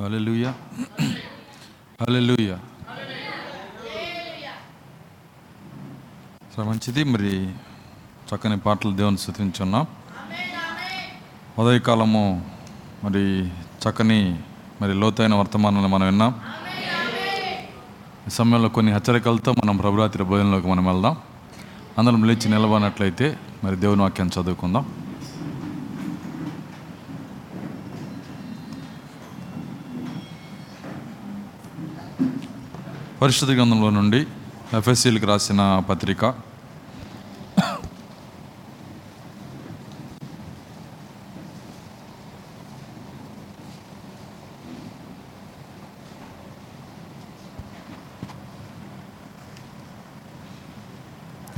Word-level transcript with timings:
హల్లెలూయా 0.00 0.54
హల్లెలూయా 2.02 2.58
సరే 6.56 6.64
మంచిది. 6.64 7.04
మరి 7.04 7.50
చక్కని 8.28 8.58
పాటలు 8.58 8.96
దేవుని 8.96 9.18
స్థుతించున్నాం. 9.18 9.86
ఉదయకాలము 11.58 12.50
మరి 13.04 13.48
చక్కని 13.48 14.40
మరి 14.82 14.94
లోతైన 14.94 15.34
వర్తమానాలు 15.34 15.86
మనం 15.86 16.06
విన్నాం. 16.06 16.40
ఈ 18.26 18.30
సమయంలో 18.30 18.68
కొన్ని 18.68 18.92
హెచ్చరికలతో 18.92 19.52
మనం 19.52 19.76
ప్రభురాత్రి 19.76 20.24
భోజనంలోకి 20.24 20.66
మనం 20.66 20.86
వెళ్దాం. 20.86 21.16
అందరం 21.98 22.24
లేచి 22.24 22.48
నిలబడినట్లయితే 22.48 23.38
మరి 23.64 23.76
దేవుని 23.76 24.02
వాక్యాన్ని 24.02 24.42
చదువుకుందాం. 24.42 24.95
పరిశుద్ధ 33.20 33.52
గ్రంథంలో 33.56 33.90
నుండి 33.90 34.18
ఎఫ్ఎస్సీలకు 34.76 35.26
రాసిన 35.26 35.60
పత్రిక. 35.90 36.24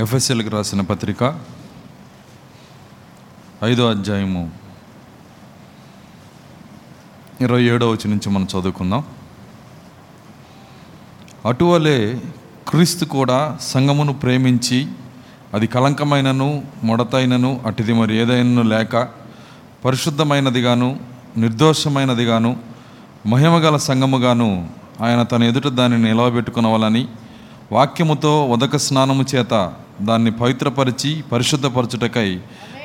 ఎఫ్ఎస్ఎల్కి 0.03 0.49
రాసిన 0.49 0.81
పత్రిక 0.81 1.23
ఐదో 3.65 3.91
అధ్యాయము 3.91 4.43
ఇరవై 7.41 7.63
ఏడో 7.75 7.87
వచ్చి 7.91 8.09
నుంచి 8.11 8.31
మనం 8.31 8.49
చదువుకుందాం. 8.53 9.03
అటువలే 11.49 12.21
క్రీస్తు 12.69 13.05
కూడా 13.05 13.57
సంగమును 13.61 14.13
ప్రేమించి 14.13 14.87
అది 15.55 15.67
కలంకమైనను 15.67 16.63
మొడతైనను 16.85 17.61
అటుది 17.67 17.93
మరి 17.93 18.17
ఏదైనను 18.17 18.63
లేక 18.63 19.09
పరిశుద్ధమైనదిగాను 19.85 21.01
నిర్దోషమైనదిగాను 21.37 22.57
మహిమగల 23.27 23.77
సంగముగాను 23.77 24.69
ఆయన 25.01 25.23
తన 25.23 25.43
ఎదుట 25.43 25.67
దానిని 25.67 26.03
నిలవబెట్టుకునవాలని 26.03 27.09
వాక్యముతో 27.73 28.47
ఉదక 28.47 28.77
స్నానము 28.77 29.25
చేత 29.35 29.73
దాన్ని 30.03 30.31
పవిత్రపరిచి 30.31 31.23
పరిశుద్ధపరచుటకై 31.33 32.41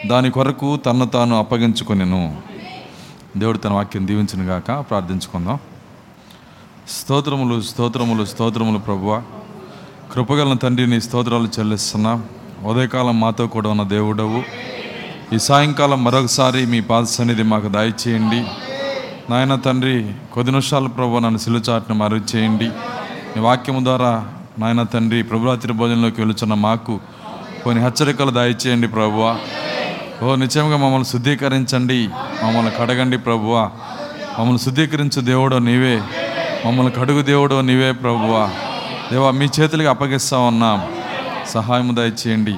దాని 0.08 0.32
కొరకు 0.32 0.78
తన్ను 0.78 1.06
తాను 1.06 1.40
అప్పగించుకొనెను. 1.40 2.38
దేవుడు 3.38 3.58
తన 3.58 3.70
వాక్యం 3.70 4.08
దీవించును 4.08 4.46
గాక 4.46 4.68
ప్రార్థించుకుందాం. 4.90 5.60
స్తోత్రములు 6.90 7.62
స్తోత్రములు 7.62 8.26
స్తోత్రములు 8.26 8.80
ప్రభువ. 8.80 9.24
కృపగల 10.14 10.54
తండ్రి 10.54 10.88
నీ 10.88 11.02
స్తోత్రాలు 11.02 11.50
చెల్లిస్తున్నా. 11.60 12.22
ఉదయకాలం 12.64 13.20
మాతో 13.20 13.48
కూడా 13.48 13.70
ఉన్న 13.70 13.84
దేవుడవు. 13.84 14.44
ఈ 15.36 15.38
సాయంకాలం 15.38 16.04
మరొకసారి 16.04 16.66
మీ 16.66 16.82
పాద 16.82 17.04
సన్నిధి 17.04 17.44
మాకు 17.44 17.68
దయచేయండి. 17.68 18.46
నాయన 19.30 19.56
తండ్రి 19.56 20.14
కొద్ది 20.34 20.52
నిమిషాలు 20.52 20.88
ప్రభు 20.88 21.20
నన్ను 21.20 21.38
సిలుచాట్ను 21.38 21.96
మరుగు 21.96 22.22
చేయండి 22.36 22.66
నీ 23.36 23.40
వాక్యము 23.40 23.84
ద్వారా 23.84 24.28
నాయన 24.60 24.84
తండ్రి 24.84 25.24
ప్రభురాత్రి 25.24 25.74
భోజనంలోకి 25.74 26.22
వెళుచున్న 26.22 26.54
మాకు 26.54 27.00
కొన్ని 27.64 27.84
హెచ్చరికలు 27.84 28.32
దయచేయండి 28.32 28.88
ప్రభువా. 28.88 29.38
ఓ 30.24 30.36
నిశ్చయంగా 30.36 30.78
మమ్మల్ని 30.78 31.06
శుద్ధీకరించండి. 31.06 32.10
మమ్మల్ని 32.44 32.72
కడగండి 32.80 33.18
ప్రభువా. 33.18 33.72
మమ్మల్ని 34.40 34.60
శుద్ధీకరించు 34.60 35.22
దేవుడో 35.22 35.60
నీవే. 35.60 36.02
మమ్మల్ని 36.66 36.92
కడుగు 36.92 37.22
దేవుడు 37.22 37.62
నీవే 37.62 37.92
ప్రభువా. 37.92 38.50
దేవా 39.12 39.32
మీ 39.32 39.50
చేతులకి 39.60 39.88
అప్పగిస్తా 39.88 40.38
ఉన్నాం. 40.38 40.82
సహాయం 41.50 41.96
దయచేయండి. 41.96 42.56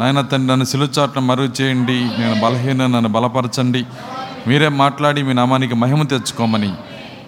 నాయన 0.00 0.20
తండ్రి 0.20 0.46
నన్ను 0.46 0.64
సిలుచాట్ల 0.64 1.20
మరుగు 1.20 1.52
చేయండి. 1.60 1.92
నేను 1.92 2.40
బలహీన 2.40 2.86
నన్ను 2.86 3.08
బలపరచండి. 3.08 3.84
మీరే 4.46 4.68
మాట్లాడి 4.68 5.22
మీ 5.22 5.32
నామానికి 5.32 5.74
మహిమ 5.74 6.02
తెచ్చుకోమని 6.02 6.72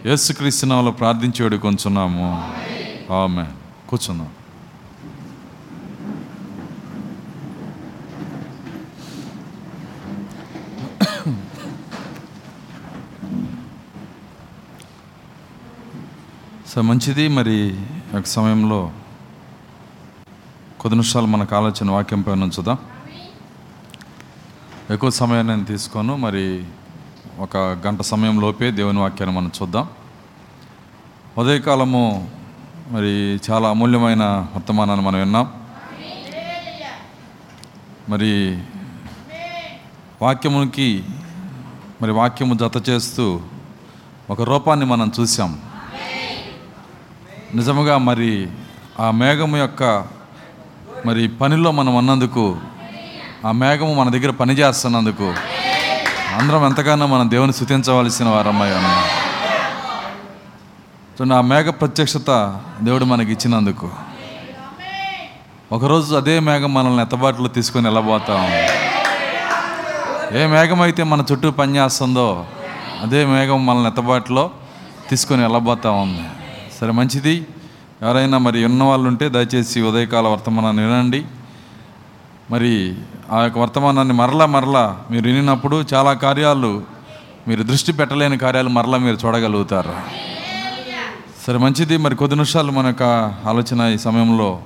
యేసుక్రీస్తునామలో 0.06 0.90
ప్రార్థించి 0.90 1.42
వేడుకొంచున్నాము. 1.42 2.52
ఆమె 3.12 3.44
కూర్చున్నాం. 3.88 4.28
సో 16.76 16.82
మంచిది. 16.82 17.28
మరి 17.28 17.80
ఒక 18.18 18.24
సమయంలో 18.24 18.92
కొద్ది 20.80 20.96
నిమిషాలు 20.96 21.26
మనకు 21.26 21.56
ఆలోచన 21.56 21.90
వాక్యం 21.90 22.22
పైన 22.22 22.42
ఉంచుదాం. 22.42 22.78
ఎక్కువ 24.90 25.10
సమయాన్ని 25.10 25.52
నేను 25.52 25.66
తీసుకోను. 25.66 26.16
మరి 26.16 26.64
ఒక 27.38 27.56
గంట 27.56 28.00
సమయం 28.00 28.40
లోపే 28.40 28.70
దేవుని 28.70 28.98
వాక్యాన్ని 28.98 29.36
మనం 29.36 29.52
చూద్దాం. 29.62 29.88
ఉదయకాలము 31.38 32.30
మరి 32.88 33.40
చాలా 33.50 33.68
అమూల్యమైన 33.68 34.22
వర్తమానాన్ని 34.54 35.06
మనం 35.06 35.18
విన్నాం. 35.18 35.52
మరి 38.08 38.62
వాక్యమునికి 40.22 41.04
మరి 42.02 42.10
వాక్యము 42.10 42.54
జత 42.54 42.88
చేస్తూ 42.88 43.40
ఒక 44.30 44.42
రూపాన్ని 44.42 44.86
మనం 44.86 45.12
చూసాం 45.20 45.65
నిజముగా 47.56 47.98
మరి 47.98 48.30
ఆ 49.00 49.10
మేఘము 49.10 49.56
యొక్క 49.56 49.82
మరి 51.06 51.28
పనిలో 51.40 51.70
మనం 51.70 51.94
ఉన్నందుకు 51.94 52.44
ఆ 53.46 53.52
మేఘము 53.52 53.94
మన 53.94 54.08
దగ్గర 54.08 54.30
పని 54.30 54.52
చేస్తున్నందుకు 54.52 55.28
అందరం 56.38 56.64
ఎంతగానో 56.66 57.06
మనం 57.06 57.30
దేవుని 57.30 57.52
స్థుతించవలసిన 57.52 58.28
వారమ్మాయి 58.28 58.74
అన్న 58.74 58.90
చూడండి 61.12 61.34
ఆ 61.34 61.40
మేఘ 61.40 61.68
ప్రత్యక్షత 61.80 62.30
దేవుడు 62.80 63.04
మనకి 63.04 63.32
ఇచ్చినందుకు. 63.32 63.88
ఒకరోజు 65.72 66.16
అదే 66.16 66.40
మేఘం 66.40 66.74
మనల్ని 66.74 67.02
ఎత్తబాటులో 67.02 67.48
తీసుకొని 67.48 67.86
వెళ్ళబోతాం 67.88 68.42
ఏ 70.38 70.46
మేఘం 70.46 70.80
అయితే 70.80 71.02
మన 71.02 71.24
చుట్టూ 71.32 71.50
పనిచేస్తుందో 71.50 72.28
అదే 73.02 73.20
మేఘం 73.26 73.66
మనల్ని 73.66 73.88
ఎత్తబాటులో 73.88 74.44
తీసుకొని 75.10 75.42
వెళ్ళబోతా 75.42 75.90
ఉంది. 75.90 76.26
సరే 76.80 76.90
మంచిది. 76.90 77.46
ఎవరైనా 78.02 78.38
మరి 78.38 78.64
ఉన్న 78.64 78.82
వాళ్ళు 78.82 79.08
ఉంటే 79.08 79.28
దయచేసి 79.28 79.82
ఉదయకాల 79.82 80.26
వర్తమానాన్ని 80.26 80.82
వినండి. 80.84 81.24
మరి 82.50 82.94
ఆ 83.30 83.42
యొక్క 83.42 83.58
వర్తమానాన్ని 83.58 84.14
మరలా 84.14 84.46
మరలా 84.46 85.04
మీరు 85.10 85.24
వినినప్పుడు 85.26 85.84
చాలా 85.94 86.12
కార్యాలు 86.12 86.82
మీరు 87.48 87.62
దృష్టి 87.62 87.92
పెట్టలేని 87.92 88.38
కార్యాలు 88.38 88.68
మరలా 88.68 88.98
మీరు 88.98 89.16
చూడగలుగుతారు. 89.26 89.94
సరే 91.46 91.58
మంచిది. 91.58 91.96
మరి 91.96 92.16
కొద్ది 92.16 92.36
నిమిషాలు 92.36 92.72
మన 92.72 92.86
యొక్క 92.86 93.02
ఆలోచన 93.46 93.80
ఈ 93.80 93.98
సమయంలో 93.98 94.62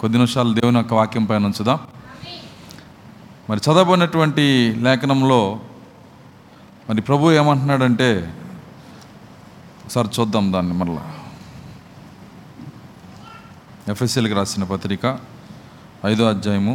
కొద్ది 0.00 0.18
నిమిషాలు 0.18 0.54
దేవుని 0.54 0.76
యొక్క 0.76 0.94
వాక్యం 0.94 1.24
పైన 1.24 1.46
ఉంచుదాం. 1.46 1.78
మరి 3.50 3.60
చదవబడినటువంటి 3.66 4.74
లేఖనంలో 4.78 5.58
మరి 6.90 7.02
ప్రభు 7.02 7.32
ఏమంటున్నాడంటే 7.32 8.34
ఒకసారి 9.84 10.08
చూద్దాం 10.20 10.52
దాన్ని 10.52 10.72
మళ్ళీ 10.72 10.98
ఎఫ్ఎస్ఎల్కి 13.86 14.34
రాసిన 14.34 14.64
పత్రిక 14.64 15.04
ఐదో 16.06 16.24
అధ్యాయము 16.28 16.72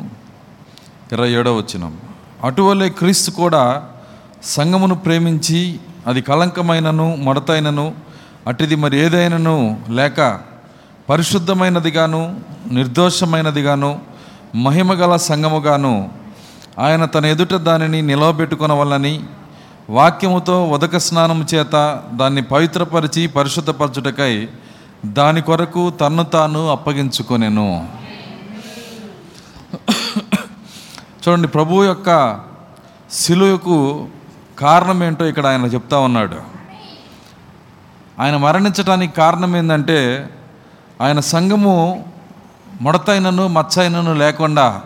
ఇరవై 1.12 1.32
ఏడో 1.40 1.52
వచ్చినాం 1.58 1.94
అటువలే 2.44 2.88
క్రీస్తు 3.00 3.32
కూడా 3.32 3.64
సంగమును 4.52 4.96
ప్రేమించి 4.96 5.62
అది 6.08 6.22
కలంకమైనను 6.22 7.08
మడతైనను 7.26 7.86
అటుది 8.48 8.76
మరి 8.76 8.98
ఏదైనను 9.00 9.56
లేక 9.92 10.20
పరిశుద్ధమైనదిగాను 11.10 12.22
నిర్దోషమైనదిగాను 12.72 13.92
మహిమగల 14.62 15.14
సంగముగాను 15.26 15.94
ఆయన 16.80 17.04
తన 17.10 17.26
ఎదుట 17.26 17.54
దానిని 17.64 18.02
నిలవబెట్టుకొనవలని 18.04 19.16
వాక్యముతో 19.90 20.58
ఉదక 20.72 20.98
స్నానం 21.06 21.40
చేత 21.54 21.76
దాన్ని 22.14 22.44
పవిత్రపరిచి 22.52 23.24
పరిశుద్ధపరచుటకై 23.34 24.34
దాని 25.06 25.42
కొరకు 25.42 25.90
తన్ను 25.90 26.24
తాను 26.24 26.70
అప్పగించుకొనెను. 26.70 27.88
చూడండి 31.24 31.48
ప్రభు 31.48 31.84
యొక్క 31.84 32.40
శిలువకు 33.12 34.08
కారణం 34.60 35.04
ఏంటో 35.04 35.26
ఇక్కడ 35.26 35.48
ఆయన 35.48 35.66
చెప్తా 35.66 35.98
ఉన్నాడు. 35.98 36.36
ఆయన 38.20 38.38
మరణించడానికి 38.38 39.16
కారణం 39.16 39.56
ఏంటంటే 39.56 40.30
ఆయన 41.02 41.20
సంఘము 41.20 42.06
ముడతైనను 42.82 43.48
మచ్చైనను 43.48 44.14
లేకుండా 44.14 44.82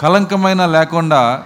కలంకమైన 0.00 0.66
లేకుండా 0.66 1.42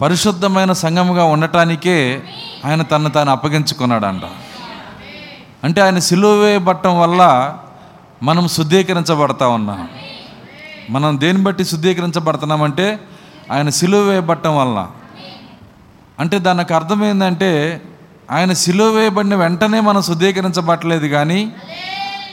పరిశుద్ధమైన 0.00 0.72
సంఘముగా 0.72 1.24
ఉండటానికే 1.24 2.22
ఆయన 2.64 2.82
తను 2.82 3.10
తాను 3.10 3.30
అప్పగించుకున్నాడంట. 3.30 4.22
అంటే 5.64 5.80
ఆయన 5.80 5.98
సిలువ 5.98 6.32
వేయబట్టం 6.32 7.00
వల్ల 7.00 7.54
మనం 8.22 8.48
శుద్ధీకరించబడతా 8.48 9.48
ఉన్నాం. 9.48 9.88
మనం 10.90 11.20
దేన్ని 11.20 11.42
బట్టి 11.42 11.64
శుద్ధీకరించబడుతున్నామంటే 11.64 13.00
ఆయన 13.52 13.68
సిలువ 13.68 14.00
వేయబట్టం 14.00 14.56
వల్ల. 14.56 14.88
అంటే 16.20 16.38
దానికి 16.38 16.74
అర్థం 16.74 17.04
ఏంటంటే 17.04 17.82
ఆయన 18.30 18.52
సిలువ 18.52 18.90
వేయబడిన 18.90 19.34
వెంటనే 19.34 19.80
మనం 19.80 20.02
శుద్ధీకరించబట్టలేదు 20.02 21.06
కానీ 21.06 21.52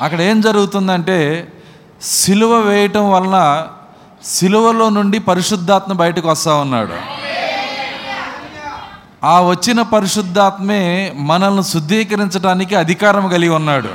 అక్కడ 0.01 0.21
ఏం 0.21 0.41
జరుగుతుందంటే 0.41 1.47
సిలువ 2.01 2.59
వేయటం 2.59 3.11
వలన 3.11 3.67
సిలువలో 4.25 4.89
నుండి 4.89 5.19
పరిశుద్ధాత్మ 5.19 5.93
బయటకు 5.93 6.29
వస్తూ 6.29 6.55
ఉన్నాడు. 6.55 7.16
ఆ 9.27 9.35
వచ్చిన 9.41 9.79
పరిశుద్ధాత్మే 9.93 10.81
మనల్ని 11.29 11.63
శుద్ధీకరించడానికి 11.63 12.73
అధికారం 12.75 13.25
కలిగి 13.29 13.53
ఉన్నాడు. 13.59 13.91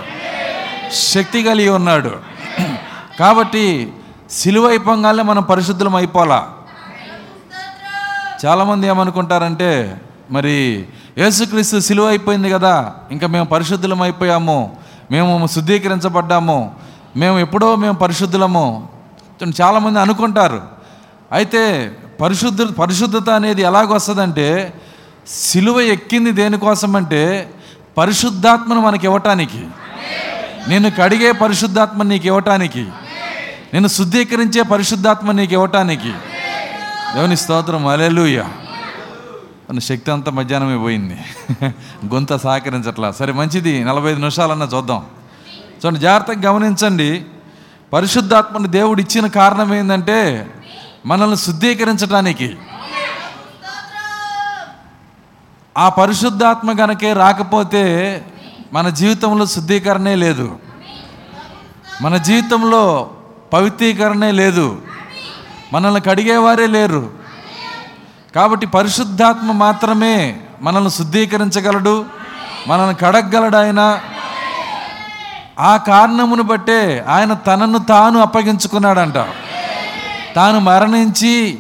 శక్తి 1.13 1.41
కలిగి 1.43 1.73
ఉన్నాడు. 1.79 2.13
కాబట్టి 3.21 3.65
సిలువ 4.41 4.65
అయిపోగానే 4.69 5.23
మనం 5.31 5.43
పరిశుద్ధులం 5.43 5.95
అయిపోలా 5.97 6.41
చాలామంది 8.43 8.85
ఏమనుకుంటారంటే 8.87 9.71
మరి 10.31 10.55
యేసుక్రీస్తు 11.19 11.79
సిలువ 11.89 12.07
అయిపోయింది 12.09 12.49
కదా 12.51 12.75
ఇంకా 13.11 13.27
మేము 13.35 13.47
పరిశుద్ధులం 13.47 14.01
అయిపోయాము 14.03 14.59
మేము 15.11 15.33
శుద్ధీకరించబడ్డాము 15.55 16.59
మేము 17.17 17.37
ఎప్పుడో 17.39 17.69
మేము 17.77 17.97
పరిశుద్ధులము. 18.05 18.67
చాలామంది 19.61 19.99
అనుకుంటారు. 20.01 20.61
అయితే 21.33 21.63
పరిశుద్ధ 22.21 22.63
పరిశుద్ధత 22.81 23.29
అనేది 23.31 23.63
ఎలాగొస్తుందంటే 23.63 24.49
సిలువ 25.29 25.81
ఎక్కింది 25.81 26.33
దేనికోసం 26.33 26.97
అంటే 26.97 27.51
పరిశుద్ధాత్మను 27.99 28.81
మనకి 28.81 29.07
ఇవ్వటానికి 29.07 29.67
నేను 30.69 30.91
కడిగే 30.91 31.33
పరిశుద్ధాత్మ 31.33 32.03
నీకు 32.03 32.27
ఇవ్వటానికి 32.27 32.89
నేను 33.75 33.89
శుద్ధీకరించే 33.89 34.63
పరిశుద్ధాత్మ 34.63 35.33
నీకు 35.33 35.53
ఇవ్వటానికి 35.53 36.13
దేవుని 37.15 37.37
స్తోత్రం 37.37 37.87
అలెలుయ్య 37.87 38.45
శక్తి 39.81 40.11
అంతా 40.11 40.31
మధ్యాహ్నమే 40.31 40.77
పోయింది. 40.77 41.19
గొంత 42.15 42.37
సహకరించట్లా. 42.37 43.13
సరే 43.13 43.33
మంచిది. 43.33 43.85
నలభై 43.85 44.11
ఐదు 44.11 44.19
నిమిషాలన్నా 44.19 44.69
చూద్దాం. 44.75 45.07
చూడండి 45.87 46.01
జాగ్రత్తగా 46.01 46.53
గమనించండి. 46.53 47.25
పరిశుద్ధాత్మని 47.93 48.69
దేవుడు 48.69 49.01
ఇచ్చిన 49.01 49.27
కారణం 49.27 49.75
ఏంటంటే 49.75 50.51
మనల్ని 51.07 51.37
శుద్ధీకరించడానికి 51.37 52.57
ఆ 55.79 55.89
పరిశుద్ధాత్మ 55.89 56.73
గనకే 56.73 57.13
రాకపోతే 57.13 58.25
మన 58.73 58.89
జీవితంలో 58.89 59.47
శుద్ధీకరణే 59.47 60.15
లేదు. 60.15 60.59
మన 62.03 62.17
జీవితంలో 62.17 63.11
పవిత్రీకరణే 63.53 64.31
లేదు. 64.31 64.83
మనల్ని 65.73 66.01
కడిగేవారే 66.01 66.67
లేరు. 66.67 67.11
కాబట్టి 68.35 68.67
పరిశుద్ధాత్మ 68.67 69.53
మాత్రమే 69.53 70.41
మనల్ని 70.63 70.91
శుద్ధీకరించగలడు. 70.91 72.05
మనల్ని 72.69 72.95
కడగలడు 72.95 73.57
ఆయన. 73.57 74.01
ఆ 75.61 75.77
కారణమును 75.77 76.43
బట్టే 76.43 77.05
ఆయన 77.09 77.33
తనను 77.33 77.79
తాను 77.79 78.19
అప్పగించుకున్నాడంట. 78.21 79.15
తాను 80.37 80.61
మరణించి 80.61 81.59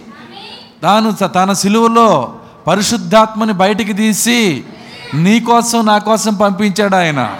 తాను 0.82 1.12
తన 1.12 1.52
సిలువలో 1.52 2.34
పరిశుద్ధాత్మని 2.66 3.52
బయటికి 3.52 3.92
తీసి 3.92 4.64
నీ 5.14 5.40
కోసం 5.40 5.86
నా 5.86 5.98
కోసం 5.98 6.34
పంపించాడు 6.34 6.96
ఆయన. 6.96 7.34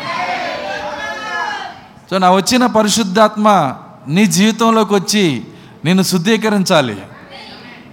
సో 2.10 2.18
నా 2.18 2.30
వచ్చిన 2.30 2.66
పరిశుద్ధాత్మ 2.66 3.76
నీ 4.08 4.26
జీవితంలోకి 4.26 4.94
వచ్చి 4.94 5.44
నిన్ను 5.84 6.02
శుద్ధీకరించాలి. 6.02 7.02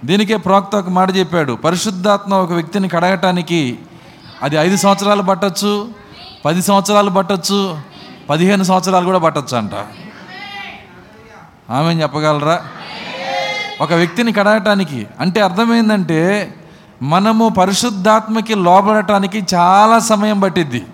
దీనికే 0.04 0.36
ప్రోక్త 0.36 0.76
ఒక 0.76 0.88
మాట 0.88 1.16
చెప్పాడు. 1.16 1.52
పరిశుద్ధాత్మ 1.52 2.34
ఒక 2.34 2.52
వ్యక్తిని 2.52 2.88
కడగటానికి 2.88 3.78
అది 4.42 4.56
ఐదు 4.56 4.76
సంవత్సరాలు 4.76 5.22
పట్టచ్చు 5.22 5.88
పది 6.44 6.62
సంవత్సరాలు 6.62 7.10
పట్టచ్చు 7.10 7.78
పదిహేను 8.30 8.62
సంవత్సరాలు 8.62 9.04
కూడా 9.04 9.18
పట్టచ్చు 9.18 9.56
అంట. 9.56 9.74
ఆమె 11.70 12.02
చెప్పగలరా? 12.02 12.60
ఒక 13.80 13.92
వ్యక్తిని 13.92 14.32
కడగటానికి 14.32 15.06
అంటే 15.20 15.40
అర్థమైందంటే 15.40 16.54
మనము 17.02 17.48
పరిశుద్ధాత్మకి 17.48 18.54
లోబడటానికి 18.54 19.46
చాలా 19.54 19.98
సమయం 19.98 20.40
పట్టిద్ది. 20.40 20.86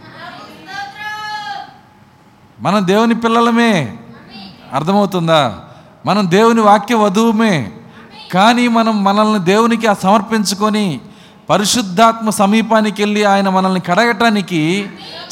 మనం 2.61 2.87
దేవుని 2.87 3.15
పిల్లలమే. 3.15 3.97
అర్థమవుతుందా? 4.73 5.61
మనం 6.07 6.31
దేవుని 6.31 6.61
వాక్య 6.61 6.95
వధువుమే. 6.95 7.73
కానీ 8.33 8.69
మనం 8.69 9.05
మనల్ని 9.05 9.39
దేవునికి 9.39 9.87
సమర్పించుకొని 10.03 11.01
పరిశుద్ధాత్మ 11.51 12.31
సమీపానికి 12.31 13.03
వెళ్ళి 13.03 13.25
ఆయన 13.25 13.49
మనల్ని 13.49 13.81
కడగటానికి 13.81 14.89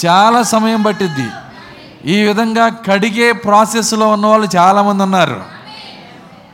చాలా 0.07 0.43
సమయం 0.43 0.83
పట్టిద్ది. 0.83 1.31
ఈ 2.13 2.23
విధంగా 2.23 2.69
కడిగే 2.69 3.33
ప్రాసెస్లో 3.33 4.09
ఉన్న 4.09 4.27
వాళ్ళు 4.27 4.57
చాలామంది 4.57 5.03
ఉన్నారు. 5.03 5.43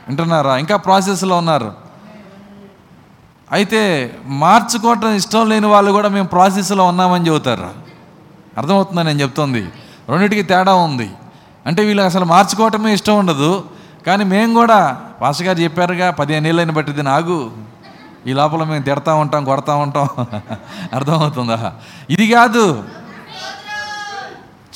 వింటున్నారా? 0.07 0.57
ఇంకా 0.57 0.77
ప్రాసెస్లో 0.77 1.37
ఉన్నారు. 1.37 1.90
అయితే 3.51 4.15
మార్చుకోవటం 4.25 5.09
ఇష్టం 5.13 5.49
లేని 5.49 5.67
వాళ్ళు 5.67 5.91
కూడా 5.91 6.09
మేము 6.09 6.27
ప్రాసెస్లో 6.27 6.83
ఉన్నామని 6.85 7.27
చెబుతారు. 7.27 7.69
అర్థమవుతుందని 8.57 9.05
నేను 9.05 9.21
చెప్తుంది? 9.21 9.69
రెండింటికి 10.09 10.43
తేడా 10.43 10.73
ఉంది. 10.73 11.09
అంటే 11.65 11.85
వీళ్ళు 11.85 12.03
అసలు 12.03 12.25
మార్చుకోవటమే 12.25 12.93
ఇష్టం 12.93 13.17
ఉండదు. 13.17 13.63
కానీ 14.07 14.23
మేము 14.23 14.53
కూడా 14.53 15.01
పాస్ 15.21 15.43
గారు 15.43 15.59
చెప్పారుగా 15.59 16.11
పదిహేను 16.11 16.47
ఏళ్ళైన 16.47 16.71
బట్టి 16.71 17.03
నాగు. 17.03 17.51
ఈ 18.27 18.33
లోపల 18.33 18.63
మేము 18.63 18.83
తిడతా 18.83 19.13
ఉంటాం 19.13 19.45
కొడతా 19.45 19.75
ఉంటాం. 19.75 20.09
అర్థమవుతుందా? 20.93 21.73
ఇది 22.09 22.31
కాదు. 22.31 22.83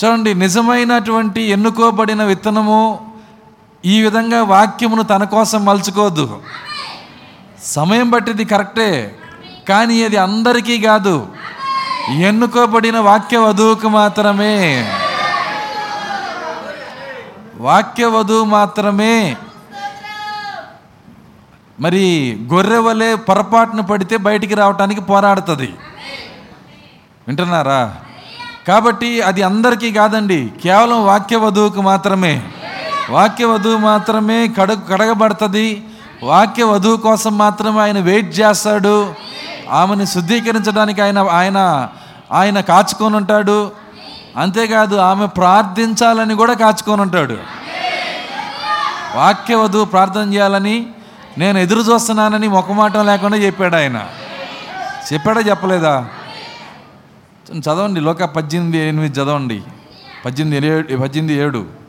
చూడండి 0.04 0.33
నిజమైనటువంటి 0.33 1.42
ఎన్నుకోబడిన 1.42 2.24
విత్తనము 2.24 3.00
ఈ 3.86 4.01
విధంగా 4.01 4.44
వాక్యమును 4.44 5.04
తన 5.04 5.24
కోసం 5.24 5.66
మలుచుకోవద్దు. 5.66 6.39
సమయం 7.65 8.09
బట్టిది 8.09 8.45
కరెక్టే. 8.45 9.15
కానీ 9.69 10.03
అది 10.03 10.17
అందరికీ 10.17 10.81
కాదు. 10.81 11.27
ఎన్నుకోబడిన 12.17 13.00
వాక్య 13.00 13.38
వధువుకు 13.38 13.88
మాత్రమే. 13.88 14.85
వాక్య 17.57 18.05
వధువు 18.05 18.45
మాత్రమే. 18.45 19.38
మరి 21.79 22.38
గొర్రె 22.53 22.77
వలె 22.77 23.15
పొరపాటున 23.15 23.81
పడితే 23.81 24.17
బయటికి 24.17 24.53
రావటానికి 24.53 25.01
పోరాడుతుంది. 25.01 25.75
వింటున్నారా? 27.27 27.95
కాబట్టి 28.67 29.22
అది 29.22 29.43
అందరికీ 29.43 29.91
కాదండి. 29.91 30.51
కేవలం 30.63 31.05
వాక్య 31.05 31.36
వధువుకు 31.36 31.81
మాత్రమే. 31.81 32.43
వాక్య 33.10 33.45
వధువు 33.45 33.77
మాత్రమే 33.77 34.48
కడ 34.48 34.77
కడగబడుతుంది. 34.89 35.84
వాక్య 36.24 36.63
వధువు 36.63 36.98
కోసం 36.98 37.38
మాత్రమే 37.38 37.81
ఆయన 37.81 38.00
వెయిట్ 38.00 38.39
చేస్తాడు. 38.39 39.13
ఆమెను 39.69 40.05
శుద్ధీకరించడానికి 40.05 41.01
ఆయన 41.01 41.19
ఆయన 41.19 41.89
ఆయన 42.31 42.60
కాచుకొని 42.60 43.15
ఉంటాడు. 43.15 43.72
అంతేకాదు 44.38 44.95
ఆమె 44.95 45.25
ప్రార్థించాలని 45.25 46.36
కూడా 46.36 46.53
కాచుకొని 46.53 47.01
ఉంటాడు. 47.01 47.38
వాక్య 49.15 49.55
వధువు 49.55 49.86
ప్రార్థన 49.86 50.34
చేయాలని 50.34 50.88
నేను 51.38 51.57
ఎదురు 51.57 51.79
చూస్తున్నానని 51.79 52.48
మొక్కమాటం 52.48 53.05
లేకుండా 53.05 53.38
చెప్పాడు 53.38 53.75
ఆయన. 53.75 54.07
చెప్పాడా 55.13 55.41
చెప్పలేదా? 55.41 56.07
చదవండి 57.60 58.00
లోక 58.00 58.24
పద్దెనిమిది 58.24 58.77
ఎనిమిది 58.77 59.19
చదవండి. 59.19 59.62
పద్దెనిమిది 60.25 60.67
ఏడు 60.67 60.98
పద్దెనిమిది 60.98 61.39
ఏడు. 61.39 61.85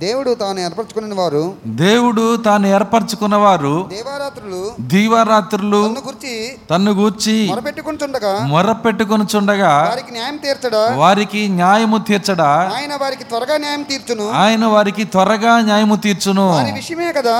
దేవుడు 0.00 0.34
తాను 0.34 0.60
ఏర్పరచుకున్న 0.60 1.14
వారు 1.14 1.54
దేవుడు 1.66 2.36
తాను 2.36 2.66
ఏర్పరచుకున్నవారు 2.66 3.86
దేవారాత్రులు 3.90 4.74
దీవారాత్రులు 4.80 5.82
తన్ను 5.82 6.00
గురించి 6.06 6.56
తన్ను 6.70 6.92
గూర్చి 6.92 7.46
మొరపెట్టుకుంటుండగా 7.48 8.40
మొర్ర 8.40 8.72
పెట్టుకొని 8.72 9.24
చుండగా 9.36 9.86
వారికి 9.88 10.12
న్యాయం 10.12 10.36
తీర్చడా? 10.36 10.96
వారికి 10.96 11.48
న్యాయము 11.48 11.98
తీర్చడా? 11.98 12.72
ఆయన 12.76 12.94
వారికి 13.00 13.24
త్వరగా 13.24 13.56
న్యాయం 13.56 13.82
తీర్చును. 13.82 14.30
ఆయన 14.30 14.66
వారికి 14.66 15.04
త్వరగా 15.04 15.60
న్యాయము 15.60 15.96
తీర్చును. 15.96 16.50
వారి 16.50 16.72
విషయమే 16.72 17.12
కదా? 17.12 17.36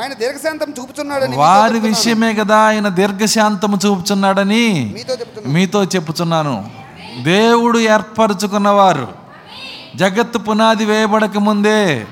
ఆయన 0.00 0.12
దీర్ఘశాంతం 0.12 0.70
చూపుచున్నాడని 0.70 1.28
మీతో 1.28 1.40
వారి. 1.40 1.78
విషయమే 1.80 2.34
కదా 2.34 2.56
ఆయన 2.56 2.88
దీర్ఘశాంతము 2.88 3.78
చూపుచున్నాడని 3.86 4.94
మీతో 5.46 5.84
చెప్పుచున్నాను. 5.84 6.70
దేవుడు 7.22 7.78
ఏర్పరచుకున్నవారు. 7.78 9.25
జగత్తు 9.96 10.38
పునాది 10.38 10.84
వేయబడక 10.84 11.38
ముందే 11.38 12.06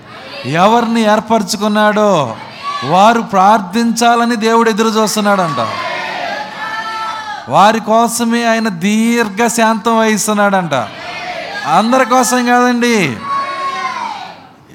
ఎవరిని 0.46 1.00
ఏర్పరచుకున్నాడో 1.00 2.36
వారు 2.84 3.22
ప్రార్థించాలని 3.22 4.36
దేవుడు 4.36 4.70
ఎదురు 4.70 4.88
చూస్తున్నాడంట. 4.88 5.66
వారి 7.48 7.80
కోసమే 7.80 8.44
ఆయన 8.44 8.68
దీర్ఘ 8.68 9.46
శాంతం 9.46 9.98
వహిస్తున్నాడంట. 9.98 10.74
అందరి 11.68 12.04
కోసం 12.04 12.46
కాదండి 12.46 13.16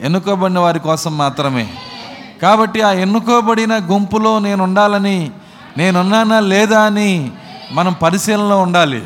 ఎన్నుకోబడిన 0.02 0.60
వారి 0.60 0.80
కోసం 0.80 1.18
మాత్రమే. 1.18 1.68
కాబట్టి 2.42 2.82
ఆ 2.82 2.92
ఎన్నుకోబడిన 2.92 3.78
గుంపులో 3.78 4.40
నేను 4.40 4.64
ఉండాలని 4.64 5.32
నేనున్నానా 5.78 6.40
లేదా 6.40 6.82
అని 6.82 7.32
మనం 7.72 7.94
పరిశీలనలో 7.94 8.60
ఉండాలి. 8.60 9.04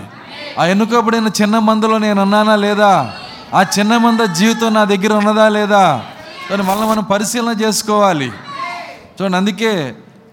ఆ 0.60 0.66
ఎన్నుకోబడిన 0.66 1.28
చిన్న 1.42 1.60
మందులో 1.60 1.98
నేను 1.98 2.22
ఉన్నానా 2.22 2.56
లేదా 2.56 3.12
ఆ 3.54 3.64
చిన్న 3.76 3.98
మంద 3.98 4.20
జీవితం 4.34 4.74
నా 4.74 4.84
దగ్గర 4.84 5.14
ఉన్నదా 5.14 5.50
లేదా? 5.50 5.84
కానీ 6.50 6.64
మళ్ళీ 6.64 6.86
మనం 6.88 7.04
పరిశీలన 7.04 7.62
చేసుకోవాలి. 7.62 8.30
చూడండి 9.18 9.38
అందుకే 9.38 9.72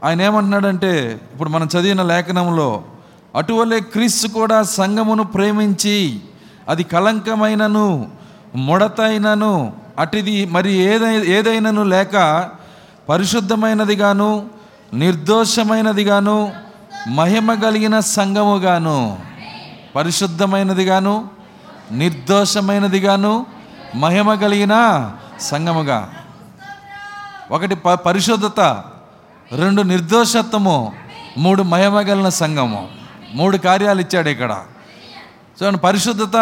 ఆయన 0.05 0.21
ఏమంటున్నాడంటే 0.23 0.93
ఇప్పుడు 1.33 1.51
మనం 1.51 1.67
చదివిన 1.67 2.03
లేఖనంలో 2.03 2.69
అటువలే 3.35 3.81
క్రీస్తు 3.93 4.29
కూడా 4.29 4.63
సంఘమును 4.63 5.25
ప్రేమించి 5.25 5.97
అది 6.69 6.85
కలంకమైనను 6.85 7.87
ముడతైనను 8.67 9.53
అటిది 9.99 10.47
మరి 10.47 10.73
ఏదై 10.85 11.13
ఏదైనను 11.37 11.83
లేక 11.85 12.17
పరిశుద్ధమైనదిగాను 13.09 14.31
నిర్దోషమైనదిగాను 14.93 16.39
మహిమ 17.11 17.55
కలిగిన 17.55 18.01
సంఘముగాను 18.01 18.99
పరిశుద్ధమైనదిగాను 19.95 21.15
నిర్దోషమైనదిగాను 21.91 23.47
మహిమ 23.95 24.35
కలిగిన 24.35 24.75
సంఘముగా 25.41 26.11
ఒకటి 27.51 27.75
ప 27.75 27.89
పరిశుద్ధత 27.89 28.61
రెండు 29.53 29.83
నిర్దోషత్వము 29.83 30.93
మూడు 31.39 31.63
మహిమ 31.63 32.01
కలిగిన 32.01 32.29
సంఘము 32.29 32.89
మూడు 33.35 33.57
కార్యాలు 33.57 34.01
ఇచ్చాడు 34.01 34.29
ఇక్కడ. 34.29 34.63
చూడండి 35.63 35.79
పరిశుద్ధత 35.79 36.37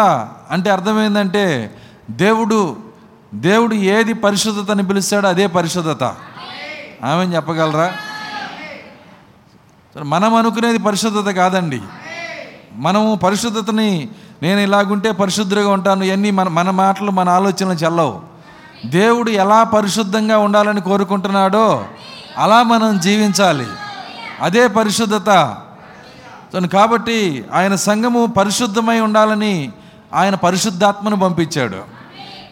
అంటే 0.51 0.69
అర్థమైందంటే 0.69 1.77
దేవుడు 2.11 2.77
దేవుడు 3.33 3.75
ఏది 3.75 4.13
పరిశుద్ధత 4.13 4.71
అని 4.71 4.87
పిలుస్తాడో 4.87 5.27
అదే 5.27 5.47
పరిశుద్ధత. 5.47 6.03
ఆమె 7.03 7.35
చెప్పగలరా? 7.35 7.93
మనం 10.03 10.35
అనుకునేది 10.35 10.77
పరిశుద్ధత 10.77 11.31
కాదండి. 11.31 11.81
మనము 12.73 13.15
పరిశుద్ధతని 13.15 14.09
నేను 14.43 14.59
ఇలాగుంటే 14.59 15.11
పరిశుద్ధంగా 15.11 15.69
ఉంటాను. 15.69 16.03
ఇవన్నీ 16.03 16.31
మన 16.31 16.47
మన 16.47 16.69
మాటలు 16.69 17.11
మన 17.11 17.29
ఆలోచనలు 17.29 17.73
చెల్లవు. 17.73 18.21
దేవుడు 18.85 19.29
ఎలా 19.29 19.63
పరిశుద్ధంగా 19.63 20.37
ఉండాలని 20.37 20.81
కోరుకుంటున్నాడో 20.81 21.85
అలా 22.37 22.63
మనం 22.63 22.99
జీవించాలి. 22.99 23.67
అదే 24.41 24.67
పరిశుద్ధత. 24.67 25.57
కాబట్టి 26.73 27.45
ఆయన 27.53 27.75
సంఘము 27.75 28.25
పరిశుద్ధమై 28.25 28.99
ఉండాలని 28.99 29.71
ఆయన 30.13 30.35
పరిశుద్ధాత్మను 30.35 31.15
పంపించాడు. 31.19 31.77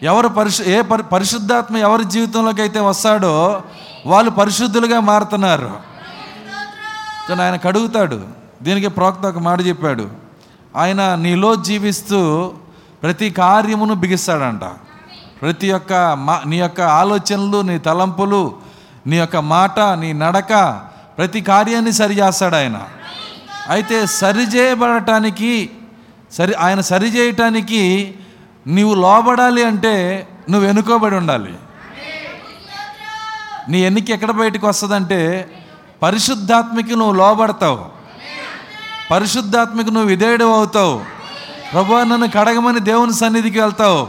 ఎవరు 0.02 0.28
పరిశు 0.28 0.62
ఏ 0.62 0.80
పరి 0.80 1.02
పరిశుద్ధాత్మ 1.02 1.76
ఎవరి 1.76 2.04
జీవితంలోకి 2.04 2.60
అయితే 2.60 2.80
వస్తాడో 2.80 3.62
వాళ్ళు 4.06 4.30
పరిశుద్ధులుగా 4.30 5.00
మారుతున్నారు. 5.00 5.70
ఆయన 7.42 7.56
కడుగుతాడు 7.56 8.20
దీనికి 8.62 8.88
ప్రోక్త 8.88 9.26
ఒక 9.26 9.38
మాట 9.38 9.60
చెప్పాడు. 9.60 10.27
ఆయన 10.78 11.14
నీలో 11.14 11.54
జీవిస్తూ 11.54 12.52
ప్రతి 13.02 13.30
కార్యమును 13.30 13.94
బిగిస్తాడంట. 13.94 14.64
ప్రతి 15.40 15.72
ఒక్క 15.72 15.92
మా 15.92 16.42
నీ 16.46 16.56
యొక్క 16.56 16.80
ఆలోచనలు 16.80 17.62
నీ 17.62 17.78
తలంపులు 17.78 18.56
నీ 19.06 19.16
యొక్క 19.16 19.36
మాట 19.36 19.80
నీ 19.80 20.12
నడక 20.12 20.80
ప్రతి 21.18 21.40
కార్యాన్ని 21.40 21.92
సరిచేస్తాడు 21.92 22.56
ఆయన. 22.56 22.88
అయితే 23.68 24.06
సరిచేయబడటానికి 24.06 25.70
సరి 26.32 26.54
ఆయన 26.54 26.80
సరిచేయటానికి 26.80 28.14
నీవు 28.66 28.94
లోబడాలి 28.94 29.64
అంటే 29.64 30.28
నువ్వు 30.50 30.66
వెనుకోబడి 30.66 31.16
ఉండాలి. 31.16 31.54
నీ 33.68 33.80
ఎన్నిక 33.80 34.10
ఎక్కడ 34.10 34.30
బయటకు 34.30 34.66
వస్తుందంటే 34.68 35.50
పరిశుద్ధాత్మకి 36.02 36.96
నువ్వు 36.96 37.12
లోబడతావు. 37.12 37.97
పరిశుద్ధాత్మకు 39.10 39.90
నువ్వు 39.90 40.08
విధేయుడు 40.08 40.44
అవుతావు. 40.44 41.04
ప్రభు 41.72 41.94
నన్ను 41.94 42.28
కడగమని 42.28 42.80
దేవుని 42.80 43.12
సన్నిధికి 43.12 43.60
వెళ్తావు. 43.60 44.08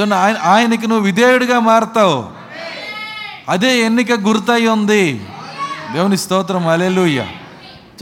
చూడండి 0.00 0.14
ఆయన 0.14 0.36
ఆయనకి 0.42 0.86
నువ్వు 0.86 1.04
విధేయుడిగా 1.04 1.58
మారుతావు. 1.58 2.26
అదే 3.48 3.80
ఎన్నిక 3.80 4.12
గుర్తయి 4.12 4.66
ఉంది. 4.66 5.28
దేవుని 5.92 6.18
స్తోత్రం 6.18 6.68
అలెలుయ్య 6.68 7.26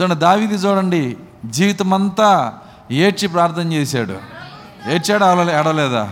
చూడండి 0.01 0.15
దావిది 0.15 0.55
చూడండి 0.55 1.17
జీవితం 1.45 1.93
అంతా 1.93 2.53
ఏడ్చి 2.91 3.27
ప్రార్థన 3.27 3.73
చేశాడు. 3.73 4.17
ఏడ్చాడు 4.89 5.23
ఆడలే 5.23 5.53
ఆడలేదా? 5.53 6.09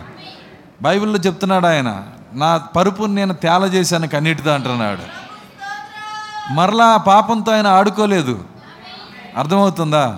బైబిల్లో 0.82 1.20
చెప్తున్నాడు 1.20 1.68
ఆయన 1.68 2.04
నా 2.34 2.58
పరుపుని 2.58 3.16
నేను 3.16 3.34
తేల 3.34 3.64
చేశాను 3.64 4.08
కన్నీటితో 4.08 4.52
అంటున్నాడు. 4.52 5.26
మరలా 6.54 6.98
పాపంతో 6.98 7.52
ఆయన 7.52 7.68
ఆడుకోలేదు. 7.68 8.44
అర్థమవుతుందా? 9.38 10.18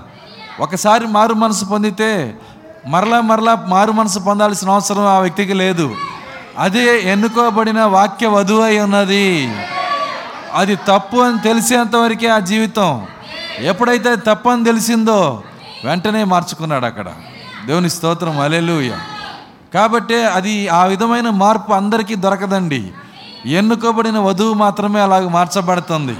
ఒకసారి 0.59 1.07
మారు 1.07 1.33
మనసు 1.33 1.65
పొందితే 1.65 2.37
మరలా 2.87 3.21
మరలా 3.21 3.55
మారు 3.55 3.91
మనసు 3.91 4.19
పొందాల్సిన 4.19 4.69
అవసరం 4.69 5.05
ఆ 5.05 5.19
వ్యక్తికి 5.19 5.53
లేదు. 5.53 5.95
అదే 6.59 7.01
ఎన్నుకోబడిన 7.01 7.81
వాక్య 7.81 8.27
వధువు 8.27 8.61
అయి 8.61 8.79
ఉన్నది. 8.79 9.53
అది 10.53 10.75
తప్పు 10.75 11.17
అని 11.17 11.39
తెలిసేంతవరకే 11.39 12.27
ఆ 12.27 12.39
జీవితం. 12.39 13.07
ఎప్పుడైతే 13.59 14.09
అది 14.09 14.21
తప్పు 14.21 14.49
అని 14.49 14.63
తెలిసిందో 14.63 15.43
వెంటనే 15.85 16.23
మార్చుకున్నాడు 16.23 16.85
అక్కడ. 16.85 17.05
దేవుని 17.65 17.89
స్తోత్రం 17.89 18.39
అలెలుయ 18.39 18.91
కాబట్టి 19.73 20.15
అది 20.15 20.67
ఆ 20.67 20.85
విధమైన 20.85 21.29
మార్పు 21.29 21.73
అందరికీ 21.73 22.15
దొరకదండి. 22.15 22.91
ఎన్నుకోబడిన 23.45 24.19
వధువు 24.19 24.53
మాత్రమే 24.53 25.01
అలాగ 25.01 25.27
మార్చబడుతుంది. 25.27 26.17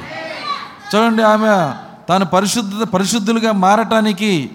చూడండి 0.95 1.23
ఆమె 1.23 1.86
తాను 2.09 2.25
పరిశుద్ధ 2.25 2.83
పరిశుద్ధులుగా 2.83 3.51
మారటానికి 3.51 4.49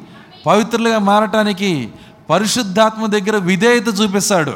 పవిత్రులుగా 0.47 0.99
మారటానికి 0.99 1.93
పరిశుద్ధాత్మ 2.31 3.07
దగ్గర 3.07 3.37
విధేయత 3.37 3.89
చూపిస్తాడు. 4.01 4.53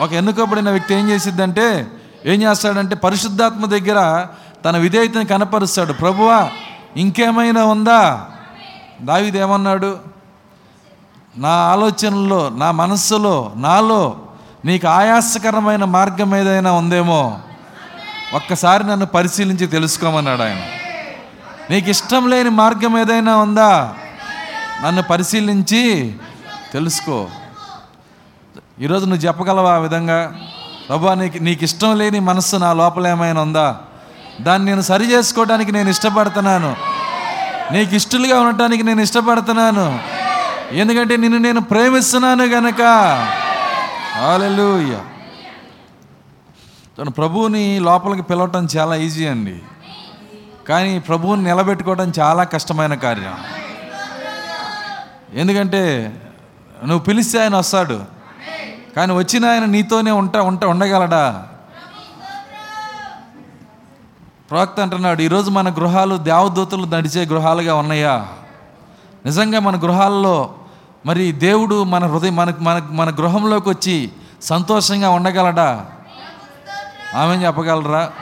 ఒక 0.00 0.12
ఎన్నుకోబడిన 0.12 0.70
వ్యక్తి 0.70 0.94
ఏం 0.94 1.08
చేసిద్దంటే 1.08 1.86
ఏం 2.26 2.42
చేస్తాడంటే 2.42 2.94
పరిశుద్ధాత్మ 2.94 3.66
దగ్గర 3.66 4.26
తన 4.64 4.76
విధేయతను 4.76 5.24
కనపరుస్తాడు. 5.24 5.92
ప్రభువా 5.92 6.50
ఇంకేమైనా 6.96 7.64
ఉందా? 7.64 8.26
దావిదేమన్నాడు 9.02 9.98
నా 11.36 11.48
ఆలోచనలో 11.48 12.48
నా 12.48 12.70
మనస్సులో 12.70 13.52
నాలో 13.56 14.16
నీకు 14.64 14.88
ఆయాసకరమైన 14.88 15.84
మార్గం 15.84 16.36
ఏదైనా 16.36 16.72
ఉందేమో? 16.72 17.38
ఒక్కసారి 18.34 18.86
నన్ను 18.86 19.06
పరిశీలించి 19.06 19.66
తెలుసుకోమన్నాడు 19.66 20.42
ఆయన. 20.42 20.62
నీకు 21.70 21.90
ఇష్టం 21.90 22.30
లేని 22.30 22.50
మార్గం 22.50 22.98
ఏదైనా 22.98 23.36
ఉందా? 23.36 23.94
నన్ను 24.84 25.02
పరిశీలించి 25.02 26.14
తెలుసుకో. 26.72 27.28
ఈరోజు 28.80 29.04
నువ్వు 29.04 29.26
చెప్పగలవా 29.26 29.74
ఆ 29.74 29.78
విధంగా? 29.78 30.40
ప్రభా 30.88 31.14
నీకు 31.14 31.38
నీకు 31.38 31.64
ఇష్టం 31.64 31.98
లేని 31.98 32.20
మనస్సు 32.20 32.56
నా 32.56 32.72
లోపల 32.72 33.06
ఏమైనా 33.06 33.42
ఉందా? 33.42 33.80
దాన్ని 34.40 34.70
నేను 34.70 34.80
సరి 34.80 35.12
చేసుకోవడానికి 35.12 35.72
నేను 35.72 35.90
ఇష్టపడుతున్నాను. 35.90 36.76
నీకు 37.72 37.94
ఇష్టలుగా 37.94 38.40
ఉండటానికి 38.40 38.82
నేను 38.82 39.00
ఇష్టపడుతున్నాను. 39.00 39.98
ఎందుకంటే 40.72 41.16
నిన్ను 41.16 41.38
నేను 41.38 41.60
ప్రేమిస్తున్నాను 41.60 42.44
గనక. 42.44 42.82
హల్లెలూయా 44.18 45.00
తను 46.98 47.10
ప్రభువుని 47.10 47.80
లోపలికి 47.80 48.22
పిలవటం 48.22 48.68
చాలా 48.76 48.94
ఈజీ 48.96 49.26
అండి. 49.26 49.62
కానీ 50.68 50.98
ప్రభువుని 50.98 51.44
నిలబెట్టుకోవడం 51.44 52.12
చాలా 52.20 52.44
కష్టమైన 52.44 52.94
కార్యం. 52.94 53.34
ఎందుకంటే 55.34 56.12
నువ్వు 56.84 56.98
పిలిస్తే 56.98 57.40
ఆయన 57.40 57.56
వస్తాడు. 57.56 58.04
కానీ 58.96 59.12
వచ్చిన 59.12 59.46
ఆయన 59.46 59.64
నీతోనే 59.64 60.10
ఉంటా 60.10 60.42
ఉంట 60.42 60.64
ఉండగలడా? 60.64 61.46
ప్రవక్త 64.50 64.80
అంటున్నాడు 64.80 65.22
ఈరోజు 65.22 65.50
మన 65.50 65.68
గృహాలు 65.68 66.16
దేవదూతలు 66.16 66.86
నడిచే 66.86 67.24
గృహాలుగా 67.24 67.74
ఉన్నాయా? 67.74 68.26
నిజంగా 69.26 69.60
మన 69.60 69.76
గృహాల్లో 69.76 70.54
మరి 71.06 71.32
దేవుడు 71.32 71.84
మన 71.84 72.06
హృదయం 72.06 72.36
మన 72.36 72.54
మన 72.58 72.88
మన 72.90 73.10
గృహంలోకి 73.10 73.68
వచ్చి 73.68 74.12
సంతోషంగా 74.42 75.10
ఉండగలడా? 75.10 75.86
ఆమె 77.14 77.34
చెప్పగలరా? 77.36 78.12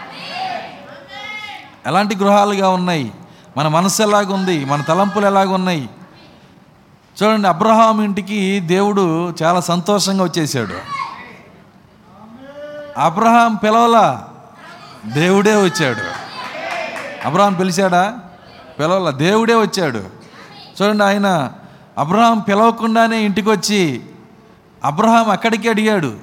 ఎలాంటి 1.86 2.16
గృహాలుగా 2.16 2.68
ఉన్నాయి? 2.68 3.12
మన 3.56 3.68
మనసు 3.68 4.02
ఎలాగుంది? 4.02 4.64
మన 4.64 4.82
తలంపులు 4.82 5.26
ఎలాగున్నాయి? 5.26 5.90
చూడండి 7.22 7.48
అబ్రహాం 7.48 8.02
ఇంటికి 8.02 8.60
దేవుడు 8.60 9.34
చాలా 9.42 9.60
సంతోషంగా 9.60 10.24
వచ్చేసాడు 10.24 10.74
అబ్రహాం 12.98 13.54
పిలవలా? 13.54 14.28
దేవుడే 15.06 15.54
వచ్చాడు. 15.54 16.02
అబ్రహాం 17.26 17.54
పిలిచాడా? 17.54 18.18
పిలవల? 18.78 19.10
దేవుడే 19.10 19.54
వచ్చాడు. 19.54 19.98
చూడండి 20.82 21.04
ఆయన 21.04 21.52
అబ్రహాం 21.98 22.38
పిలవకుండానే 22.38 23.22
ఇంటికి 23.22 23.50
వచ్చి 23.50 24.02
అబ్రహాం 24.84 25.30
అక్కడికి 25.30 25.68
అడిగాడు? 25.68 26.16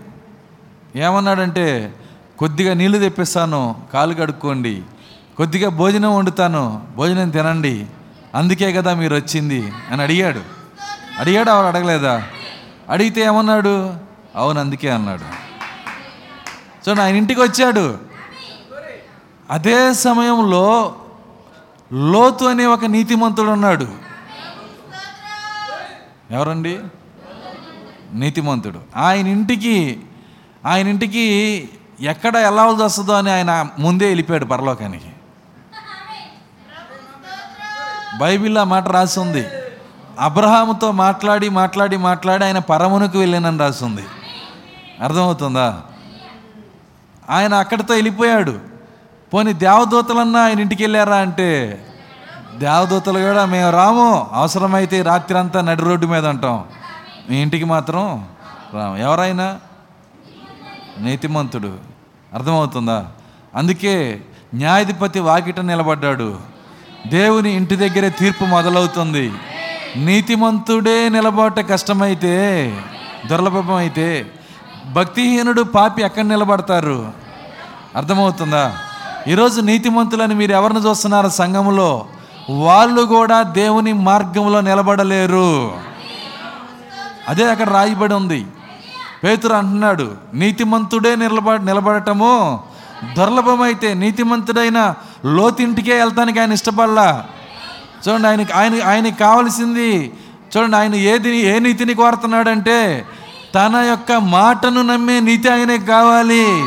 ఏమన్నాడంటే 0.95 1.93
కొద్దిగా 2.39 2.73
నీళ్ళు 2.73 2.97
తెప్పిస్తాను 2.97 3.75
కాలు 3.93 4.13
కడుక్కోండి. 4.13 4.83
కొద్దిగా 5.39 5.69
భోజనం 5.69 6.15
వండుతాను 6.15 6.87
భోజనం 6.95 7.29
తినండి 7.29 7.85
అందుకే 8.35 8.73
కదా 8.73 8.93
మీరు 8.93 9.15
వచ్చింది 9.15 9.73
అని 9.91 10.01
అడిగాడు. 10.01 10.41
అడిగాడు 11.19 11.49
ఆవిడ 11.49 11.75
అడగలేదా? 11.75 12.23
అడిగితే 12.89 13.21
ఏమన్నాడు? 13.21 13.93
అవును 14.35 14.59
అందుకే 14.59 14.89
అన్నాడు. 14.89 15.23
సో 16.85 17.01
ఆయన 17.01 17.15
ఇంటికి 17.15 17.41
వచ్చాడు 17.41 17.97
అదే 19.51 19.93
సమయంలో 19.93 20.95
లోతు 21.93 22.45
అనే 22.45 22.65
ఒక 22.65 22.85
నీతిమంతుడు 22.85 23.49
ఉన్నాడు. 23.49 23.87
ఎవరండి? 26.31 26.79
నీతిమంతుడు. 28.13 28.79
ఆయన 28.97 29.27
ఇంటికి 29.27 29.99
ఆయన 30.65 30.87
ఇంటికి 30.87 31.69
ఎక్కడ 32.01 32.37
వెళ్ళవలసి 32.37 32.83
వస్తుందో 32.83 33.13
అని 33.13 33.31
ఆయన 33.31 33.67
ముందే 33.79 34.05
వెళ్ళిపోయాడు 34.05 34.45
పరలోకానికి. 34.45 35.08
బైబిల్లో 38.17 38.61
ఆ 38.61 38.63
మాట 38.63 38.87
రాసి 38.87 39.19
ఉంది. 39.19 39.47
అబ్రహాముతో 40.19 40.91
మాట్లాడి 40.91 41.49
మాట్లాడి 41.49 41.97
మాట్లాడి 41.97 42.45
ఆయన 42.45 42.59
పరమునకు 42.59 43.17
వెళ్ళానని 43.17 43.59
రాసి 43.59 43.85
ఉంది. 43.85 44.05
అర్థమవుతుందా? 45.01 45.81
ఆయన 47.29 47.53
అక్కడితో 47.53 47.93
వెళ్ళిపోయాడు. 47.93 48.59
పోనీ 49.33 49.53
దేవదూతలన్నా 49.53 50.41
ఆయన 50.41 50.59
ఇంటికి 50.59 50.83
వెళ్ళారా 50.83 51.15
అంటే 51.15 51.83
దేవదూతలు 52.57 53.19
కూడా 53.19 53.45
మేము 53.45 53.71
రాము. 53.71 54.29
అవసరమైతే 54.33 55.01
రాత్రి 55.01 55.39
అంతా 55.39 55.61
నడి 55.61 55.81
రోడ్డు 55.81 56.05
మీద 56.05 56.27
ఉంటాం. 56.27 56.63
మీ 57.29 57.37
ఇంటికి 57.37 57.65
మాత్రం 57.65 58.27
రాము. 58.73 58.97
ఎవరైనా? 58.97 59.59
నీతిమంతుడు. 60.99 61.77
అర్థమవుతుందా? 62.33 63.05
అందుకే 63.55 64.21
న్యాయాధిపతి 64.53 65.19
వాకిట 65.19 65.59
నిలబడ్డాడు. 65.59 66.58
దేవుని 67.07 67.55
ఇంటి 67.55 67.75
దగ్గరే 67.75 68.09
తీర్పు 68.09 68.45
మొదలవుతుంది. 68.45 69.33
నీతిమంతుడే 69.95 71.09
నిలబడట 71.09 71.71
కష్టమైతే 71.71 72.73
దుర్లభం 73.25 73.73
అయితే 73.73 74.25
భక్తిహీనుడు 74.91 75.61
పాపి 75.61 76.01
ఎక్కడ 76.01 76.23
నిలబడతారు? 76.23 77.11
అర్థమవుతుందా? 77.95 78.77
ఈరోజు 79.27 79.61
నీతిమంతులని 79.61 80.35
మీరు 80.35 80.51
ఎవరిని 80.51 80.79
చూస్తున్నారు 80.79 81.29
సంఘంలో 81.29 82.05
వాళ్ళు 82.49 83.01
కూడా 83.01 83.41
దేవుని 83.41 83.93
మార్గంలో 83.93 84.61
నిలబడలేరు. 84.61 85.77
అదే 87.27 87.49
అక్కడ 87.49 87.69
రాయబడి 87.69 88.13
ఉంది. 88.13 88.45
పేతురు 89.23 89.53
అంటున్నాడు 89.53 90.11
నీతిమంతుడే 90.33 91.15
నిలబ 91.15 91.51
నిలబడటము 91.51 92.59
దుర్లభమైతే 93.17 93.93
నీతిమంతుడైన 93.93 94.93
లోతింటికే 95.25 95.99
వెళ్తానికి 95.99 96.39
ఆయన 96.39 96.53
ఇష్టపడలా. 96.53 97.25
చూడండి 98.09 98.27
ఆయనకి 98.27 98.53
ఆయన 98.53 98.83
ఆయనకి 98.83 99.19
కావలసింది 99.19 100.13
చూడండి 100.57 100.77
ఆయన 100.77 100.95
ఏది 100.95 101.37
ఏ 101.37 101.59
నీతిని 101.59 101.93
కోరుతున్నాడంటే 101.93 103.05
తన 103.55 103.75
యొక్క 103.75 104.11
మాటను 104.11 104.81
నమ్మే 104.81 105.19
నీతి 105.19 105.49
ఆయనకి 105.49 105.85
కావాలి. 105.85 106.65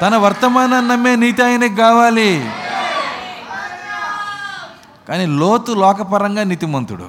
తన 0.00 0.16
వర్తమానాన్ని 0.16 0.90
నమ్మే 0.90 1.16
నీతి 1.16 1.44
ఆయనకి 1.44 1.76
కావాలి. 1.76 2.50
కానీ 5.08 5.26
లోతు 5.26 5.72
లోకపరంగా 5.72 6.44
నీతిమంతుడు. 6.44 7.06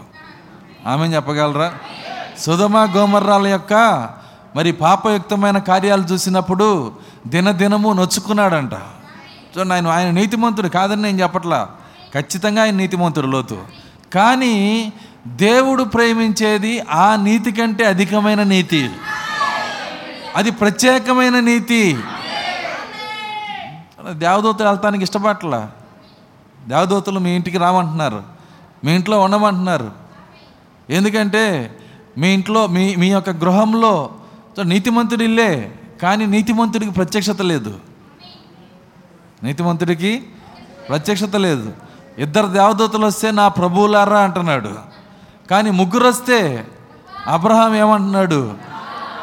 ఆమె 0.88 1.08
చెప్పగలరా? 1.08 1.74
సుధమ 2.40 2.78
గోమర్రాల 2.78 3.48
యొక్క 3.48 3.74
మరి 4.56 4.72
పాపయుక్తమైన 4.72 5.58
కార్యాలు 5.58 6.02
చూసినప్పుడు 6.02 6.92
దినదినము 7.28 7.94
నొచ్చుకున్నాడంట. 7.94 8.72
చూడండి 9.58 9.74
ఆయన 9.74 9.88
ఆయన 9.88 10.12
నీతిమంతుడు 10.12 10.68
కాదని 10.68 11.02
నేను 11.02 11.22
చెప్పట్లా. 11.22 11.70
ఖచ్చితంగా 12.14 12.62
ఆయన 12.62 12.76
నీతిమంతుడు 12.76 13.28
లోతు. 13.28 13.64
కానీ 14.14 14.94
దేవుడు 15.28 15.84
ప్రేమించేది 15.84 16.80
ఆ 16.80 17.16
నీతి 17.16 17.52
కంటే 17.52 17.86
అధికమైన 17.86 18.44
నీతి. 18.44 18.90
అది 20.36 20.52
ప్రత్యేకమైన 20.52 21.40
నీతి. 21.40 21.98
దేవదూతలు 24.12 24.68
వెళ్తానికి 24.68 25.04
ఇష్టపడట్లా. 25.04 25.72
దేవదూతలు 26.68 27.20
మీ 27.20 27.30
ఇంటికి 27.30 27.58
రామంటున్నారు. 27.58 28.24
మీ 28.84 28.96
ఇంట్లో 28.96 29.22
ఉండమంటున్నారు. 29.22 29.92
ఎందుకంటే 30.90 31.76
మీ 32.18 32.34
ఇంట్లో 32.34 32.68
మీ 32.68 32.96
మీ 32.96 33.08
యొక్క 33.08 33.30
గృహంలో 33.30 34.10
సో 34.58 34.64
నీతిమంతుడి 34.64 35.24
ఇల్లే 35.24 35.72
కానీ 36.02 36.26
నీతిమంతుడికి 36.26 36.92
ప్రత్యక్షత 36.92 37.42
లేదు. 37.42 37.80
నీతిమంతుడికి 39.44 40.28
ప్రత్యక్షత 40.90 41.36
లేదు. 41.36 41.74
ఇద్దరు 42.18 42.48
దేవదూతలు 42.48 43.06
వస్తే 43.06 43.32
నా 43.32 43.48
ప్రభువులారా 43.48 44.20
అంటున్నాడు. 44.20 44.76
కానీ 45.52 45.72
ముగ్గురు 45.72 46.08
వస్తే 46.08 46.68
అబ్రహాం 47.28 47.76
ఏమంటున్నాడు? 47.76 48.54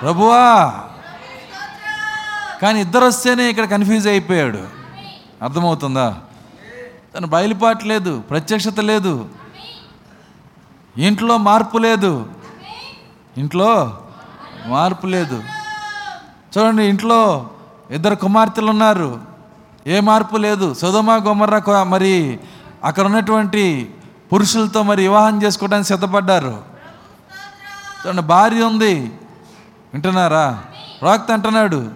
ప్రభువా! 0.03 0.75
కానీ 2.62 2.81
ఇద్దరు 2.81 3.05
వస్తేనే 3.05 3.51
ఇక్కడ 3.51 3.64
కన్ఫ్యూజ్ 3.64 4.09
అయిపోయాడు. 4.09 4.68
అర్థమవుతుందా? 5.42 6.16
తను 7.14 7.27
బయలుపాటు 7.27 7.85
లేదు 7.85 8.20
ప్రత్యక్షత 8.31 8.81
లేదు. 8.81 9.29
ఇంట్లో 10.98 11.37
మార్పు 11.37 11.79
లేదు. 11.79 12.27
ఇంట్లో 13.38 13.98
మార్పు 14.66 15.07
లేదు. 15.07 15.42
చూడండి 16.59 16.85
ఇంట్లో 16.85 17.51
ఇద్దరు 17.90 18.14
కుమార్తెలు 18.14 18.70
ఉన్నారు. 18.70 19.32
ఏ 19.87 20.01
మార్పు 20.01 20.37
లేదు. 20.37 20.75
సుధమ 20.75 21.12
గొమ్మర్ర 21.12 21.83
మరి 21.83 22.40
అక్కడ 22.85 23.07
ఉన్నటువంటి 23.07 23.95
పురుషులతో 24.33 24.83
మరి 24.83 25.03
వివాహం 25.03 25.42
చేసుకోవడానికి 25.42 25.88
సిద్ధపడ్డారు. 25.88 26.62
చూడండి 28.07 28.23
భార్య 28.23 28.62
ఉంది. 28.62 28.95
వింటున్నారా? 29.95 30.62
ప్రవక్త 31.03 31.31
అంటున్నాడు 31.31 31.90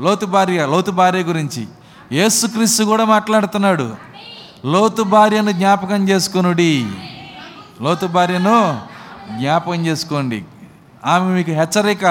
లోతు 0.00 0.26
భార్య 0.26 0.66
లోతు 0.66 0.90
భార్య 0.90 1.18
గురించి. 1.18 1.68
యేసుక్రీస్తు 2.12 2.84
కూడా 2.84 3.04
మాట్లాడుతున్నాడు. 3.04 3.96
లోతు 4.64 5.02
భార్యను 5.02 5.50
జ్ఞాపకం 5.50 6.08
చేసుకునుడి. 6.08 6.86
లోతు 7.82 8.06
భార్యను 8.06 8.80
జ్ఞాపకం 9.38 9.86
చేసుకోండి. 9.86 10.44
ఆమె 11.06 11.24
మీకు 11.24 11.50
హెచ్చరిక. 11.50 12.04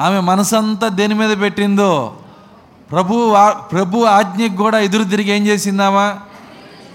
ఆమె 0.00 0.20
మనసంతా 0.20 0.88
దేని 0.88 1.14
మీద 1.14 1.40
పెట్టిందో 1.40 2.16
ప్రభు 2.92 3.34
ప్రభు 3.72 4.04
ఆజ్ఞకు 4.04 4.56
కూడా 4.56 4.78
ఎదురు 4.78 5.04
తిరిగి 5.04 5.30
ఏం 5.30 5.46
చేసిందామా? 5.46 6.18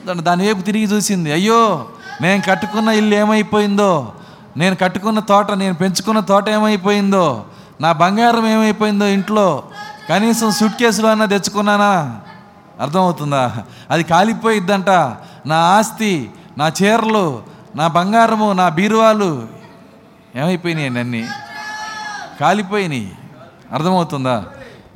దాని 0.08 0.22
దాని 0.22 0.48
వైపు 0.48 0.62
తిరిగి 0.62 0.84
చూసింది. 0.84 1.32
అయ్యో 1.32 1.86
నేను 2.22 2.44
కట్టుకున్న 2.50 2.90
ఇల్లు 2.90 3.16
ఏమైపోయిందో? 3.16 4.14
నేను 4.58 4.76
కట్టుకున్న 4.76 5.20
తోట 5.20 5.52
నేను 5.52 5.74
పెంచుకున్న 5.74 6.20
తోట 6.20 6.50
ఏమైపోయిందో? 6.50 7.46
నా 7.82 7.92
బంగారం 7.92 8.48
ఏమైపోయిందో 8.48 9.06
ఇంట్లో? 9.06 9.64
కనీసం 10.10 10.52
సూట్ 10.52 10.74
కేసులో 10.74 11.10
అన్నా 11.10 11.26
తెచ్చుకున్నానా? 11.26 12.20
అర్థమవుతుందా? 12.80 13.58
అది 13.90 14.04
కాలిపోయిద్దంట. 14.04 14.90
నా 15.46 15.56
ఆస్తి 15.56 16.32
నా 16.58 16.72
చీరలు 16.84 17.44
నా 17.76 17.88
బంగారము 17.88 18.54
నా 18.54 18.70
బీరువాలు 18.70 19.48
ఏమైపోయినాయి 20.36 20.88
అన్నీ? 20.88 21.28
కాలిపోయినాయి. 22.42 23.12
అర్థమవుతుందా? 23.72 24.46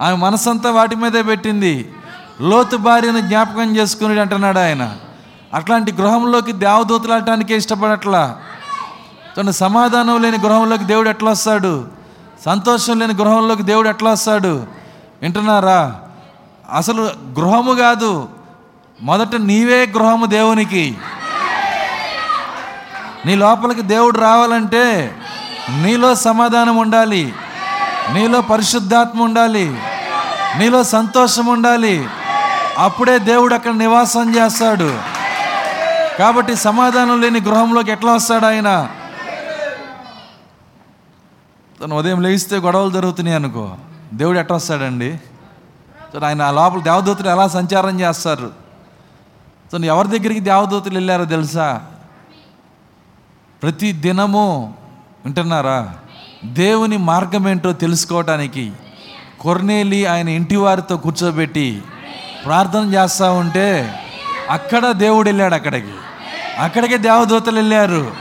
ఆమె 0.01 0.15
మనసంతా 0.15 0.71
వాటి 0.71 0.95
మీదే 0.95 1.21
పెట్టింది. 1.21 1.93
లోతు 2.41 2.77
భార్యను 2.77 3.19
జ్ఞాపకం 3.19 3.77
చేసుకుని 3.77 4.19
అంటున్నాడు 4.19 4.59
ఆయన. 4.59 4.95
అట్లాంటి 5.53 5.91
గృహంలోకి 5.91 6.51
దేవదూతలు 6.51 7.53
ఇష్టపడట్లా. 7.53 8.37
తను 9.37 9.51
సమాధానం 9.51 10.21
లేని 10.21 10.37
గృహంలోకి 10.37 10.83
దేవుడు 10.83 11.09
ఎట్లా 11.09 11.31
వస్తాడు? 11.31 11.87
సంతోషం 12.45 12.99
లేని 12.99 13.13
గృహంలోకి 13.13 13.63
దేవుడు 13.63 13.89
ఎట్లా 13.89 14.11
వస్తాడు? 14.11 14.67
వింటున్నారా? 15.21 16.01
అసలు 16.73 17.01
గృహము 17.39 17.73
కాదు 17.73 18.29
మొదట 19.01 19.35
నీవే 19.35 19.85
గృహము 19.85 20.25
దేవునికి. 20.25 20.97
నీ 23.25 23.35
లోపలికి 23.35 23.81
దేవుడు 23.81 24.19
రావాలంటే 24.19 25.15
నీలో 25.69 26.15
సమాధానం 26.15 26.77
ఉండాలి. 26.77 27.33
నీలో 28.13 28.41
పరిశుద్ధాత్మ 28.41 29.23
ఉండాలి. 29.23 29.81
నీలో 30.57 30.83
సంతోషం 30.83 31.45
ఉండాలి. 31.45 32.07
అప్పుడే 32.77 33.19
దేవుడు 33.19 33.53
అక్కడ 33.53 33.73
నివాసం 33.73 34.35
చేస్తాడు. 34.35 34.99
కాబట్టి 36.19 36.55
సమాధానం 36.55 37.21
లేని 37.21 37.41
గృహంలోకి 37.41 37.91
ఎట్లా 37.91 38.13
వస్తాడు 38.13 38.45
ఆయన? 38.45 38.89
తను 41.83 41.97
ఉదయం 41.97 42.21
లేస్తే 42.21 42.57
గొడవలు 42.57 42.91
జరుగుతున్నాయి 42.91 43.35
అనుకో. 43.35 43.75
దేవుడు 44.13 44.39
ఎట్లా 44.39 44.55
వస్తాడండి? 44.55 45.19
ఆయన 46.25 46.41
ఆ 46.41 46.51
లోపల 46.51 46.79
దేవదూతలు 46.79 47.29
ఎలా 47.29 47.47
సంచారం 47.47 47.99
చేస్తారు? 47.99 48.51
తను 49.73 49.85
ఎవరి 49.85 50.07
దగ్గరికి 50.07 50.39
దేవదూతలు 50.39 50.93
వెళ్ళారో 50.93 51.25
తెలుసా? 51.25 51.81
ప్రతి 53.63 53.91
దినము 53.91 54.73
వింటున్నారా? 55.25 55.93
దేవుని 56.53 56.97
మార్గం 56.97 57.47
ఏంటో 57.47 57.73
తెలుసుకోవటానికి 57.73 58.71
కొర్నేలి 59.39 60.05
ఆయన 60.05 60.29
ఇంటి 60.29 60.55
వారితో 60.55 60.97
కూర్చోబెట్టి 60.97 61.81
ప్రార్థన 62.45 62.93
చేస్తూ 62.93 63.33
ఉంటే 63.33 63.99
అక్కడ 64.49 64.91
దేవుడు 64.91 65.27
వెళ్ళాడు 65.29 65.53
అక్కడికి. 65.53 65.87
అక్కడికే 66.59 66.97
దేవదూతలు 66.97 67.55
వెళ్ళారు. 67.55 68.11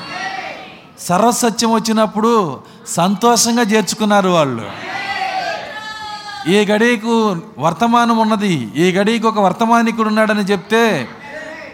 సర్వసత్యం 1.01 1.73
వచ్చినప్పుడు 1.73 2.61
సంతోషంగా 2.89 3.63
చేర్చుకున్నారు 3.63 4.29
వాళ్ళు. 4.29 4.63
ఈ 6.51 6.65
గడియకు 6.65 7.37
వర్తమానం 7.59 8.19
ఉన్నది. 8.19 8.69
ఈ 8.77 8.93
గడియకు 8.93 9.29
ఒక 9.29 9.39
వర్తమానికుడు 9.39 10.09
ఉన్నాడని 10.09 10.41
చెప్తే 10.41 11.09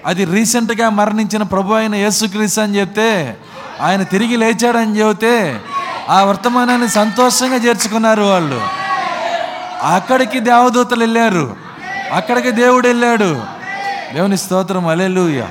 అది 0.06 0.24
రీసెంట్గా 0.24 0.88
మరణించిన 0.88 1.42
ప్రభు 1.42 1.74
అయిన 1.74 1.94
యేసుక్రీస్తు 1.94 2.60
అని 2.60 2.76
చెప్తే 2.76 3.36
ఆయన 3.80 4.02
తిరిగి 4.02 4.36
లేచాడని 4.36 4.98
చెబితే 4.98 5.60
ఆ 6.10 6.24
వర్తమానాన్ని 6.24 6.88
సంతోషంగా 6.88 7.56
చేర్చుకున్నారు 7.56 8.22
వాళ్ళు. 8.22 8.60
అక్కడికి 9.82 10.40
దేవదూతలు 10.40 11.00
వెళ్ళారు. 11.00 11.56
అక్కడికి 12.12 12.50
దేవుడు 12.50 12.88
వెళ్ళాడు. 12.88 13.42
దేవుని 14.14 14.38
స్తోత్రం 14.38 14.86
అలెలుయ 14.86 15.42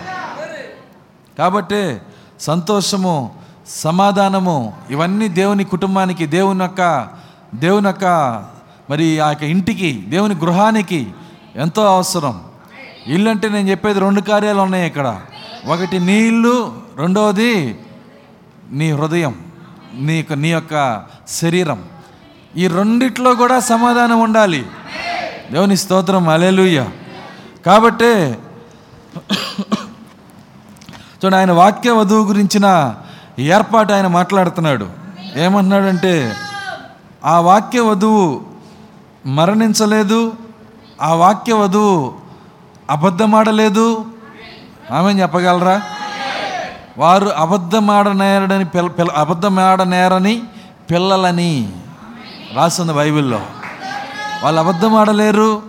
కాబట్టి 1.38 1.98
సంతోషము 2.40 3.32
సమాధానము 3.70 4.74
ఇవన్నీ 4.90 5.28
దేవుని 5.28 5.64
కుటుంబానికి 5.64 6.26
దేవుని 6.26 6.64
యొక్క 6.64 7.08
దేవుని 7.56 7.88
యొక్క 7.88 8.06
మరి 8.90 9.20
ఆ 9.20 9.30
యొక్క 9.30 9.44
ఇంటికి 9.44 10.04
దేవుని 10.08 10.36
గృహానికి 10.36 11.14
ఎంతో 11.56 11.86
అవసరం. 11.86 12.42
ఇల్లు 13.08 13.30
అంటే 13.30 13.50
నేను 13.50 13.70
చెప్పేది 13.70 14.00
రెండు 14.00 14.22
కార్యాలు 14.22 14.60
ఉన్నాయి 14.60 14.88
ఇక్కడ. 14.88 15.20
ఒకటి 15.68 16.00
నీ 16.00 16.18
ఇల్లు 16.18 16.74
రెండవది 16.98 17.80
నీ 18.72 18.92
హృదయం. 18.92 19.49
నీ 19.94 20.18
యొక్క 20.18 20.34
నీ 20.34 20.52
యొక్క 20.52 21.04
శరీరం. 21.28 21.84
ఈ 22.58 22.68
రెండిట్లో 22.68 23.36
కూడా 23.36 23.60
సమాధానం 23.60 24.20
ఉండాలి. 24.20 24.66
దేవుని 25.52 25.78
స్తోత్రం. 25.78 26.30
అలెలుయ్య 26.30 26.90
కాబట్టే 27.66 28.40
చూడండి 31.16 31.36
ఆయన 31.36 31.52
వాక్య 31.52 31.92
వధువు 31.92 32.28
గురించిన 32.28 32.96
ఏర్పాటు 33.40 33.94
ఆయన 33.94 34.08
మాట్లాడుతున్నాడు. 34.08 34.90
ఏమంటున్నాడంటే 35.36 36.36
ఆ 37.26 37.40
వాక్య 37.40 37.80
వధువు 37.80 38.42
మరణించలేదు 39.26 40.34
ఆ 41.02 41.14
వాక్య 41.14 41.54
వధువు 41.54 42.14
అబద్ధమాడలేదు. 42.90 44.06
ఆమె 44.92 45.14
చెప్పగలరా? 45.14 45.82
వారు 47.00 47.26
అబద్ధమాడనేరడని 47.26 48.66
పిల్ల 48.66 48.88
పిల్ల 48.88 49.12
అబద్ధమాడనేరని 49.12 50.44
పిల్లలని 50.92 51.74
రాస్తుంది 52.54 52.94
బైబిల్లో. 52.94 53.42
వాళ్ళు 54.44 54.62
అబద్ధమాడలేరు. 54.62 55.62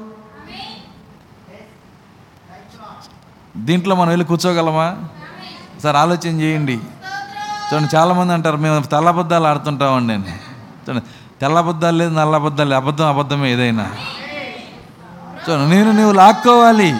దీంట్లో 3.56 3.96
మనం 3.96 4.08
వెళ్ళి 4.08 4.24
కూర్చోగలమా? 4.24 4.96
సార్ 5.82 5.96
ఆలోచన 5.96 6.40
చేయండి. 6.40 6.80
చూడండి 7.72 7.96
చాలామంది 7.96 8.32
అంటారు 8.32 8.56
మేము 8.56 8.80
తెల్లబద్దాలు 8.80 9.46
ఆడుతుంటామండి 9.46 10.12
నేను. 10.12 10.24
చూడండి 10.24 11.04
తెల్లబద్దాలు 11.40 11.96
లేదు 11.96 12.14
నల్లబద్దాలు 12.14 12.68
లేదు 12.68 12.82
అబద్ధం 12.82 13.06
అబద్ధమే 13.06 13.52
ఏదైనా. 13.52 13.90
చూడండి 15.50 15.76
నేను 15.76 15.92
నీవు 15.92 16.12
లాక్కోవాలి. 16.12 16.94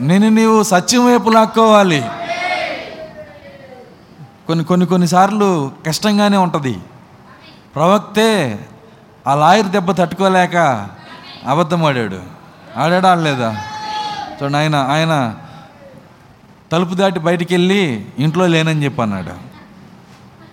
నేను 0.00 0.28
నీవు 0.28 0.62
సత్యం 0.62 1.06
వైపు 1.06 1.30
లాక్కోవాలి. 1.30 2.04
కొన్ని 4.48 4.64
కొన్ని 4.64 4.86
కొన్నిసార్లు 4.86 5.72
కష్టంగానే 5.86 6.36
ఉంటుంది. 6.36 6.78
ప్రవక్తే 7.74 8.58
ఆ 9.26 9.34
లాయర్ 9.34 9.66
దెబ్బ 9.66 9.90
తట్టుకోలేక 9.92 10.88
అబద్ధం 11.46 11.84
ఆడాడు. 11.84 12.20
ఆడాడా 12.76 13.10
ఆడలేదా? 13.10 13.56
చూడండి 14.42 14.58
ఆయన 14.58 14.76
ఆయన 14.76 15.34
తలుపు 16.72 16.94
దాటి 16.94 17.18
బయటికి 17.18 17.54
వెళ్ళి 17.54 18.06
ఇంట్లో 18.18 18.46
లేనని 18.46 18.84
చెప్పి 18.84 19.02
అన్నాడు 19.02 19.30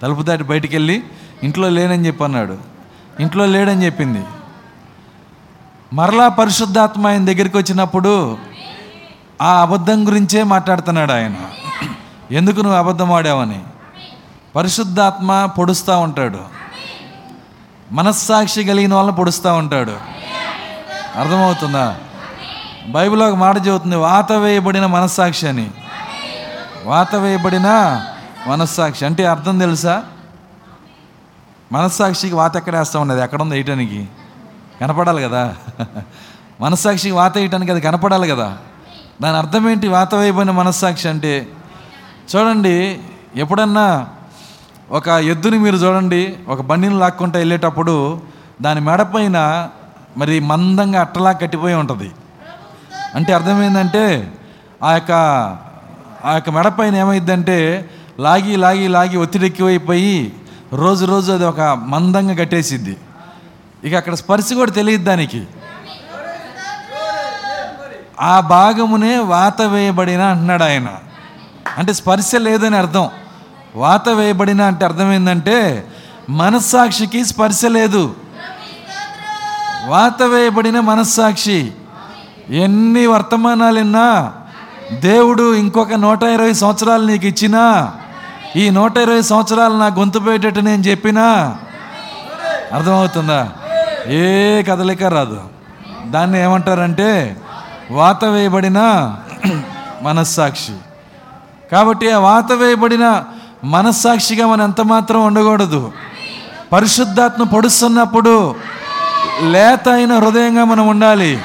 తలుపు 0.01 0.21
దాటి 0.21 0.43
బయటికి 0.43 0.75
వెళ్ళి 0.75 1.03
ఇంట్లో 1.43 1.69
లేనని 1.69 2.07
చెప్పి 2.07 2.23
అన్నాడు 2.23 2.57
ఇంట్లో 3.19 3.45
లేడని 3.45 3.85
చెప్పింది. 3.85 4.25
మరలా 5.93 6.29
పరిశుద్ధాత్మ 6.29 7.07
ఆయన 7.07 7.25
దగ్గరికి 7.25 7.57
వచ్చినప్పుడు 7.57 8.37
ఆ 9.41 9.61
అబద్ధం 9.61 10.07
గురించే 10.07 10.43
మాట్లాడుతున్నాడు 10.43 11.11
ఆయన. 11.11 11.35
ఎందుకు 12.31 12.55
నువ్వు 12.55 12.79
అబద్ధం 12.79 13.11
ఆడావని? 13.11 13.63
పరిశుద్ధాత్మ 14.55 15.49
పొడుస్తూ 15.57 15.99
ఉంటాడు. 15.99 16.39
మనస్సాక్షి 17.91 18.63
కలిగిన 18.63 18.93
వాళ్ళని 18.93 19.15
పొడుస్తూ 19.15 19.53
ఉంటాడు. 19.53 19.97
అర్థమవుతుందా? 21.19 21.95
బైబిల్ 22.87 23.21
ఒక 23.21 23.35
మాట 23.35 23.67
చెబుతుంది 23.67 23.95
వాత 23.95 24.31
వేయబడిన 24.31 24.85
మనస్సాక్షి 24.85 25.47
అని. 25.47 25.71
వాత 26.85 27.15
వేయబడిన 27.15 28.01
మనస్సాక్షి. 28.47 29.05
అంటే 29.05 29.25
అర్థం 29.25 29.59
తెలుసా? 29.59 30.03
మనస్సాక్షికి 31.71 32.35
వాత 32.35 32.55
ఎక్కడ 32.55 32.77
వేస్తా 32.77 32.99
ఉన్నది? 32.99 33.21
ఎక్కడ 33.21 33.41
ఉంది 33.41 33.55
వేయటానికి. 33.55 34.07
కనపడాలి 34.81 35.23
కదా? 35.23 35.55
మనస్సాక్షికి 36.61 37.15
వాత 37.15 37.37
వేయటానికి 37.37 37.71
అది 37.71 37.81
కనపడాలి 37.81 38.27
కదా? 38.27 38.57
దాని 39.21 39.37
అర్థం 39.37 39.69
ఏంటి? 39.69 39.87
వాత 39.87 40.15
వేయబడిన 40.15 40.51
మనస్సాక్షి 40.51 41.09
అంటే? 41.09 41.47
చూడండి 42.35 42.99
ఎప్పుడన్నా 43.35 44.07
ఒక 44.91 45.07
ఎద్దుని 45.07 45.57
మీరు 45.57 45.75
చూడండి 45.75 46.37
ఒక 46.47 46.61
బండిని 46.61 46.99
లాక్కుంటా 46.99 47.39
వెళ్ళేటప్పుడు 47.39 48.21
దాని 48.61 48.81
మెడపైన 48.81 49.69
మరి 50.17 50.39
మందంగా 50.39 50.99
అట్టలా 50.99 51.31
కట్టిపోయి 51.31 51.75
ఉంటుంది. 51.75 52.11
అంటే 53.15 53.33
అర్థమైందంటే 53.33 54.33
ఆ 54.83 54.93
యొక్క 54.93 55.11
ఆ 56.25 56.33
యొక్క 56.33 56.49
మెడపైన 56.49 56.95
ఏమైందంటే 56.95 57.89
లాగి 58.19 58.55
లాగి 58.55 58.87
లాగి 58.87 59.17
ఒత్తిడి 59.17 59.45
ఎక్కువైపోయి 59.45 60.33
రోజు 60.73 61.05
రోజు 61.05 61.31
అది 61.31 61.45
ఒక 61.45 61.61
మందంగా 61.61 62.35
కట్టేసిద్ది. 62.35 62.97
ఇక 63.83 63.95
అక్కడ 63.95 64.13
స్పర్శ 64.13 64.53
కూడా 64.53 64.71
తెలియదు 64.71 65.03
దానికి. 65.03 65.47
ఆ 68.19 68.39
భాగమునే 68.39 69.17
వాత 69.17 69.61
వేయబడిన 69.61 70.21
అంటున్నాడు 70.21 70.63
ఆయన. 70.63 70.89
అంటే 71.77 71.93
స్పర్శ 71.93 72.35
లేదని 72.35 72.77
అర్థం. 72.77 73.09
వాత 73.75 74.09
వేయబడిన 74.09 74.61
అంటే 74.61 74.85
అర్థమైందంటే 74.85 75.87
మనస్సాక్షికి 76.29 77.25
స్పర్శ 77.25 77.65
లేదు. 77.65 78.15
వాత 79.87 80.23
వేయబడిన 80.23 80.79
మనస్సాక్షి 80.79 81.71
ఎన్ని 82.49 83.07
వర్తమానాలు 83.07 83.79
విన్నా 83.79 84.33
దేవుడు 84.93 85.55
ఇంకొక 85.55 85.93
నూట 85.93 86.23
ఇరవై 86.23 86.53
సంవత్సరాలు 86.53 87.07
నీకు 87.07 87.25
ఇచ్చినా 87.25 87.93
ఈ 88.55 88.69
నూట 88.69 88.97
ఇరవై 88.97 89.21
సంవత్సరాలు 89.21 89.73
నా 89.73 89.85
గొంతు 89.85 90.19
పోయేటట్టు 90.19 90.59
నేను 90.59 90.81
చెప్పినా 90.81 91.57
అర్థమవుతుందా? 92.73 93.49
ఏ 94.07 94.61
కదలిక 94.63 95.03
రాదు. 95.03 95.41
దాన్ని 96.05 96.41
ఏమంటారంటే 96.41 97.37
వాత 97.91 98.25
వేయబడిన 98.25 98.79
మనస్సాక్షి. 100.01 100.77
కాబట్టి 101.71 102.11
ఆ 102.11 102.19
వాత 102.19 102.51
వేయబడిన 102.51 103.23
మనస్సాక్షిగా 103.65 104.47
మనం 104.47 104.63
ఎంత 104.63 104.81
మాత్రం 104.81 105.25
ఉండకూడదు. 105.25 105.91
పరిశుద్ధాత్మ 106.73 107.43
పొడుస్తున్నప్పుడు 107.43 108.55
లేత 109.41 109.89
అయిన 109.89 110.13
హృదయంగా 110.17 110.63
మనం 110.63 110.87
ఉండాలి. 110.87 111.41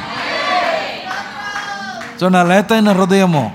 చూడండి 2.22 2.38
ఆ 2.38 2.42
లేత 2.42 2.72
అయిన 2.72 2.92
హృదయము 2.92 3.52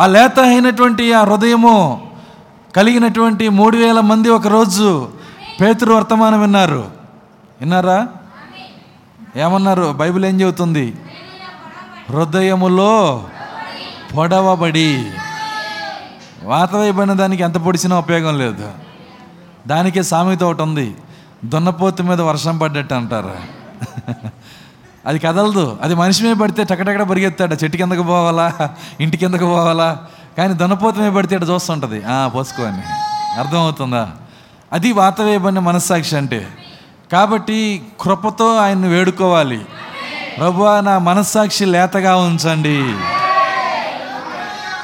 ఆ 0.00 0.06
లేత 0.06 0.40
అయినటువంటి 0.40 1.12
ఆ 1.12 1.24
హృదయము 1.24 2.06
కలిగినటువంటి 2.76 3.48
మూడు 3.48 3.76
వేల 3.76 4.00
మంది 4.00 4.30
ఒకరోజు 4.30 5.08
పేతురు 5.60 5.94
వర్తమానం 5.94 6.40
విన్నారు. 6.40 6.90
విన్నారా? 7.60 8.08
ఏమన్నారు? 9.36 9.92
బైబిల్ 9.96 10.24
ఏం 10.24 10.40
చెబుతుంది? 10.40 10.94
హృదయములో 12.10 13.24
పొడవబడి 14.16 15.10
వాత 16.44 16.70
దానికి 17.12 17.42
ఎంత 17.42 17.54
పొడిచినా 17.54 17.98
ఉపయోగం 17.98 18.38
లేదు. 18.38 18.68
దానికే 19.66 20.02
సామెత 20.02 20.42
ఒకటి 20.42 20.62
ఉంది. 20.62 20.96
దున్నపోతు 21.44 22.02
మీద 22.02 22.20
వర్షం 22.20 22.58
పడ్డట్టు 22.58 22.94
అంటారు. 22.94 23.34
అది 25.06 25.18
కదలదు. 25.18 25.78
అది 25.82 25.94
మనిషి 25.94 26.24
మీద 26.24 26.36
పడితే 26.36 26.64
టకటకడ 26.64 27.02
పరిగెత్తాడు 27.02 27.54
చెట్టు 27.54 27.76
కిందకు 27.76 28.02
పోవాలా? 28.02 28.70
ఇంటి 29.00 29.16
కిందకు 29.16 29.44
పోవాలా? 29.44 29.98
కానీ 30.38 30.54
దున్నపోతు 30.54 30.98
మీద 30.98 31.12
పడితే 31.12 31.36
ఇటు 31.36 31.44
చూస్తుంటుంది. 31.44 32.02
"ఆ, 32.04 32.28
పోసుకో 32.28 32.62
అని. 32.62 32.82
అర్థమవుతుందా? 33.40 34.10
అది 34.72 34.92
వాత 34.92 35.20
వేయబడిన 35.20 35.58
మనస్సాక్షి 35.58 36.16
అంటే. 36.16 36.48
కాబట్టి 37.12 37.82
కృపతో 38.00 38.56
ఆయన్ని 38.56 38.88
వేడుకోవాలి. 38.88 39.66
ప్రభు 40.38 40.80
నా 40.80 40.98
మనస్సాక్షి 40.98 41.64
లేతగా 41.64 42.16
ఉంచండి. 42.16 42.94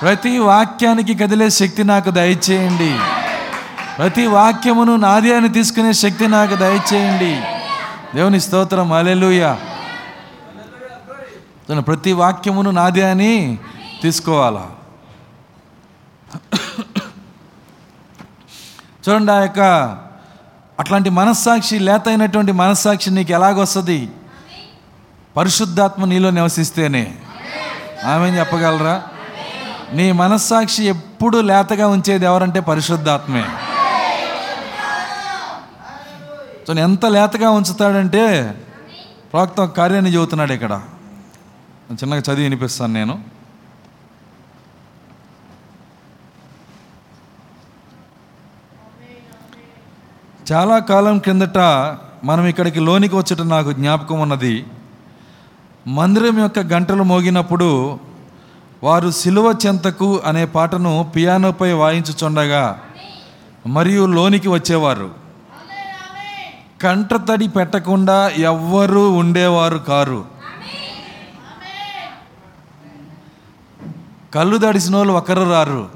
ప్రతి 0.02 0.38
వాక్యానికి 0.38 1.14
కదిలే 1.14 1.50
శక్తి 1.50 1.85
నాకు 1.85 2.11
దయచేయండి. 2.11 2.98
ప్రతి 3.98 4.26
వాక్యమును 4.26 4.96
నాది 4.96 5.35
అని 5.35 5.48
తీసుకునే 5.48 5.92
శక్తి 5.92 6.28
నాకు 6.28 6.54
దయచేయండి. 6.54 7.40
దేవుని 8.16 8.40
స్తోత్రం 8.40 8.92
అలెలుయ 8.92 9.54
ప్రతి 11.87 12.12
వాక్యమును 12.12 12.70
నాది 12.70 13.02
అని 13.02 13.59
తీసుకోవాలా? 14.02 14.70
చూడండి 19.09 19.32
ఆ 19.32 19.38
యొక్క 19.38 19.61
అట్లాంటి 20.80 21.11
మనస్సాక్షి 21.11 21.78
లేతైనటువంటి 21.78 22.52
మనస్సాక్షి 22.52 23.11
నీకు 23.11 23.32
ఎలాగొస్తుంది? 23.32 24.09
పరిశుద్ధాత్మ 25.37 26.04
నీలో 26.04 26.30
నివసిస్తేనే. 26.30 27.14
ఆమె 28.04 28.30
చెప్పగలరా? 28.38 29.02
నీ 29.92 30.12
మనస్సాక్షి 30.12 30.85
ఎప్పుడు 30.85 31.38
లేతగా 31.38 31.88
ఉంచేది 31.88 32.25
ఎవరంటే 32.25 32.61
పరిశుద్ధాత్మే. 32.61 33.44
సో 36.66 36.75
ఎంత 36.75 37.07
లేతగా 37.07 37.51
ఉంచుతాడంటే 37.51 38.55
ప్రాక్త 39.33 39.64
కార్యాన్ని 39.64 40.14
చెబుతున్నాడు 40.14 40.53
ఇక్కడ. 40.53 40.83
చిన్నగా 41.92 42.18
చదివి 42.18 42.42
వినిపిస్తాను 42.42 42.92
నేను. 42.92 43.37
చాలా 50.53 50.79
కాలం 50.79 51.18
కిందట 51.18 51.59
మనం 52.25 52.46
ఇక్కడికి 52.46 52.81
లోనికి 52.81 53.16
వచ్చట 53.16 53.40
నాకు 53.40 53.72
జ్ఞాపకం 53.72 54.20
ఉన్నది. 54.20 54.66
మందిరం 55.87 56.38
యొక్క 56.38 56.59
గంటలు 56.59 57.03
మోగినప్పుడు 57.03 58.01
వారు 58.82 59.10
సిలువ 59.10 59.54
చెంతకు 59.66 60.20
అనే 60.24 60.44
పాటను 60.44 61.12
పియానోపై 61.16 61.72
వాయించుచుండగా 61.72 62.80
మరియు 63.66 64.06
లోనికి 64.06 64.48
వచ్చేవారు. 64.48 65.14
కంటతడి 66.82 67.48
పెట్టకుండా 67.48 68.28
ఎవ్వరూ 68.28 69.12
ఉండేవారు 69.12 69.78
కారు. 69.78 70.24
కళ్ళు 74.34 74.58
తడిసిన 74.58 74.96
వాళ్ళు 74.96 75.12
ఒకరు 75.12 75.50
రారు. 75.50 75.88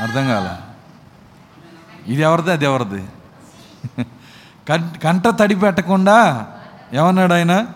అర్థం 0.00 0.28
కాల? 0.28 0.56
ఇది 2.06 2.22
ఎవరిది? 2.22 2.52
అది 2.52 2.64
ఎవరిది? 2.64 3.04
కంట 5.02 5.28
తడి 5.28 5.54
పెట్టకుండా 5.54 6.46
ఏమన్నాడు 6.92 7.32
ఆయన? 7.32 7.66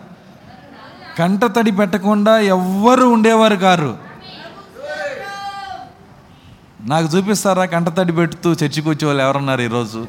కంట 1.19 1.45
తడి 1.45 1.71
పెట్టకుండా 1.71 2.39
ఎవ్వరు 2.39 3.05
ఉండేవారు 3.05 3.55
కారు. 3.55 3.97
నాకు 6.81 7.17
చూపిస్తారా 7.17 7.65
కంట 7.65 7.89
తడి 7.89 8.11
పెడుతూ 8.11 8.53
చర్చికి 8.53 8.89
వచ్చే 8.89 9.05
వాళ్ళు 9.05 9.23
ఎవరున్నారు 9.23 9.61
ఈరోజు? 9.61 10.07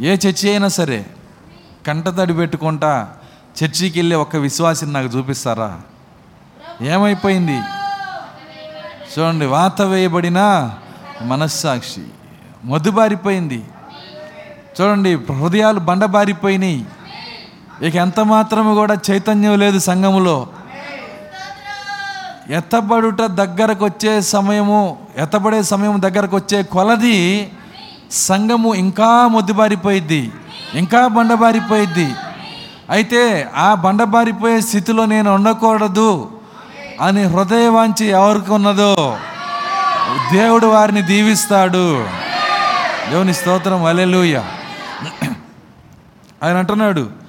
ఏ 0.00 0.14
చర్చి 0.14 0.50
అయినా 0.50 0.68
సరే 0.68 1.06
కంట 1.86 2.08
తడి 2.08 2.34
పెట్టుకుంటా 2.34 3.08
చర్చికి 3.62 3.98
వెళ్ళే 3.98 4.16
ఒక 4.16 4.36
విశ్వాసిని 4.36 4.92
నాకు 4.92 5.06
చూపిస్తారా? 5.06 5.80
ఏమైపోయింది? 6.80 7.60
చూడండి 9.18 9.46
వాత 9.46 9.82
వేయబడిన 9.82 10.70
మనస్సాక్షి. 11.22 12.04
మొద్దుబారిపోయింది 12.64 13.64
చూడండి 14.80 15.14
హృదయాలు 15.14 15.80
బండబారిపోయినాయి. 15.80 16.86
ఇక 17.82 17.94
ఎంత 17.96 18.20
మాత్రము 18.20 18.74
కూడా 18.74 18.94
చైతన్యం 19.10 19.58
లేదు 19.58 19.78
సంఘములో. 19.78 20.36
ఎత్తబడుట 22.58 23.22
దగ్గరకు 23.22 23.84
వచ్చే 23.84 24.20
సమయము 24.20 24.98
ఎత్తబడే 25.16 25.62
సమయం 25.62 25.96
దగ్గరకు 26.02 26.36
వచ్చే 26.36 26.62
కొలది 26.62 27.16
సంఘము 28.10 28.74
ఇంకా 28.74 29.08
మొద్దుబారిపోయిద్ది 29.28 30.22
ఇంకా 30.74 31.00
బండబారిపోయిద్ది. 31.08 32.08
అయితే 32.90 33.22
ఆ 33.56 33.74
బండబారిపోయే 33.74 34.60
స్థితిలో 34.60 35.04
నేను 35.04 35.34
ఉండకూడదు 35.34 36.10
అని 37.00 37.24
హృదయవాంచి 37.24 38.06
ఎవరికి 38.06 38.52
ఉన్నదో 38.52 38.92
దేవుడు 40.32 40.66
వారిని 40.66 41.02
దీవిస్తాడు. 41.02 41.86
దేవుని 43.10 43.34
స్తోత్రం 43.34 43.84
అలెలుయ 43.84 44.36
ఆయన 46.42 46.56
అంటున్నాడు 46.56 47.25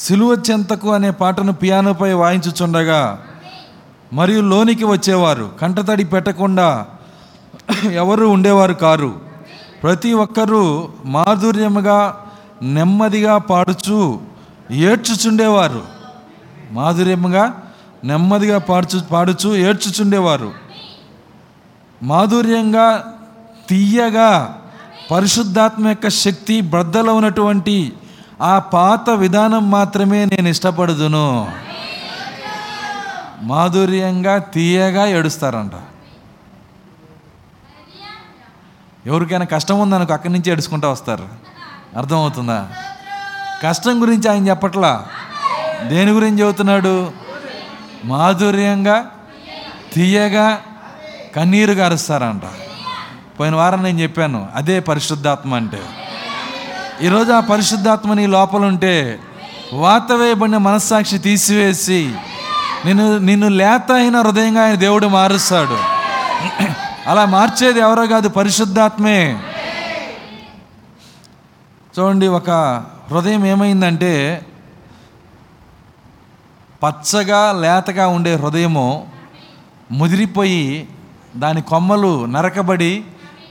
సిలువ 0.00 0.42
చెంతకు 0.50 0.92
అనే 0.92 1.10
పాటను 1.10 1.52
పియానోపై 1.52 2.12
వాయించుచుండగా 2.12 3.22
మరియు 4.12 4.40
లోనికి 4.40 4.84
వచ్చేవారు. 4.84 5.50
కంటతడి 5.60 6.04
పెట్టకుండా 6.04 6.86
ఎవరు 7.92 8.26
ఉండేవారు 8.26 8.72
కారు. 8.72 9.20
ప్రతి 9.82 10.12
ఒక్కరూ 10.12 10.88
మాధుర్యముగా 11.04 12.26
నెమ్మదిగా 12.62 13.38
పాడుచు 13.38 14.20
ఏడ్చుచుండేవారు. 14.70 15.82
మాధుర్యముగా 16.70 17.62
నెమ్మదిగా 18.04 18.58
పాడుచు 18.58 19.00
పాడుచు 19.00 19.56
ఏడ్చుచుండేవారు. 19.56 20.52
మాధుర్యంగా 22.02 23.12
తీయగా 23.68 24.58
పరిశుద్ధాత్మ 25.10 25.88
యొక్క 25.88 26.08
శక్తి 26.08 26.60
బ్రద్దలో 26.60 27.14
ఉన్నటువంటి 27.14 27.92
ఆ 28.40 28.58
పాత 28.58 29.10
విధానం 29.10 29.70
మాత్రమే 29.70 30.24
నేను 30.24 30.48
ఇష్టపడుదును. 30.48 31.52
మాధుర్యంగా 33.42 34.38
తీయగా 34.38 35.06
ఏడుస్తారంట. 35.06 35.72
ఎవరికైనా 39.06 39.44
కష్టం 39.44 39.80
ఉందనుకో 39.80 40.12
అక్కడి 40.12 40.32
నుంచి 40.32 40.50
ఏడుచుకుంటూ 40.50 40.90
వస్తారు. 40.90 41.28
అర్థమవుతుందా? 41.96 42.68
కష్టం 43.62 44.02
గురించి 44.02 44.30
ఆయన 44.30 44.48
చెప్పట్లా? 44.48 45.06
దేని 45.86 46.10
గురించి 46.10 46.40
చెబుతున్నాడు? 46.40 47.12
మాధుర్యంగా 48.04 49.06
తీయగా 49.92 50.60
కన్నీరు 51.36 51.72
గారుస్తారంట. 51.72 52.42
పోయిన 53.40 53.54
వారం 53.54 53.82
నేను 53.82 54.00
చెప్పాను 54.00 54.48
అదే 54.54 54.80
పరిశుద్ధాత్మ 54.80 55.54
అంటే. 55.54 55.80
ఈరోజు 57.02 57.32
ఆ 57.32 57.40
పరిశుద్ధాత్మ 57.40 58.14
నీ 58.14 58.26
లోపల 58.26 58.64
ఉంటే 58.64 59.20
వాత 59.74 60.12
వేయబడిన 60.12 60.56
మనస్సాక్షి 60.56 61.18
తీసివేసి 61.18 62.14
నిన్ను 62.84 63.18
నిన్ను 63.18 63.48
లేత 63.48 63.92
అయిన 63.92 64.20
హృదయంగా 64.20 64.64
ఆయన 64.64 64.74
దేవుడు 64.74 65.06
మారుస్తాడు. 65.06 65.78
అలా 67.06 67.24
మార్చేది 67.24 67.80
ఎవరో 67.80 68.06
కాదు 68.06 68.28
పరిశుద్ధాత్మే. 68.28 69.42
చూడండి 71.98 72.26
ఒక 72.26 72.50
హృదయం 73.10 73.46
ఏమైందంటే 73.46 74.46
పచ్చగా 76.82 77.52
లేతగా 77.52 78.08
ఉండే 78.08 78.34
హృదయము 78.34 79.06
ముదిరిపోయి 79.92 80.88
దాని 81.36 81.62
కొమ్మలు 81.62 82.24
నరకబడి 82.24 83.04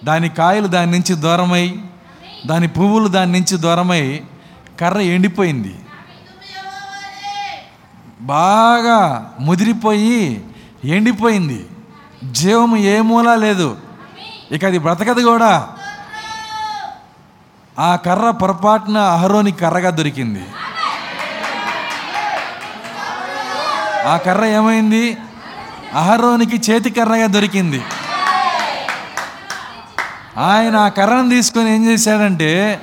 దాని 0.04 0.30
కాయలు 0.30 0.68
దాని 0.68 0.92
నుంచి 0.92 1.16
దూరమై 1.16 1.76
దాని 2.46 2.68
పువ్వులు 2.68 3.08
దాని 3.08 3.32
నుంచి 3.32 3.58
దూరమై 3.58 4.22
కర్ర 4.82 5.00
ఎండిపోయింది. 5.00 5.76
బాగా 8.22 9.32
ముదిరిపోయి 9.40 10.46
ఎండిపోయింది. 10.84 11.68
జీవము 12.32 12.78
ఏ 12.78 13.02
మూలా 13.02 13.36
లేదు. 13.36 13.78
ఇక 14.52 14.66
అది 14.66 14.78
బ్రతకదు 14.78 15.22
కూడా. 15.22 15.70
ఆ 17.80 17.96
కర్ర 17.96 18.30
పొరపాటున 18.30 18.98
అహరోని 18.98 19.52
కర్రగా 19.52 19.90
దొరికింది. 19.90 20.46
ఆ 24.08 24.18
కర్ర 24.18 24.46
ఏమైంది? 24.46 25.18
అహరోనికి 25.94 26.72
చేతి 26.72 26.90
కర్రగా 26.90 27.26
దొరికింది. 27.26 27.82
ఆయన 30.40 30.76
ఆ 30.76 30.88
కర్రను 30.88 31.30
తీసుకొని 31.30 31.76
ఏం 31.76 31.86
చేశాడంటే 31.86 32.80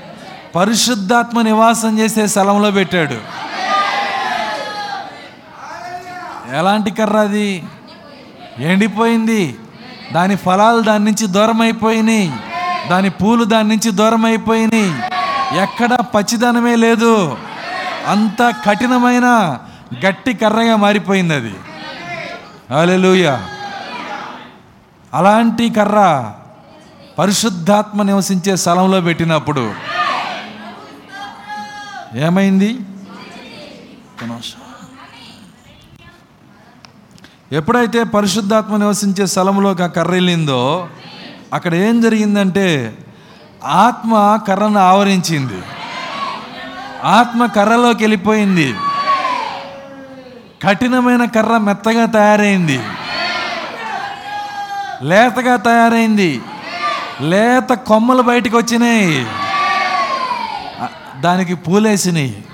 పరిశుద్ధాత్మ 0.57 1.42
నివాసం 1.42 1.99
చేసే 1.99 2.27
స్థలంలో 2.27 2.71
పెట్టాడు. 2.71 3.16
ఎలాంటి 6.57 6.90
కర్ర 6.90 7.16
అది? 7.16 7.64
ఎండిపోయింది. 8.59 9.59
దాని 10.12 10.37
ఫలాలు 10.37 10.81
దాని 10.81 11.05
నుంచి 11.05 11.27
దూరం 11.27 11.61
అయిపోయినాయి 11.61 12.33
దాని 12.90 13.11
పూలు 13.11 13.45
దాని 13.45 13.69
నుంచి 13.69 13.90
దూరం 13.90 14.25
అయిపోయినాయి 14.25 14.92
ఎక్కడ 15.62 15.95
పచ్చిదనమే 15.95 16.77
లేదు. 16.77 17.37
అంత 18.07 18.55
కఠినమైన 18.66 19.59
గట్టి 20.07 20.35
కర్రగా 20.35 20.77
మారిపోయింది 20.77 21.35
అది. 21.35 21.55
అలెలుయ 22.81 23.38
అలాంటి 25.14 25.71
కర్ర 25.71 26.33
పరిశుద్ధాత్మ 27.18 28.02
నివసించే 28.02 28.57
స్థలంలో 28.57 29.00
పెట్టినప్పుడు 29.00 29.74
ఏమైంది? 32.14 32.79
ఎప్పుడైతే 37.52 38.05
పరిశుద్ధాత్మ 38.05 38.76
నివసించే 38.76 39.26
స్థలంలోకి 39.26 39.83
ఆ 39.83 39.87
కర్ర 39.87 40.11
వెళ్ళిందో 40.11 40.88
అక్కడ 41.52 41.74
ఏం 41.74 42.00
జరిగిందంటే 42.00 42.98
ఆత్మ 43.64 44.38
కర్రను 44.48 44.79
ఆవరించింది. 44.79 45.62
ఆత్మ 47.05 47.46
కర్రలోకి 47.46 48.02
వెళ్ళిపోయింది. 48.02 48.74
కఠినమైన 50.68 51.24
కర్ర 51.24 51.57
మెత్తగా 51.57 52.07
తయారైంది. 52.07 52.81
లేతగా 55.02 55.57
తయారైంది. 55.57 56.42
లేత 57.20 57.72
కొమ్మలు 57.72 58.22
బయటకు 58.22 58.57
వచ్చినాయి. 58.57 59.26
దానికి 61.20 61.55
పూలేసినాయి. 61.55 62.44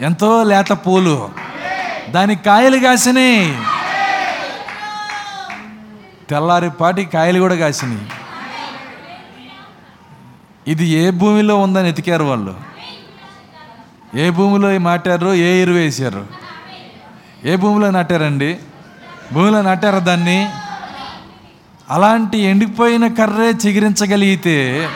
ఎంతో 0.00 0.42
లేత 0.42 0.72
పూలు. 0.72 1.30
దానికి 2.08 2.44
కాయలు 2.44 2.78
కాసినాయి. 2.78 3.58
తెల్లారిపాటి 6.30 7.04
కాయలు 7.04 7.40
కూడా 7.40 7.54
కాసినాయి. 7.54 8.06
ఇది 10.66 10.86
ఏ 10.86 11.10
భూమిలో 11.10 11.56
ఉందని 11.56 11.88
ఎతికారు 11.88 12.24
వాళ్ళు? 12.24 12.54
ఏ 14.14 14.30
భూమిలో 14.30 14.78
నాటారు? 14.78 15.34
ఏ 15.34 15.62
ఎరువు 15.62 15.76
వేసారు 15.76 16.26
ఏ 17.44 17.56
భూమిలో 17.56 17.90
నాటారండి? 17.90 18.58
భూమిలో 19.32 19.62
నాటారు 19.62 19.98
దాన్ని? 19.98 20.50
అలాంటి 21.90 22.38
ఎండిపోయిన 22.38 23.06
కర్రే 23.06 23.48
చిగిరించగలిగితే 23.66 24.88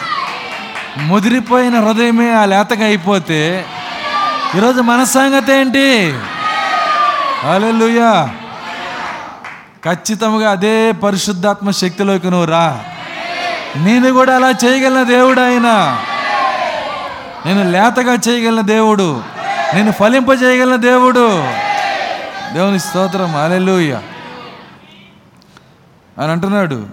ముదిరిపోయిన 0.98 1.80
హృదయమే 1.80 2.32
ఆ 2.32 2.44
లేతగా 2.44 2.84
అయిపోతే 2.84 3.66
ఈరోజు 4.56 4.80
మన 4.80 5.04
సంగతి 5.04 5.52
ఏంటి? 5.52 6.14
అలెలుయా 7.50 8.28
ఖచ్చితంగా 9.84 10.50
అదే 10.50 10.92
పరిశుద్ధాత్మ 10.92 11.70
శక్తిలోకి 11.70 12.30
నువ్వు 12.30 12.46
రా. 12.46 12.84
నేను 13.76 14.12
కూడా 14.12 14.36
అలా 14.36 14.50
చేయగలిగిన 14.50 15.02
దేవుడు 15.02 15.40
ఆయన. 15.40 15.98
నేను 17.46 17.70
లేతగా 17.70 18.12
చేయగలిగిన 18.12 18.60
దేవుడు. 18.60 19.22
నేను 19.74 19.92
ఫలింప 19.92 20.28
చేయగలిగిన 20.28 20.76
దేవుడు. 20.76 21.44
దేవుని 22.54 22.80
స్తోత్రం. 22.80 23.36
అలెలుయ్య 23.36 23.98
అని 26.18 26.32
అంటున్నాడు. 26.32 26.86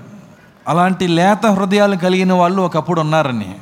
అలాంటి 0.67 1.07
లేత 1.07 1.45
హృదయాలు 1.45 1.95
కలిగిన 1.95 2.33
వాళ్ళు 2.33 2.61
ఒకప్పుడు 2.61 3.01
ఉన్నారని. 3.01 3.55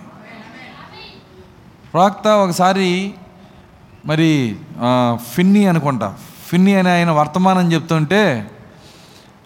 ప్రాక్త 1.93 2.27
ఒకసారి 2.27 3.13
మరి 4.05 4.55
ఫిన్నీ 5.33 5.65
అనుకుంటా. 5.65 6.13
ఫిన్నీ 6.47 6.73
అని 6.75 6.89
ఆయన 6.89 7.11
వర్తమానం 7.11 7.71
చెప్తుంటే 7.71 8.51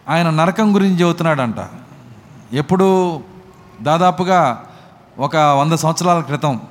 ఆయన 0.09 0.29
నరకం 0.29 0.75
గురించి 0.75 0.95
చెబుతున్నాడంట. 0.95 1.55
ఎప్పుడు 2.53 3.21
దాదాపుగా 3.81 4.63
ఒక 5.19 5.35
వంద 5.35 5.73
సంవత్సరాల 5.73 6.19
క్రితం 6.19 6.61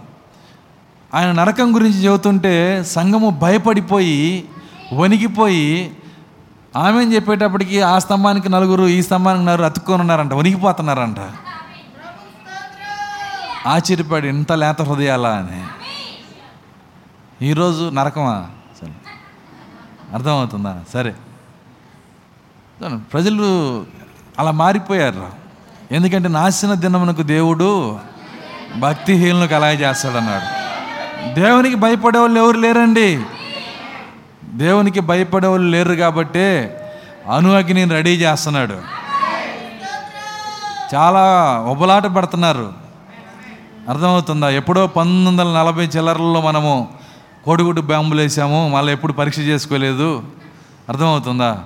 ఆయన 1.14 1.32
నరకం 1.32 1.74
గురించి 1.74 1.98
చెబుతుంటే 2.04 2.84
సంఘము 2.84 3.30
భయపడిపోయి 3.30 4.48
వణికిపోయి 4.94 5.96
ఆమె 6.76 7.04
చెప్పేటప్పటికి 7.04 7.82
ఆ 7.82 7.98
స్తంభానికి 7.98 8.48
నలుగురు 8.48 8.84
ఈ 8.84 9.02
స్తంభానికి 9.02 9.44
నలుగురు 9.44 9.62
అతుక్కొని 9.62 10.00
ఉన్నారంట 10.00 10.32
వణికిపోతున్నారంట. 10.32 11.16
ఆశ్చర్యపడి 13.66 14.28
ఇంత 14.28 14.52
లేత 14.52 14.82
హృదయాలా 14.82 15.28
అని. 15.28 15.64
ఈరోజు 17.46 17.90
నరకమా? 17.90 18.46
సరే. 18.80 18.92
అర్థమవుతుందా? 20.14 20.84
సరే. 20.92 21.14
ప్రజలు 22.96 23.44
అలా 24.38 24.50
మారిపోయారు. 24.50 25.26
ఎందుకంటే 25.92 26.28
నాశన 26.28 26.74
దినమునకు 26.74 27.22
దేవుడు 27.22 27.98
భక్తిహీనులకు 28.78 29.54
అలాగే 29.54 29.76
చేస్తాడన్నాడు. 29.76 30.64
దేవునికి 31.34 31.74
భయపడే 31.74 32.18
వాళ్ళు 32.18 32.40
ఎవరు 32.40 32.58
లేరండి? 32.58 33.22
దేవునికి 34.54 35.00
భయపడే 35.00 35.48
వాళ్ళు 35.48 35.68
లేరు 35.68 35.94
కాబట్టి 35.94 36.70
అను 37.34 37.60
నేను 37.60 37.90
రెడీ 37.90 38.10
చేస్తున్నాడు. 38.10 38.74
చాలా 40.94 41.22
ఉబలాట 41.70 42.06
పడుతున్నారు. 42.06 42.72
అర్థమవుతుందా? 43.88 44.48
ఎప్పుడో 44.48 44.86
పంతొమ్మిది 44.86 45.30
వందల 45.30 45.58
నలభై 45.58 45.84
చిల్లరల్లో 45.84 46.40
మనము 46.40 46.88
కోడిగుడ్డు 47.44 47.80
బాంబులు 47.80 48.20
వేసాము 48.20 48.68
మళ్ళీ 48.68 48.92
ఎప్పుడు 48.92 49.12
పరీక్ష 49.12 49.38
చేసుకోలేదు. 49.38 50.22
అర్థమవుతుందా? 50.88 51.60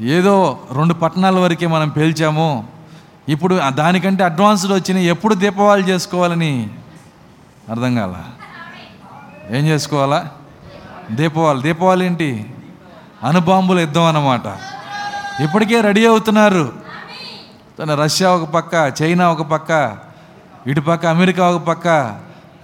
ఏదో 0.00 0.58
రెండు 0.76 0.94
పట్టణాల 0.94 1.38
వరకే 1.38 1.66
మనం 1.66 1.88
పేల్చాము. 1.88 2.68
ఇప్పుడు 3.28 3.60
దానికంటే 3.68 4.24
అడ్వాన్స్డ్ 4.24 4.72
వచ్చినాయి 4.72 5.06
ఎప్పుడు 5.06 5.34
దీపావళి 5.34 5.82
చేసుకోవాలని 5.82 6.70
అర్థం 7.70 7.94
కాల? 7.94 8.14
ఏం 9.50 9.66
చేసుకోవాలా? 9.66 10.28
దీపావళి 11.14 11.62
దీపావళి 11.62 12.06
ఏంటి? 12.06 12.46
అనుబాంబులు 13.24 13.80
యుద్ధం 13.80 14.04
అన్నమాట. 14.04 14.46
ఇప్పటికే 15.42 15.80
రెడీ 15.80 16.06
అవుతున్నారు. 16.06 16.72
తన 17.78 17.94
రష్యా 17.94 18.30
ఒక 18.30 18.48
పక్క 18.48 18.92
చైనా 19.02 19.30
ఒక 19.30 19.42
పక్క 19.42 19.98
ఇటు 20.66 20.80
పక్క 20.80 21.06
అమెరికా 21.06 21.50
ఒక 21.50 21.62
పక్క 21.62 21.88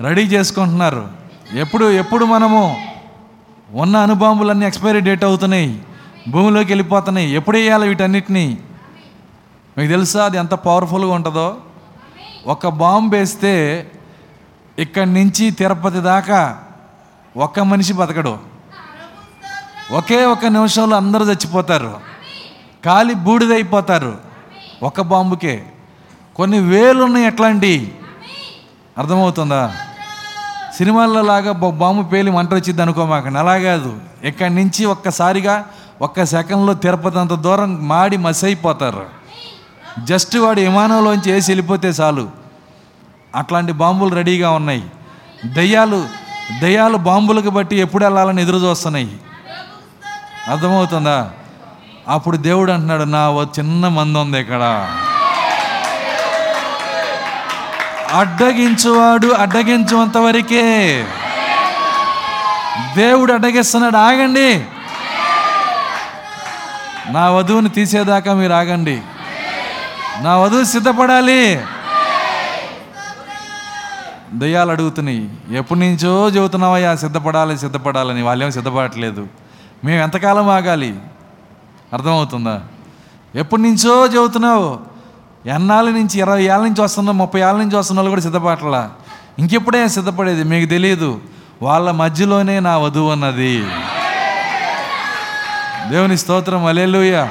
రెడీ 0.00 0.22
చేసుకుంటున్నారు. 0.22 1.08
ఎప్పుడు 1.52 1.90
ఎప్పుడు 1.90 2.24
మనము 2.24 2.76
ఉన్న 3.74 3.96
అణుబాంబులన్నీ 3.96 4.66
ఎక్స్పైరీ 4.66 5.00
డేట్ 5.00 5.24
అవుతున్నాయి 5.24 5.82
భూమిలోకి 6.28 6.68
వెళ్ళిపోతున్నాయి 6.68 7.30
ఎప్పుడు 7.30 7.56
వేయాలి 7.56 7.88
వీటన్నిటినీ? 7.88 8.58
మీకు 9.78 9.90
తెలుసా 9.90 10.24
అది 10.24 10.37
ఎంత 10.37 10.54
పవర్ఫుల్గా 10.54 11.12
ఉంటుందో? 11.12 11.56
ఒక 12.46 12.68
బాంబు 12.68 13.16
వేస్తే 13.16 13.54
ఇక్కడి 14.78 15.12
నుంచి 15.12 15.50
తిరుపతి 15.50 16.00
దాకా 16.00 16.61
ఒక్క 17.38 17.61
మనిషి 17.61 17.92
బతకడు. 17.92 18.38
ఒకే 19.92 20.24
ఒక 20.24 20.46
నిమిషంలో 20.46 20.96
అందరూ 20.96 21.24
చచ్చిపోతారు. 21.24 22.01
కాలి 22.85 23.14
బూడిదైపోతారు. 23.14 24.18
ఒక 24.83 25.01
బాంబుకే. 25.01 25.66
కొన్ని 26.37 26.59
వేలు 26.59 27.05
ఉన్నాయి 27.05 27.27
ఎట్లాంటి 27.27 27.98
అర్థమవుతుందా? 28.98 29.74
సినిమాల్లో 30.77 31.22
లాగా 31.22 31.53
బాంబు 31.53 32.03
పేలి 32.03 32.31
మంట 32.31 32.55
వచ్చింది 32.55 32.83
అనుకోమాకండి 32.83 33.38
అలా 33.38 33.59
కాదు. 33.59 33.98
ఇక్కడి 34.24 34.55
నుంచి 34.55 34.85
ఒక్కసారిగా 34.85 35.64
ఒక్క 36.03 36.24
సెకండ్లో 36.24 36.74
తిరుపతి 36.74 37.18
అంత 37.18 37.33
దూరం 37.33 37.88
మాడి 37.88 38.16
మసైపోతారు. 38.16 39.07
జస్ట్ 40.05 40.37
వాడు 40.37 40.61
విమానంలోంచి 40.61 41.33
వేసి 41.33 41.53
వెళ్ళిపోతే 41.53 41.88
చాలు. 41.88 42.31
అట్లాంటి 43.35 43.72
బాంబులు 43.72 44.14
రెడీగా 44.14 44.51
ఉన్నాయి. 44.51 44.90
దయ్యాలు 45.46 46.27
దయాలు 46.61 46.96
బాంబులకు 46.96 47.50
బట్టి 47.50 47.76
ఎప్పుడు 47.76 48.04
వెళ్ళాలని 48.04 48.42
ఎదురు 48.42 48.56
చూస్తున్నాయి. 48.56 49.16
అర్థమవుతుందా? 50.50 51.30
అప్పుడు 52.08 52.37
దేవుడు 52.37 52.72
అంటున్నాడు 52.72 53.04
నా 53.04 53.46
చిన్న 53.58 53.88
మంది 53.88 54.18
ఉంది 54.18 54.40
ఇక్కడ. 54.40 54.90
అడ్డగించువాడు 58.12 59.26
అడ్డగించువంత 59.26 60.16
వరకే. 60.16 61.04
దేవుడు 62.96 63.32
అడ్డగిస్తున్నాడు 63.32 63.96
ఆగండి. 63.96 64.64
నా 67.11 67.30
వధువుని 67.30 67.68
తీసేదాకా 67.68 68.34
మీరు 68.34 68.52
ఆగండి. 68.52 69.02
నా 70.20 70.37
వధువు 70.37 70.64
సిద్ధపడాలి. 70.64 71.61
దయ్యాలు 74.38 74.71
అడుగుతున్నాయి 74.71 75.31
ఎప్పటి 75.52 75.81
నుంచో 75.81 76.29
చెబుతున్నావయ్యా 76.29 76.96
సిద్ధపడాలి 76.96 77.58
సిద్ధపడాలని. 77.58 78.23
వాళ్ళేమో 78.23 78.50
సిద్ధపడట్లేదు. 78.50 79.27
మేము 79.85 80.02
ఎంతకాలం 80.02 80.48
ఆగాలి? 80.48 81.00
అర్థమవుతుందా? 81.92 82.60
ఎప్పటి 83.35 83.62
నుంచో 83.62 84.06
చెబుతున్నావు. 84.06 84.79
ఎన్నాళ్ళ 85.46 85.90
నుంచి 85.90 86.19
ఇరవై 86.19 86.42
ఏళ్ళ 86.42 86.56
నుంచి 86.56 86.81
వస్తున్నా 86.81 87.12
ముప్పై 87.12 87.40
ఏళ్ళ 87.40 87.52
నుంచి 87.52 87.77
వస్తున్న 87.77 88.00
వాళ్ళు 88.00 88.10
కూడా 88.10 88.21
సిద్ధపడలా 88.21 88.90
ఇంకెప్పుడే 89.38 89.88
సిద్ధపడేది? 89.88 90.44
మీకు 90.44 90.71
తెలియదు 90.71 91.21
వాళ్ళ 91.62 91.90
మధ్యలోనే 91.90 92.60
నా 92.60 92.77
వధువు 92.77 93.10
అన్నది. 93.10 93.67
దేవుని 95.90 96.19
స్తోత్రం. 96.19 96.65
అలెలుయ 96.65 97.27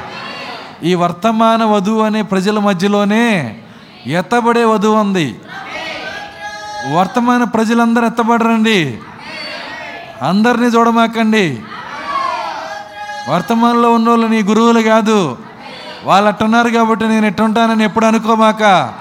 ఈ 0.84 0.96
వర్తమాన 0.96 1.64
వధువు 1.64 2.02
అనే 2.02 2.22
ప్రజల 2.22 2.60
మధ్యలోనే 2.60 3.58
ఎత్తబడే 4.08 4.64
వధువు 4.64 4.96
ఉంది. 4.96 5.36
వర్తమాన 6.86 7.44
ప్రజలందరూ 7.44 8.06
ఎత్తబడరండి. 8.06 9.00
అందరినీ 10.22 10.68
చూడమాకండి. 10.68 11.62
వర్తమానంలో 13.30 13.94
ఉన్న 13.94 14.10
వాళ్ళు 14.10 14.28
నీ 14.28 14.44
గురువులు 14.44 14.82
కాదు. 14.82 15.38
వాళ్ళు 16.04 16.28
అట్టున్నారు 16.28 16.70
కాబట్టి 16.70 17.08
నేను 17.08 17.26
ఎట్టుంటానని 17.26 17.84
ఎప్పుడు 17.84 18.06
అనుకోమాక. 18.06 18.94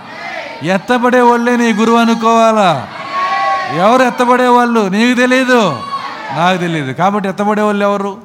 ఎత్తబడే 0.63 1.21
వాళ్ళే 1.21 1.57
నీ 1.57 1.73
గురువు 1.73 1.97
అనుకోవాలా? 1.97 2.89
ఎవరు 3.77 4.03
ఎత్తబడే 4.03 4.47
వాళ్ళు? 4.47 4.81
నీకు 4.81 5.19
తెలియదు 5.19 5.83
నాకు 6.37 6.59
తెలియదు 6.59 6.93
కాబట్టి 6.93 7.29
ఎత్తబడే 7.29 7.63
వాళ్ళు 7.63 7.85
ఎవరు? 7.85 8.19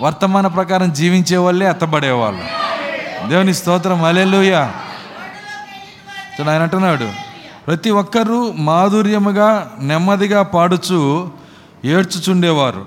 వర్తమాన 0.00 0.46
ప్రకారం 0.46 0.92
జీవించే 0.92 1.36
వాళ్ళే 1.36 1.70
ఎత్తబడేవాళ్ళు 1.70 2.42
దేవుని 3.28 3.54
స్తోత్రం. 3.54 4.04
అలెలుయ 4.04 4.54
ఆయన 6.50 6.62
అంటున్నాడు. 6.62 7.23
ప్రతి 7.66 7.90
ఒక్కరూ 7.90 8.52
మాధుర్యముగా 8.52 9.70
నెమ్మదిగా 9.80 10.42
పాడుచు 10.42 11.28
ఏడ్చుచుండేవారు. 11.84 12.86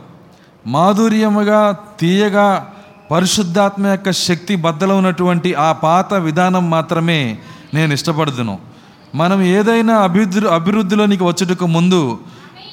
మాధుర్యముగా 0.67 1.77
తీయగా 1.99 2.67
పరిశుద్ధాత్మ 3.11 3.87
యొక్క 3.87 4.11
శక్తి 4.11 4.55
బద్దలో 4.55 4.97
ఉన్నటువంటి 4.97 5.53
ఆ 5.53 5.71
పాత 5.71 6.13
విధానం 6.13 6.69
మాత్రమే 6.69 7.37
నేను 7.73 7.93
ఇష్టపడుదును. 7.93 8.59
మనం 9.15 9.41
ఏదైనా 9.41 9.95
అభివృద్ధి 9.95 10.47
అభివృద్ధిలోనికి 10.47 11.23
వచ్చుటకు 11.23 11.67
ముందు 11.67 12.19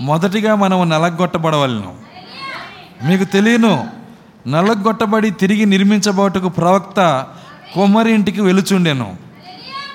మొదటిగా 0.00 0.54
మనం 0.54 0.88
నలగొట్టబడవలను. 0.88 1.94
మీకు 3.04 3.24
తెలియను 3.24 3.86
నలగొట్టబడి 4.48 5.30
తిరిగి 5.30 5.66
నిర్మించబోటకు 5.66 6.48
ప్రవక్త 6.48 7.26
కొమ్మరి 7.74 8.12
ఇంటికి 8.12 8.40
వెలుచుండెను. 8.40 9.23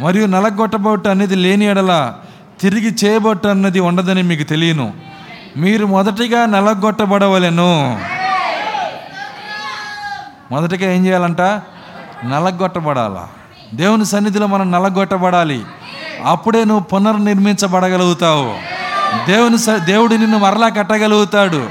మరియు 0.01 0.27
నలగొట్టబోట 0.27 1.07
అనేది 1.07 1.35
లేని 1.35 1.65
ఎడల 1.65 2.13
తిరిగి 2.61 2.95
చేయబొట్టు 3.05 3.47
అన్నది 3.47 3.79
ఉండదని 3.79 4.23
మీకు 4.23 4.43
తెలియను. 4.43 4.93
మీరు 5.57 5.85
మొదటిగా 5.85 6.45
నలగొట్టబడవలెను. 6.45 8.01
మొదటిగా 10.51 10.91
ఏం 10.91 11.05
చేయాలంట? 11.05 11.41
నలగొట్టబడాలా. 12.25 13.27
దేవుని 13.73 14.05
సన్నిధిలో 14.05 14.47
మనం 14.47 14.71
నలగొట్టబడాలి. 14.71 15.61
అప్పుడే 16.25 16.65
నువ్వు 16.65 16.83
పునర్నిర్మించబడగలుగుతావు. 16.83 18.55
దేవుని 19.27 19.57
స- 19.57 19.83
దేవుడు 19.85 20.15
నిన్ను 20.15 20.37
మరలా 20.37 20.69
కట్టగలుగుతాడు. 20.69 21.69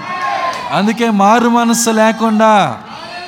అందుకే 0.73 1.11
మారు 1.11 1.49
మనస్సు 1.49 1.91
లేకుండా 1.91 2.79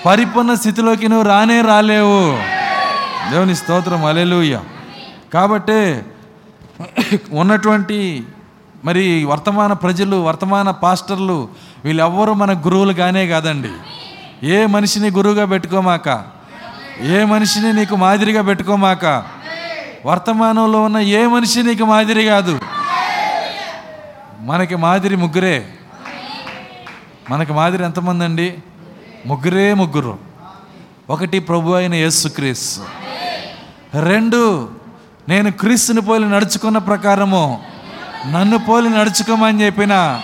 పరిపూర్ణ 0.07 0.55
స్థితిలోకి 0.55 1.09
నువ్వు 1.09 1.29
రానే 1.29 1.61
రాలేవు. 1.61 2.39
దేవుని 3.31 3.57
స్తోత్రం. 3.57 4.05
అలెలుయ్యా 4.05 4.61
కాబట్టి 5.35 6.03
ఉన్నటువంటి 7.31 8.27
మరి 8.85 9.25
వర్తమాన 9.25 9.73
ప్రజలు 9.73 10.17
వర్తమాన 10.17 10.71
పాస్టర్లు 10.71 11.49
వీళ్ళెవ్వరూ 11.85 12.33
మన 12.33 12.53
గురువులు 12.53 12.93
కానే 12.93 13.27
కాదండి. 13.27 13.71
ఏ 14.43 14.67
మనిషిని 14.67 15.11
గురువుగా 15.11 15.45
పెట్టుకోమాక? 15.45 16.25
ఏ 17.01 17.25
మనిషిని 17.25 17.73
నీకు 17.73 17.97
మాదిరిగా 17.97 18.43
పెట్టుకోమాక? 18.43 19.25
వర్తమానంలో 20.07 20.83
ఉన్న 20.83 20.99
ఏ 20.99 21.27
మనిషి 21.27 21.63
నీకు 21.63 21.85
మాదిరి 21.85 22.25
కాదు? 22.25 22.61
మనకి 24.41 24.77
మాదిరి 24.77 25.17
ముగ్గురే. 25.17 25.67
మనకి 27.31 27.53
మాదిరి 27.53 27.85
ఎంతమంది 27.85 28.25
అండి 28.25 28.59
ముగ్గురే 29.27 29.75
ముగ్గురు. 29.75 30.19
ఒకటి 31.11 31.39
ప్రభు 31.39 31.73
అయిన 31.73 31.95
యేసుక్రీస్తు. 31.95 32.83
రెండు 34.01 34.80
నేను 35.29 35.53
క్రీస్తుని 35.53 36.01
పోలి 36.01 36.29
నడుచుకున్న 36.29 36.79
ప్రకారము 36.79 37.63
నన్ను 38.33 38.59
పోలి 38.59 38.91
నడుచుకోమని 38.91 39.63
చెప్పిన 39.63 40.21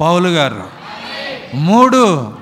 పౌలు 0.00 0.28
గారు. 0.28 0.68
మూడు 1.54 2.32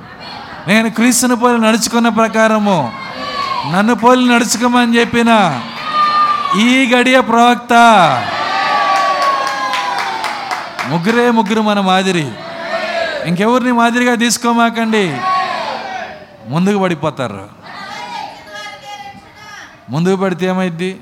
నేను 0.69 0.91
క్రీస్తుని 0.91 1.37
పోలి 1.37 1.59
నడుచుకున్న 1.59 2.09
ప్రకారము 2.09 2.93
నన్ను 3.73 3.95
పోలి 3.95 4.29
నడుచుకోమని 4.29 4.97
చెప్పిన 4.97 5.61
ఈ 6.59 6.95
గడియ 6.95 7.21
ప్రవక్త. 7.21 7.73
ముగ్గురే 10.87 11.31
ముగ్గురు 11.31 11.61
మన 11.61 11.81
మాదిరి. 11.81 12.29
ఇంకెవరిని 13.27 13.73
మాదిరిగా 13.73 14.15
తీసుకోమాకండి? 14.15 15.17
ముందుకు 16.49 16.79
పడిపోతారు. 16.79 17.49
ముందుకు 19.91 20.17
పడితే 20.17 20.47
ఏమైద్ది? 20.47 21.01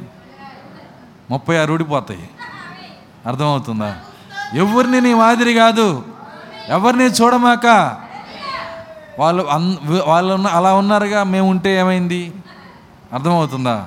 ముప్పై 1.31 1.57
ఆరు 1.57 1.73
ఊడిపోతాయి. 1.73 2.29
అర్థమవుతుందా? 3.27 3.97
ఎవరిని 4.55 5.01
నీ 5.01 5.15
మాదిరి 5.15 5.55
కాదు. 5.55 6.03
ఎవరిని 6.69 7.05
చూడమాక? 7.05 7.67
వాళ్ళు 9.19 9.43
అన్ 9.43 9.77
వాళ్ళు 10.07 10.35
ఉన్న 10.35 10.47
అలా 10.47 10.75
ఉన్నారుగా 10.75 11.25
మేము 11.25 11.49
ఉంటే 11.49 11.79
ఏమైంది? 11.79 12.33
అర్థమవుతుందా? 13.13 13.85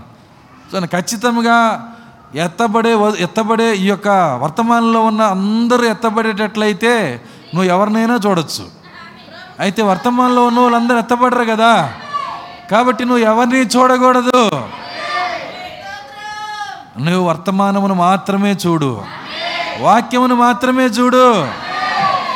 సో 0.72 0.80
ఖచ్చితంగా 0.80 1.90
ఎత్తబడే 2.36 2.96
ఎత్తబడే 3.20 3.76
ఈ 3.76 3.86
యొక్క 3.86 4.40
వర్తమానంలో 4.44 5.06
ఉన్న 5.06 5.22
అందరూ 5.22 5.84
ఎత్తబడేటట్లయితే 5.84 7.22
నువ్వు 7.56 7.70
ఎవరినైనా 7.70 8.20
చూడొచ్చు. 8.26 8.68
అయితే 9.60 9.84
వర్తమానంలో 9.84 10.48
ఉన్న 10.48 10.60
వాళ్ళందరూ 10.60 10.98
ఎత్తబడరు 10.98 11.44
కదా? 11.44 11.94
కాబట్టి 12.72 13.06
నువ్వు 13.06 13.24
ఎవరిని 13.26 13.68
చూడకూడదు. 13.78 14.52
నువ్వు 17.00 17.28
వర్తమానమును 17.30 17.93
మాత్రమే 17.93 18.52
చూడు. 18.68 19.04
వాక్యమును 19.80 20.36
మాత్రమే 20.36 20.84
చూడు. 20.84 21.47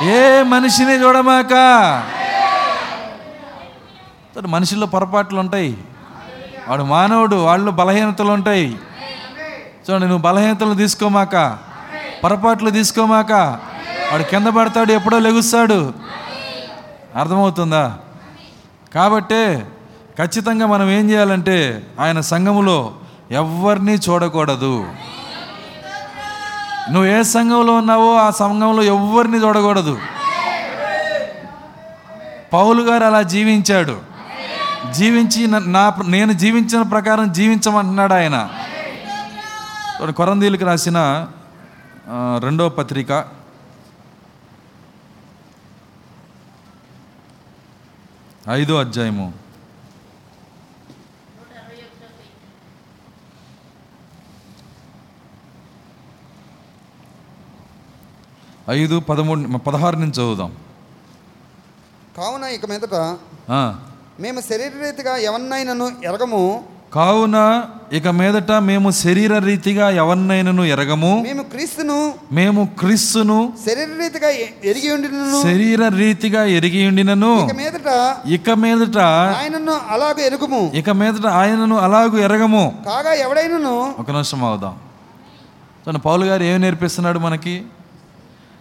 ఏ 0.04 0.42
మనిషిని 0.42 0.94
చూడమాక? 0.94 1.50
సరే, 4.36 4.48
మనిషిలో 4.48 4.88
పొరపాట్లు 4.88 5.40
ఉంటాయి 5.40 5.78
వాడు 6.68 6.84
మానవుడు 6.84 7.36
వాళ్ళు 7.36 7.72
బలహీనతలు 7.72 8.32
ఉంటాయి 8.32 8.80
చూడండి 9.90 10.08
నువ్వు 10.08 10.22
బలహీనతలు 10.22 10.74
తీసుకోమాక? 10.74 11.58
పొరపాట్లు 12.24 12.70
తీసుకోమాక? 12.70 13.32
వాడు 14.12 14.24
కింద 14.24 14.48
పడతాడు 14.48 14.92
ఎప్పుడో 14.92 15.20
లెగుస్తాడు. 15.20 15.94
అర్థమవుతుందా? 17.16 17.98
కాబట్టే 18.96 19.68
ఖచ్చితంగా 20.20 20.66
మనం 20.66 20.90
ఏం 20.92 21.10
చేయాలంటే 21.10 21.88
ఆయన 22.00 22.20
సంఘములో 22.20 22.94
ఎవరిని 23.34 23.96
చూడకూడదు. 23.96 24.86
నువ్వు 26.92 27.06
ఏ 27.06 27.24
సంఘంలో 27.24 27.74
ఉన్నావో 27.74 28.16
ఆ 28.16 28.30
సంఘంలో 28.30 28.84
ఎవరిని 28.84 29.38
చూడకూడదు. 29.38 30.00
పౌలు 32.54 32.84
గారు 32.84 33.04
అలా 33.04 33.22
జీవించాడు. 33.22 34.02
జీవించి 34.92 35.48
నా 35.48 35.94
నేను 36.08 36.34
జీవించిన 36.34 36.82
ప్రకారం 36.82 37.32
జీవించమంటున్నాడు 37.32 38.14
ఆయన. 38.14 38.50
కొరందీలకు 40.12 40.66
రాసిన 40.66 41.28
రెండో 42.08 42.40
రెండవ 42.40 42.70
పత్రిక. 42.70 43.26
ఐదో 48.50 48.80
అధ్యాయము. 48.80 49.43
ఐదు 58.70 59.00
పదమూడు 59.00 59.58
పదహారు 59.58 59.96
నుంచి 59.96 60.12
చదువుదాం. 60.12 60.52
కావున 62.18 62.44
ఇక 62.44 62.70
మీదట. 62.70 62.96
మేము 64.20 64.42
శరీరరీతిగా 64.42 65.16
ఎవరినైనాను 65.16 65.92
ఎరగము? 66.04 66.64
కావున 66.94 67.64
ఇక 67.94 68.08
మీదట 68.08 68.52
మేము 68.52 68.92
శరీర 68.92 69.38
రీతిగా 69.38 69.90
ఎవరినైనను 69.90 70.64
ఎరగము? 70.64 71.22
మేము 71.22 71.44
క్రీస్తును 71.44 72.14
మేము 72.32 72.70
క్రీస్తును 72.80 73.54
శరీరరీతిగా 73.66 74.30
ఎ- 74.30 74.48
ఎరిగి 74.64 74.92
ఉండినను. 74.92 75.44
శరీర 75.44 75.88
రీతిగా 75.88 76.44
ఎరిగి 76.44 76.88
ఉండినను. 76.88 77.48
ఇక 77.50 77.56
మీదట 77.56 78.18
ఇక 78.26 78.50
మీదట 78.50 78.98
ఆయనను 78.98 79.82
అలాగ 79.90 80.20
ఎరుగుము. 80.20 80.72
ఇక 80.76 80.90
మీదట 80.90 81.26
ఆయనను 81.26 81.78
అలాగూ 81.78 82.18
ఎరగము. 82.18 82.84
కాగా 82.86 83.14
ఎవడైనను? 83.14 83.96
ఒక 84.00 84.12
నిమిషం 84.12 84.44
అవుదాం 84.44 84.78
తను 85.88 86.00
పౌలు 86.00 86.26
గారు 86.26 86.44
ఏమి 86.44 86.60
నేర్పిస్తున్నాడు 86.60 87.20
మనకి? 87.20 87.64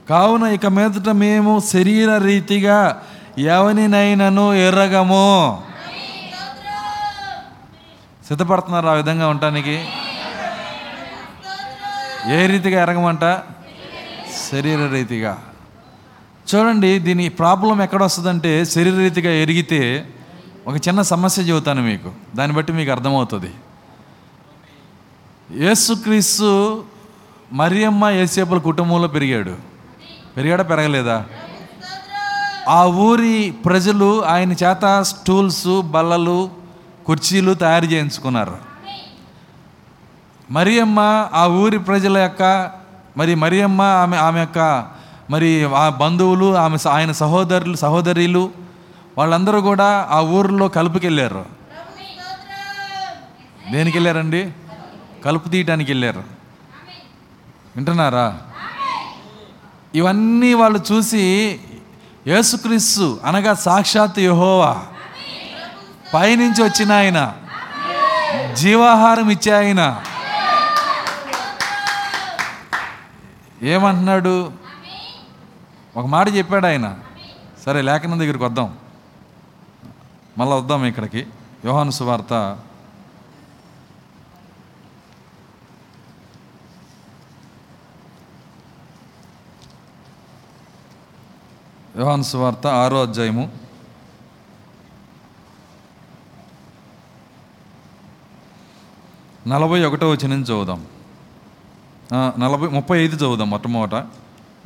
కావున 0.09 0.43
ఇక 0.43 0.67
మీదట 0.67 1.09
మేము 1.09 1.61
శరీర 1.61 2.19
రీతిగా 2.19 3.03
ఎవరినైనను 3.39 4.55
ఎర్రగము 4.55 5.63
సిద్ధపడుతున్నారు 8.29 8.87
ఆ 8.87 8.93
విధంగా 8.93 9.29
ఉండటానికి? 9.29 9.85
ఏ 12.27 12.47
రీతిగా 12.47 12.83
ఎరగమంట? 12.83 13.43
శరీర 14.53 14.87
రీతిగా. 14.87 15.43
చూడండి 16.55 16.99
దీని 16.99 17.29
ప్రాబ్లం 17.29 17.83
ఎక్కడ 17.83 18.03
వస్తుందంటే 18.03 18.65
శరీర 18.65 18.97
రీతిగా 18.97 19.31
ఎరిగితే 19.31 20.09
ఒక 20.67 20.77
చిన్న 20.77 21.03
సమస్య 21.03 21.43
చెబుతాను 21.43 21.83
మీకు. 21.83 22.13
దాన్ని 22.37 22.57
బట్టి 22.57 22.73
మీకు 22.73 22.91
అర్థమవుతుంది. 22.91 23.51
యేసుక్రీస్తు 25.65 26.85
మరియమ్మ 27.53 28.09
ఏసేపుల 28.09 28.59
కుటుంబంలో 28.59 29.09
పెరిగాడు. 29.09 29.72
పెరిగాడా 30.37 30.63
పెరగలేదా? 30.63 31.25
ఆ 32.69 32.85
ఊరి 32.85 33.55
ప్రజలు 33.65 34.25
ఆయన 34.25 34.53
చేత 34.53 35.03
స్టూల్స్ 35.03 35.83
బల్లలు 35.83 36.51
కుర్చీలు 37.07 37.55
తయారు 37.55 37.85
చేయించుకున్నారు. 37.85 38.59
మరియమ్మ 40.51 41.29
ఆ 41.33 41.47
ఊరి 41.47 41.79
ప్రజల 41.79 42.19
యొక్క 42.19 42.71
మరి 43.17 43.35
మరియమ్మ 43.35 43.83
ఆమె 43.83 44.17
ఆమె 44.17 44.41
యొక్క 44.41 44.87
మరి 45.31 45.65
ఆ 45.75 45.89
బంధువులు 45.89 46.57
ఆమె 46.57 46.79
ఆయన 46.91 47.13
సహోదరులు 47.13 47.77
సహోదరులు 47.77 48.51
వాళ్ళందరూ 49.19 49.61
కూడా 49.61 50.09
ఆ 50.11 50.21
ఊరిలో 50.21 50.69
కలుపుకెళ్ళారు. 50.69 51.45
దేనికి 53.73 53.99
వెళ్ళారండి 53.99 54.53
కలుపు 55.25 55.49
తీయటానికి 55.49 55.91
వెళ్ళారు 55.93 56.23
వింటున్నారా? 57.77 58.41
ఇవన్నీ 59.95 60.55
వాళ్ళు 60.55 60.85
చూసి 60.93 61.61
యేసుక్రీస్తు 62.27 63.21
అనగా 63.25 63.55
సాక్షాత్ 63.55 64.19
యహోవా. 64.19 64.83
పైనుంచి 66.15 66.63
వచ్చిన 66.65 66.93
ఆయన. 66.93 67.33
జీవాహారం 68.55 69.31
ఇచ్చే 69.31 69.53
ఆయన. 69.53 70.03
ఏమంటున్నాడు? 73.63 74.53
ఒక 75.97 76.07
మాట 76.07 76.35
చెప్పాడు 76.35 76.67
ఆయన. 76.67 76.95
సరే 77.67 77.83
లేఖనం 77.83 78.21
దగ్గరికి 78.21 78.45
వద్దాం. 78.45 78.77
మళ్ళీ 80.39 80.57
వద్దాం 80.57 80.87
ఇక్కడికి. 80.87 81.27
యోహాను 81.65 81.91
సువార్త 81.91 82.59
యోహాను 91.99 92.23
సువార్త 92.23 92.67
ఆరో 92.67 93.03
అధ్యాయము. 93.03 93.45
నలభై 99.49 99.85
ఒకటో 99.85 100.11
వచ్చిన 100.11 100.33
చదువుదాం. 100.33 100.87
నలభై 102.39 102.69
ముప్పై 102.69 103.05
ఐదు 103.05 103.17
చదువుదాం 103.17 103.51
మొట్టమొదట. 103.51 103.95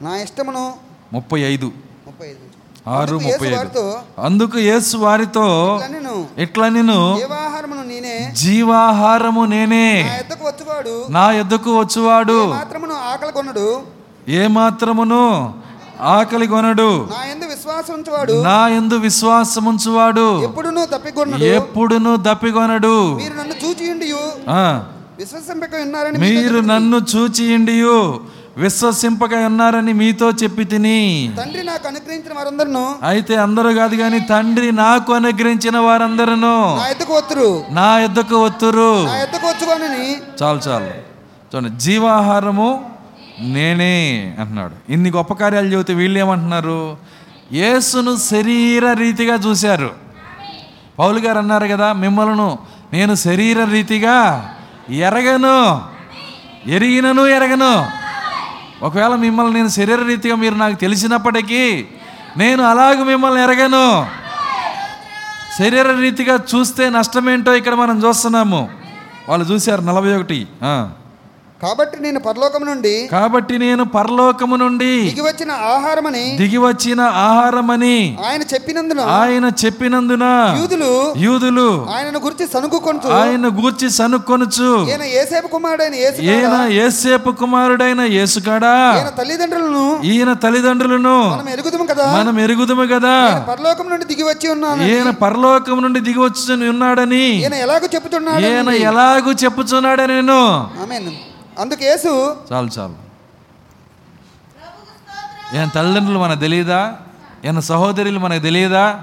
నా 0.00 0.16
ఇష్టమును 0.16 0.64
ముప్పై 1.12 1.40
ఐదు. 1.40 1.72
ముప్పై 2.06 2.26
ఐదు. 2.26 2.44
ఆరు 2.90 3.18
ముప్పై 3.18 3.46
ఐదు. 3.48 3.56
వారితో 3.56 3.84
అందుకు 4.18 4.58
యేసు 4.58 4.96
వారితో 4.96 5.46
నేను 5.90 6.28
ఇట్లా 6.38 6.68
నేను 6.68 6.98
జీవాహారము 8.32 9.44
నేనే 9.44 9.96
నా 11.10 11.32
ఎద్దకు 11.32 11.80
వచ్చువాడు. 11.80 12.38
ఏ 14.28 14.46
మాత్రమును 14.46 15.22
ఆకలి 16.10 16.46
కొనడు. 16.46 16.88
నా 17.10 17.20
ఎందు 17.26 17.46
విశ్వాసం 17.46 17.94
ఉంచువాడు. 17.94 18.36
నా 18.46 18.68
ఎందు 18.68 18.96
ఎప్పుడునూ 20.44 20.82
తప్పికొనడు 20.86 21.44
ఎప్పుడును 21.44 22.16
మీరు 23.16 23.34
నన్ను 23.34 23.54
చూచియుండి 23.64 24.06
ఆ, 24.50 24.62
విశ్వసింపక 25.18 25.74
ఉన్నారని 25.80 26.18
మీరు 26.18 26.58
నన్ను 26.60 26.98
విశ్వసింపక 28.56 29.34
ఉన్నారని 29.46 29.92
మీతో 29.92 30.30
చెప్పి 30.30 30.64
తిని. 30.64 31.00
తండ్రి 31.36 31.62
నాకు 31.62 31.88
అనుగ్రహించిన 31.88 32.34
వారందరూ 32.34 32.84
అయితే 33.08 33.34
అందరూ 33.36 33.74
కాదు 33.74 33.96
కానీ 33.96 34.20
తండ్రి 34.20 34.72
నాకు 34.72 35.12
అనుగ్రహించిన 35.14 35.78
వారందరూ. 35.78 36.36
నా 36.36 36.86
ఎద్దకు 36.88 37.14
వత్తురు 37.14 37.64
నా 37.70 37.98
ఎద్దకు 38.00 38.36
ఒత్తురు. 38.36 38.90
నా 39.06 39.16
ఎద్దకు 39.18 39.46
వచ్చుకోనని 39.46 40.06
చాలు 40.42 40.60
చాలు. 40.68 40.90
చూడండి 41.52 41.78
జీవాహారము 41.78 42.68
నేనే 43.40 44.34
అంటున్నాడు. 44.40 44.92
ఇన్ని 44.92 45.10
గొప్ప 45.10 45.32
కార్యాలు 45.32 45.66
చెబితే 45.66 45.94
వీళ్ళు 45.94 46.18
ఏమంటున్నారు? 46.18 46.96
యేసును 47.52 48.16
శరీర 48.16 48.92
రీతిగా 48.92 49.34
చూశారు. 49.34 49.90
పౌలు 50.98 51.18
గారు 51.18 51.38
అన్నారు 51.38 51.66
కదా 51.66 51.92
మిమ్మల్ని 51.92 52.56
నేను 52.96 53.14
శరీర 53.14 53.64
రీతిగా 53.64 54.50
ఎరగను. 54.90 55.82
ఎరిగినను 56.66 57.26
ఎరగను. 57.26 57.86
ఒకవేళ 58.84 59.14
మిమ్మల్ని 59.14 59.54
నేను 59.54 59.68
శరీర 59.68 60.02
రీతిగా 60.06 60.34
మీరు 60.34 60.54
నాకు 60.54 60.74
తెలిసినప్పటికీ 60.74 61.86
నేను 62.36 62.62
అలాగ 62.62 63.02
మిమ్మల్ని 63.02 63.42
ఎరగను. 63.42 64.06
శరీర 65.58 65.92
రీతిగా 65.92 66.38
చూస్తే 66.54 66.90
నష్టమేంటో 66.90 67.54
ఇక్కడ 67.54 67.74
మనం 67.74 68.02
చూస్తున్నాము. 68.04 68.68
వాళ్ళు 69.28 69.46
చూశారు 69.46 69.80
నలభై 69.80 70.16
ఒకటి. 70.16 70.46
కాబట్టి 71.60 71.96
నేను 72.04 72.20
పరలోకం 72.24 72.62
నుండి 72.68 72.92
కాబట్టి 73.12 73.54
నేను 73.60 73.84
పరలోకము 73.94 74.56
నుండి 74.62 74.90
దిగి 75.06 75.22
వచ్చిన 75.26 75.52
ఆహారమని 75.70 76.24
దిగి 76.40 76.58
వచ్చిన 76.62 77.00
ఆహారమని 77.22 77.94
ఆయన 78.26 78.42
చెప్పినందున 78.50 79.00
ఆయన 79.14 79.46
చెప్పినందున 79.62 80.24
యూదులు 80.58 80.90
యూదులు 81.22 81.66
ఆయనను 81.92 82.20
గురించి 82.24 82.46
సనుగుకొనుచు 82.52 83.08
ఆయన 83.16 83.48
గూర్చి 83.58 83.88
సనుక్కొనుచు 83.96 84.68
ఈయన 84.88 85.04
ఏసేపు 85.20 85.50
కుమారుడైన 85.54 85.94
యేసు 86.00 86.20
ఈయన 86.26 86.56
ఏసేపు 86.82 87.32
కుమారుడైన 87.40 88.04
యేసుకాడా 88.16 88.74
ఈయన 88.92 89.12
తల్లిదండ్రులను 89.20 89.84
ఈయన 90.10 90.34
తల్లిదండ్రులను 90.44 91.16
మనం 91.32 91.48
ఎరుగుదుము 91.54 91.86
కదా? 91.86 92.08
మనం 92.16 92.36
ఎరుగుదుము 92.44 92.86
కదా? 92.88 93.14
పరలోకం 93.48 93.88
నుండి 93.92 94.08
దిగి 94.10 94.26
వచ్చి 94.28 94.48
ఉన్నాను 94.54 94.84
ఈయన 94.90 95.12
పరలోకం 95.22 95.80
నుండి 95.86 96.02
దిగి 96.06 96.22
వచ్చి 96.24 96.68
ఉన్నాడని 96.68 97.24
ఈయన 97.38 97.56
ఎలాగో 97.64 97.88
చెప్పుచున్నాడు 97.94 98.44
ఈయన 98.46 98.76
ఎలాగూ 98.90 99.32
చెప్పుచున్నాడని 99.42 100.14
నేను 100.16 100.38
ఆమేన్. 100.82 101.08
అందుకు 101.58 101.84
యేసు 101.84 102.36
చాలు 102.52 102.70
చాలు. 102.78 103.06
ఈయన 105.56 105.68
తల్లిదండ్రులు 105.68 106.18
మనకు 106.18 106.40
తెలియదా 106.40 106.96
ఈయన 107.44 107.60
సహోదరులు 107.60 108.18
మనకు 108.18 108.42
తెలియదా 108.42 109.02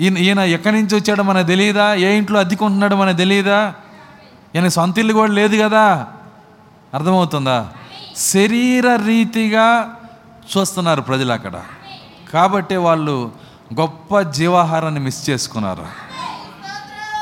ఈయన 0.00 0.18
ఈయన 0.18 0.38
ఎక్కడి 0.38 0.76
నుంచి 0.76 0.96
వచ్చాడో 0.96 1.22
మనకు 1.22 1.46
తెలియదా 1.46 1.94
ఏ 1.94 2.18
ఇంట్లో 2.18 2.40
అద్దెకుంటున్నాడో 2.40 2.96
మనకు 2.96 3.16
తెలియదా 3.16 3.74
ఈయన 4.54 4.68
సొంత 4.68 4.98
ఇల్లు 4.98 5.12
కూడా 5.12 5.32
లేదు 5.32 5.62
కదా? 5.62 6.06
అర్థమవుతుందా? 6.94 7.68
శరీర 8.16 8.96
రీతిగా 8.96 9.96
చూస్తున్నారు 10.56 11.00
ప్రజలు 11.00 11.32
అక్కడ. 11.32 11.62
కాబట్టి 12.32 12.76
వాళ్ళు 12.76 13.32
గొప్ప 13.80 14.20
జీవాహారాన్ని 14.20 15.00
మిస్ 15.00 15.30
చేసుకున్నారు. 15.30 15.86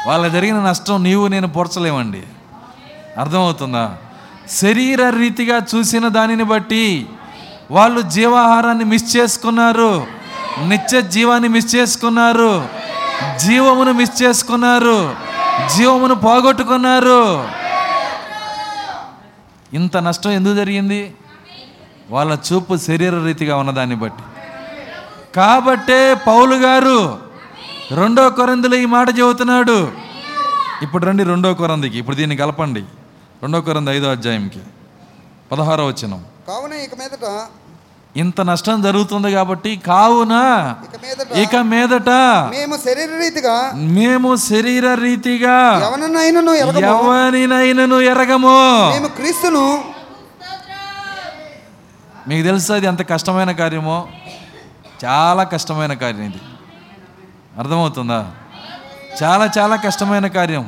వాళ్ళకి 0.07 0.33
జరిగిన 0.33 0.61
నష్టం 0.61 1.03
నీవు 1.03 1.29
నేను 1.29 1.49
పొరచలేమండి. 1.49 2.23
అర్థమవుతుందా? 3.19 3.97
శరీర 4.51 5.11
రీతిగా 5.11 5.61
చూసిన 5.75 6.09
దానిని 6.09 6.45
బట్టి 6.45 7.07
వాళ్ళు 7.71 8.01
జీవాహారాన్ని 8.01 8.85
మిస్ 8.85 9.17
చేసుకున్నారు 9.17 10.07
నిత్య 10.67 11.03
జీవాన్ని 11.03 11.49
మిస్ 11.49 11.77
చేసుకున్నారు 11.77 12.69
జీవమును 13.47 13.93
మిస్ 13.93 14.23
చేసుకున్నారు 14.23 15.15
జీవమును 15.77 16.15
పోగొట్టుకున్నారు. 16.15 17.49
ఇంత 19.75 19.97
నష్టం 19.97 20.31
ఎందుకు 20.31 20.55
జరిగింది? 20.55 21.15
వాళ్ళ 22.11 22.39
చూపు 22.53 22.77
శరీర 22.77 23.15
రీతిగా 23.25 23.57
ఉన్నదాన్ని 23.57 23.97
బట్టి. 23.97 24.23
కాబట్టే 25.37 26.15
పౌలు 26.15 26.55
గారు 26.55 27.19
రెండో 27.91 28.31
కొరందులో 28.31 28.77
ఈ 28.77 28.85
మాట 28.85 29.09
చెబుతున్నాడు. 29.19 29.93
ఇప్పుడు 30.83 31.07
రండి 31.07 31.25
రెండో 31.25 31.55
కొరందికి 31.55 31.99
ఇప్పుడు 31.99 32.17
దీన్ని 32.17 32.37
కలపండి. 32.37 32.85
రెండో 33.43 33.59
కొరంది 33.61 33.91
ఐదో 33.91 34.09
అధ్యాయంకి. 34.11 34.61
పదహారో 35.53 35.85
వచ్చినం 35.87 36.21
కావున 36.49 36.75
ఇక 36.85 36.95
మీదట 37.01 37.27
ఇంత 38.17 38.41
నష్టం 38.41 38.83
జరుగుతుంది 38.83 39.29
కాబట్టి 39.33 39.71
కావున 39.87 40.35
ఇక 41.43 41.57
మీదట 41.73 42.11
మేము 42.57 42.77
శరీర 42.77 43.11
రీతిగా 43.23 43.57
మేము 43.99 44.31
శరీర 44.37 44.87
రీతిగా 44.95 45.57
ఎవరినైనాను 45.87 46.53
ఎరగము. 46.63 46.87
ఎవరినైనను 46.93 47.99
ఎరగము. 48.13 48.59
మేము 48.95 49.11
క్రీస్తును 49.19 49.65
మీకు 52.29 52.43
తెలుసా 52.47 52.77
ఇది 52.77 52.87
ఎంత 52.87 53.03
కష్టమైన 53.11 53.53
కార్యమో? 53.53 53.97
చాలా 55.05 55.43
కష్టమైన 55.55 55.93
కార్యం 56.03 56.25
ఇది. 56.25 56.41
అర్థమవుతుందా? 57.59 58.21
చాలా 59.23 59.47
చాలా 59.59 59.77
కష్టమైన 59.77 60.27
కార్యం. 60.27 60.65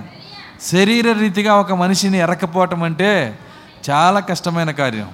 శరీర 0.65 1.12
రీతిగా 1.12 1.55
ఒక 1.55 1.73
మనిషిని 1.73 2.19
ఎరకపోవటం 2.19 2.83
అంటే 2.83 3.39
చాలా 3.91 4.21
కష్టమైన 4.21 4.71
కార్యం. 4.71 5.09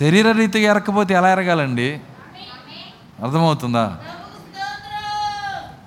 శరీర 0.00 0.32
రీతిగా 0.32 0.70
ఎరకపోతే 0.70 1.14
ఎలా 1.14 1.32
ఎరగాలండి? 1.32 2.00
అర్థమవుతుందా? 3.24 3.96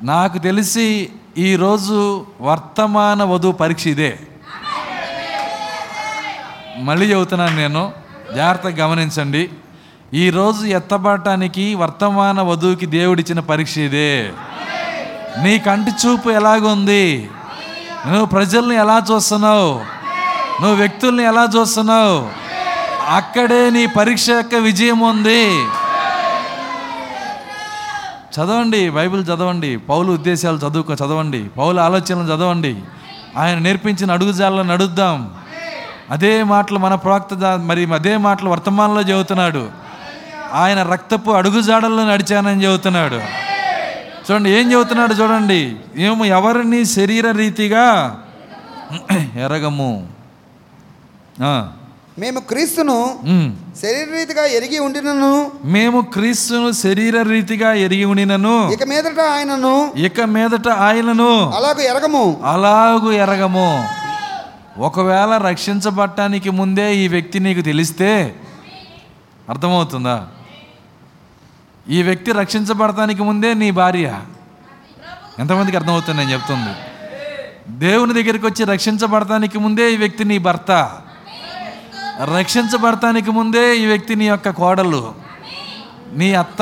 నాకు 0.01 0.37
తెలిసి 0.37 1.09
ఈరోజు 1.37 2.25
వర్తమాన 2.41 3.23
వధువు 3.23 3.51
పరీక్ష 3.51 3.87
ఇదే. 3.87 4.19
మళ్ళీ 6.77 7.05
చెబుతున్నాను 7.05 7.55
నేను 7.57 7.93
జాగ్రత్తగా 8.35 8.87
గమనించండి. 8.87 9.49
ఈరోజు 10.13 10.65
ఎత్తబడటానికి 10.65 11.75
వర్తమాన 11.75 12.41
వధువుకి 12.41 12.85
దేవుడిచ్చిన 12.85 13.39
పరీక్ష 13.39 13.77
ఇదే. 13.77 14.33
నీ 15.43 15.59
కంటి 15.59 15.91
చూపు 15.91 16.29
ఎలాగుంది? 16.29 17.29
నువ్వు 18.07 18.25
ప్రజల్ని 18.25 18.75
ఎలా 18.75 19.03
చూస్తున్నావు? 19.11 19.81
నువ్వు 20.61 20.75
వ్యక్తుల్ని 20.75 21.23
ఎలా 21.23 21.47
చూస్తున్నావు? 21.59 22.29
అక్కడే 23.15 23.69
నీ 23.69 23.85
పరీక్ష 23.85 24.29
యొక్క 24.29 24.55
విజయం 24.55 24.99
ఉంది. 24.99 25.65
చదవండి 28.33 28.89
బైబిల్ 28.89 29.23
చదవండి. 29.23 29.77
పౌలు 29.77 30.11
ఉద్దేశాలు 30.11 30.57
చదువుకో 30.57 30.93
చదవండి. 30.93 31.43
పౌలు 31.43 31.79
ఆలోచనలు 31.79 32.33
చదవండి. 32.33 32.81
ఆయన 33.37 33.57
నేర్పించిన 33.57 34.11
అడుగుజాలను 34.11 34.73
నడుద్దాం. 34.73 35.33
అదే 36.11 36.43
మాటలు 36.43 36.79
మన 36.79 36.95
ప్రవక్త 36.95 37.33
దా- 37.33 37.59
మరి 37.59 37.93
అదే 37.93 38.17
మాటలు 38.17 38.49
వర్తమానంలో 38.49 39.01
చెబుతున్నాడు. 39.01 39.69
ఆయన 40.53 40.83
రక్తపు 40.83 41.31
అడుగుజాడల్లో 41.31 42.05
నడిచానని 42.05 42.65
చెబుతున్నాడు. 42.65 43.21
చూడండి 44.31 44.49
ఏం 44.49 44.71
చెబుతున్నాడు 44.71 45.13
చూడండి. 45.13 45.75
ఏమో 45.97 46.25
ఎవరిని 46.25 46.85
శరీర 46.85 47.31
రీతిగా 47.31 48.19
ఎరగము? 49.35 50.07
మేము 52.19 52.39
క్రీస్తును. 52.39 53.19
శరీర 53.81 54.07
రీతిగా 54.13 54.45
ఎరిగి 54.45 54.79
ఉండినను. 54.79 55.51
మేము 55.65 56.01
క్రీస్తును 56.01 56.71
శరీర 56.71 57.21
రీతిగా 57.21 57.73
ఎరిగి 57.73 58.05
ఉండినను. 58.05 58.71
ఇక 58.71 58.83
మీదట 58.83 59.19
ఆయనను. 59.19 59.93
ఇక 59.95 60.21
మీదట 60.21 60.67
ఆయనను. 60.67 61.51
అలాగ 61.51 61.81
ఎరగము. 61.81 62.41
అలాగు 62.43 63.11
ఎరగము. 63.11 63.87
ఒకవేళ 64.77 65.37
రక్షించబడటానికి 65.37 66.49
ముందే 66.49 66.95
ఈ 66.95 67.07
వ్యక్తి 67.07 67.39
నీకు 67.39 67.61
తెలిస్తే 67.61 68.35
అర్థమవుతుందా? 69.49 70.27
ఈ 71.89 72.03
వ్యక్తి 72.03 72.31
రక్షించబడటానికి 72.31 73.23
ముందే 73.23 73.53
నీ 73.53 73.71
భార్య. 73.71 74.19
ఎంతమందికి 75.39 75.77
అర్థమవుతుంది 75.77 76.19
నేను 76.19 76.31
చెప్తుంది? 76.31 76.75
దేవుని 77.67 78.13
దగ్గరికి 78.13 78.45
వచ్చి 78.45 78.65
రక్షించబడటానికి 78.65 79.59
ముందే 79.59 79.93
ఈ 79.93 79.97
వ్యక్తి 79.97 80.23
నీ 80.23 80.37
భర్త. 80.37 81.01
రక్షించబడటానికి 82.21 83.31
ముందే 83.31 83.77
ఈ 83.77 83.85
వ్యక్తి 83.85 84.15
నీ 84.15 84.25
యొక్క 84.25 84.49
కోడలు. 84.49 85.13
నీ 86.13 86.33
అత్త. 86.33 86.61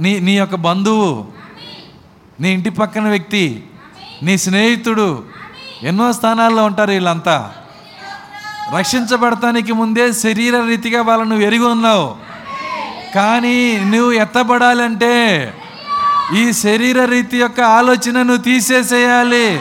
నీ 0.00 0.20
నీ 0.20 0.38
యొక్క 0.38 0.54
బంధువు. 0.54 1.26
నీ 2.40 2.52
ఇంటి 2.52 2.70
పక్కన 2.70 3.08
వ్యక్తి. 3.08 3.66
నీ 4.22 4.38
స్నేహితుడు. 4.38 5.24
ఎన్నో 5.82 6.12
స్థానాల్లో 6.12 6.64
ఉంటారు 6.64 6.90
వీళ్ళంతా. 6.90 7.52
రక్షించబడటానికి 8.76 9.72
ముందే 9.72 10.12
శరీర 10.12 10.60
రీతిగా 10.60 11.02
వాళ్ళను 11.02 11.34
ఎరిగి 11.34 11.64
ఉన్నావు. 11.64 12.33
కానీ 13.14 13.78
నువ్వు 13.84 14.12
ఎత్తబడాలంటే 14.12 15.14
ఈ 16.34 16.52
శరీర 16.52 17.04
రీతి 17.04 17.38
యొక్క 17.38 17.60
ఆలోచన 17.60 18.22
నువ్వు 18.22 18.42
తీసేసేయాలి. 18.42 19.60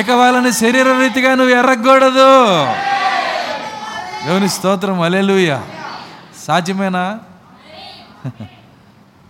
ఇక 0.00 0.10
వాళ్ళని 0.10 0.52
శరీర 0.52 0.98
రీతిగా 0.98 1.34
నువ్వు 1.34 1.54
ఎర్రకూడదు 1.54 2.32
దేవుని 4.26 4.48
స్తోత్రం 4.48 5.00
అలెలుయ 5.00 5.60
సాధ్యమేనా? 6.46 7.18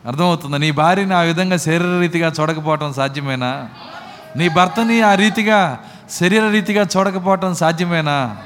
అర్థమవుతుందా? 0.07 0.57
నీ 0.57 0.71
భార్యని 0.71 1.15
ఆ 1.15 1.21
విధంగా 1.21 1.57
శరీర 1.57 1.99
రీతిగా 2.01 2.33
చూడకపోవటం 2.41 2.93
సాధ్యమేనా? 2.93 3.69
నీ 4.37 4.49
భర్తని 4.49 5.03
ఆ 5.03 5.15
రీతిగా 5.15 5.79
శరీర 6.11 6.49
రీతిగా 6.49 6.87
చూడకపోవటం 6.97 7.55
సాధ్యమేనా? 7.55 8.37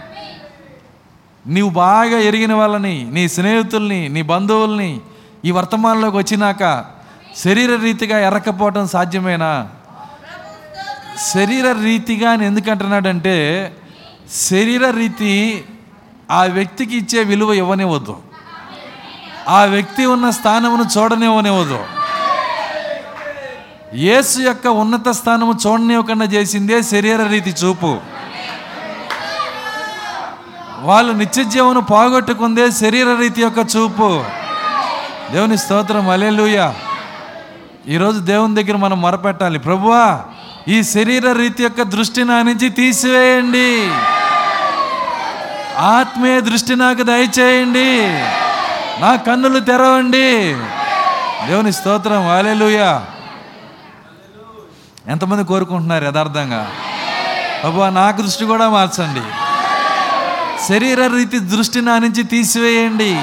నీవు 1.47 1.70
బాగా 1.70 2.18
ఎరిగిన 2.18 2.55
వాళ్ళని 2.55 3.11
నీ 3.11 3.28
స్నేహితుల్ని 3.28 4.09
నీ 4.09 4.22
బంధువుల్ని 4.22 5.01
ఈ 5.44 5.51
వర్తమానంలోకి 5.51 6.16
వచ్చినాక 6.16 6.84
శరీర 7.44 7.76
రీతిగా 7.76 8.20
ఎరకపోవటం 8.20 8.86
సాధ్యమేనా? 8.86 9.68
శరీర 11.34 11.72
రీతిగా 11.72 12.30
అని 12.30 12.47
ఎందుకంటున్నాడంటే 12.47 13.36
శరీర 14.51 14.90
రీతి 14.90 15.64
ఆ 16.30 16.44
వ్యక్తికి 16.44 16.97
ఇచ్చే 16.97 17.22
విలువ 17.22 17.53
ఇవ్వనివ్వద్దు 17.53 18.16
ఆ 19.49 19.64
వ్యక్తి 19.64 20.05
ఉన్న 20.07 20.30
స్థానమును 20.30 20.84
చూడనివ్వనివ్వదు. 20.99 21.80
యేసు 23.97 24.40
యొక్క 24.40 24.66
ఉన్నత 24.66 25.09
స్థానము 25.09 25.55
చూడనివ్వకుండా 25.66 26.24
చేసిందే 26.24 26.82
శరీర 26.82 27.22
రీతి 27.22 27.51
చూపు. 27.51 27.97
వాళ్ళు 30.87 31.12
నిత్య 31.12 31.45
జీవను 31.45 31.80
పోగొట్టుకుందే 31.80 32.70
శరీర 32.70 33.16
రీతి 33.20 33.43
యొక్క 33.43 33.59
చూపు. 33.59 34.24
దేవుని 35.32 35.59
స్తోత్రం 35.59 36.11
అలెలుయ 36.11 36.72
ఈరోజు 37.89 38.18
దేవుని 38.18 38.62
దగ్గర 38.62 38.76
మనం 38.76 39.01
మొరపెట్టాలి. 39.01 39.59
ప్రభువా 39.59 40.20
ఈ 40.68 40.82
శరీర 40.82 41.32
రీతి 41.32 41.62
యొక్క 41.62 41.82
దృష్టి 41.82 42.24
నా 42.24 42.43
నుంచి 42.43 42.68
తీసివేయండి. 42.68 43.91
ఆత్మీయ 45.78 46.41
దృష్టి 46.41 46.76
నాకు 46.76 47.03
దయచేయండి. 47.03 48.01
నా 49.03 49.16
కన్నులు 49.16 49.61
తెరవండి. 49.61 50.55
దేవుని 51.47 51.72
స్తోత్రం 51.72 52.28
అలెలుయ 52.28 53.01
ఎంతమంది 55.09 55.45
కోరుకుంటున్నారు 55.45 56.05
యథార్థంగా? 56.05 56.70
ప్రభువా 57.62 57.91
నాకు 57.91 58.22
దృష్టి 58.22 58.45
కూడా 58.45 58.68
మార్చండి. 58.70 59.45
శరీర 60.64 61.07
రీతి 61.07 61.38
దృష్టి 61.38 61.80
నా 61.80 61.98
నుంచి 61.98 62.22
తీసివేయండి. 62.22 63.16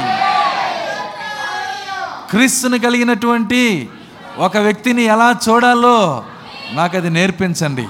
క్రీస్తుని 2.29 2.79
కలిగినటువంటి 2.79 3.89
ఒక 4.37 4.57
వ్యక్తిని 4.57 5.03
ఎలా 5.03 5.35
చూడాలో 5.49 6.23
నాకు 6.71 6.97
అది 6.97 7.09
నేర్పించండి. 7.09 7.87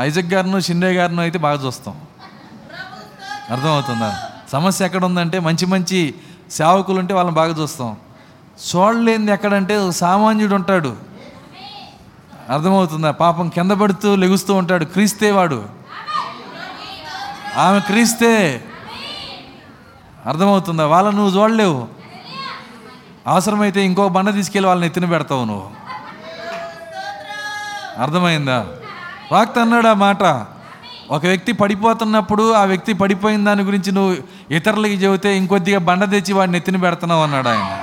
ఐజక్ 0.00 0.34
గారును 0.34 0.60
షిండే 0.60 0.92
గారును 0.92 1.20
అయితే 1.20 1.38
బాగా 1.38 1.66
చూస్తాం. 1.66 2.00
అర్థమవుతుందా? 3.50 4.30
సమస్య 4.52 4.84
ఎక్కడ 4.84 5.04
ఉందంటే 5.04 5.38
మంచి 5.38 5.66
మంచి 5.66 6.14
సేవకులు 6.50 6.98
ఉంటే 6.98 7.14
వాళ్ళని 7.14 7.36
బాగా 7.36 7.62
చూస్తాం. 7.62 7.96
చూడలేనిది 8.76 9.32
ఎక్కడంటే 9.32 9.76
ఒక 9.76 9.90
సామాన్యుడు 9.90 10.54
ఉంటాడు. 10.54 10.96
అర్థమవుతుందా? 12.50 13.10
పాపం 13.10 13.48
కింద 13.48 13.70
పడుతూ 13.70 14.16
లెగుస్తూ 14.16 14.54
ఉంటాడు. 14.54 14.84
క్రీస్తే 14.84 15.30
వాడు. 15.30 15.83
ఆమె 17.56 17.80
క్రీస్తే. 17.80 18.64
అర్థమవుతుందా? 20.26 20.86
వాళ్ళని 20.86 21.16
నువ్వు 21.16 21.40
చూడలేవు. 21.40 21.88
అవసరమైతే 23.26 23.84
ఇంకో 23.84 24.08
బండ 24.08 24.32
తీసుకెళ్ళి 24.32 24.68
వాళ్ళని 24.68 24.86
ఎత్తిన 24.86 25.04
పెడతావు 25.04 25.44
నువ్వు. 25.44 25.70
అర్థమైందా? 28.02 28.66
వాక్త 29.32 29.58
అన్నాడు 29.58 29.86
ఆ 29.86 29.92
మాట. 29.92 30.22
ఒక 31.10 31.26
వ్యక్తి 31.26 31.52
పడిపోతున్నప్పుడు 31.52 32.52
ఆ 32.52 32.64
వ్యక్తి 32.64 32.92
పడిపోయిన 32.92 33.44
దాని 33.44 33.62
గురించి 33.62 33.92
నువ్వు 33.92 34.16
ఇతరులకి 34.50 34.94
చెబితే 34.94 35.36
ఇంకొద్దిగా 35.36 35.78
బండ 35.78 36.10
తెచ్చి 36.10 36.32
వాడిని 36.32 36.56
ఎత్తిన 36.56 36.76
పెడుతున్నావు 36.76 37.22
అన్నాడు 37.22 37.48
ఆయన. 37.48 37.82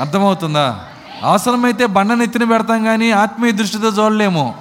అర్థమవుతుందా? 0.00 0.84
అవసరమైతే 1.22 1.86
బండను 1.86 2.22
ఎత్తిన 2.22 2.44
పెడతాం 2.44 2.84
కానీ 2.84 3.10
ఆత్మీయ 3.10 3.52
దృష్టితో 3.52 3.88
చూడలేము. 3.88 4.54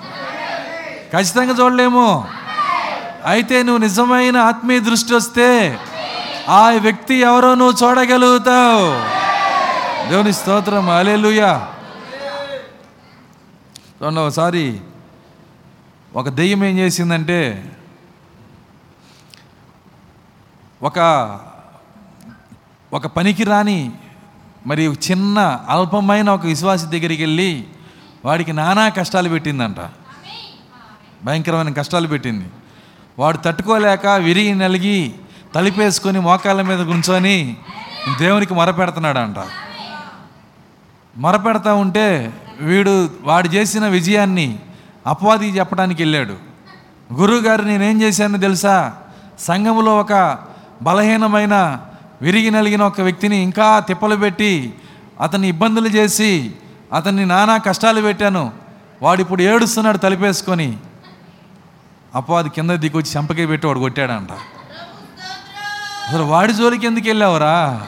ఖచ్చితంగా 1.13 1.53
చూడలేము. 1.63 2.36
అయితే 3.25 3.63
నువ్వు 3.63 3.81
నిజమైన 3.81 4.37
ఆత్మీయ 4.37 4.79
దృష్టి 4.79 5.13
వస్తే 5.13 5.79
ఆ 6.49 6.69
వ్యక్తి 6.69 7.15
ఎవరో 7.15 7.55
నువ్వు 7.55 7.87
చూడగలుగుతావు. 7.87 8.87
దేవుని 10.09 10.33
స్తోత్రం. 10.33 10.89
అలేలుయా 10.89 11.67
రెండవసారి 14.01 14.79
ఒక 16.15 16.29
దెయ్యం 16.29 16.63
ఏం 16.63 16.77
చేసిందంటే 16.77 17.71
ఒక 20.83 20.99
ఒక 22.93 23.07
పనికి 23.07 23.43
రాని 23.43 23.91
మరి 24.67 24.83
చిన్న 24.83 25.39
అల్పమైన 25.69 26.29
ఒక 26.29 26.45
విశ్వాసి 26.45 26.85
దగ్గరికి 26.85 27.23
వెళ్ళి 27.23 27.67
వాడికి 28.25 28.53
నానా 28.53 28.89
కష్టాలు 28.89 29.29
పెట్టిందంట. 29.29 29.79
భయంకరమైన 31.23 31.73
కష్టాలు 31.73 32.07
పెట్టింది. 32.07 32.45
వాడు 33.19 33.37
తట్టుకోలేక 33.37 34.07
విరిగి 34.07 34.55
నలిగి 34.55 35.13
తలిపేసుకొని 35.55 36.19
మోకాళ్ళ 36.19 36.61
మీద 36.61 36.85
కూర్చొని 36.85 37.57
దేవునికి 38.19 38.53
మొరపెడుతున్నాడంట. 38.53 39.35
మొరపెడతా 41.17 41.73
ఉంటే 41.73 42.33
వీడు 42.61 43.09
వాడు 43.23 43.47
చేసిన 43.47 43.87
విజయాన్ని 43.87 44.59
అపవాది 45.07 45.49
చెప్పడానికి 45.49 46.01
వెళ్ళాడు. 46.03 46.33
గురువుగారు 47.13 47.61
నేనేం 47.61 48.01
చేశానో 48.01 48.37
తెలుసా? 48.37 48.93
సంఘములో 49.39 49.97
ఒక 49.97 50.37
బలహీనమైన 50.81 51.79
విరిగి 52.21 52.51
నలిగిన 52.51 52.83
ఒక 52.83 53.01
వ్యక్తిని 53.01 53.37
ఇంకా 53.37 53.79
తిప్పలు 53.79 54.15
పెట్టి 54.15 54.73
అతన్ని 55.21 55.47
ఇబ్బందులు 55.47 55.87
చేసి 55.87 56.51
అతన్ని 56.93 57.25
నానా 57.25 57.57
కష్టాలు 57.57 58.01
పెట్టాను. 58.01 58.51
వాడు 59.01 59.21
ఇప్పుడు 59.21 59.41
ఏడుస్తున్నాడు 59.41 59.97
తలిపేసుకొని. 59.97 60.77
అపవాది 62.17 62.49
కింద 62.49 62.69
దిగొచ్చి 62.69 63.11
చెంపకే 63.17 63.45
పెట్టి 63.45 63.67
వాడు 63.67 63.79
కొట్టాడంట. 63.79 64.31
అసలు 66.07 66.23
వాడి 66.23 66.53
జోలికి 66.53 66.87
ఎందుకు 66.87 67.07
వెళ్ళావురా? 67.07 67.81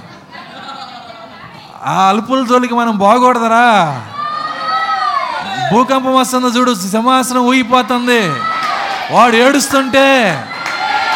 ఆ 1.83 2.09
అల్పుల 2.09 2.45
జోలికి 2.45 2.73
మనం 2.73 2.97
బాగూడదరా. 2.97 3.67
భూకంపం 5.71 6.15
వస్తుంది 6.15 6.47
చూడు 6.47 6.75
సింహాసనం 6.75 7.39
ఊగిపోతుంది. 7.39 8.29
వాడు 9.11 9.35
ఏడుస్తుంటే 9.35 10.43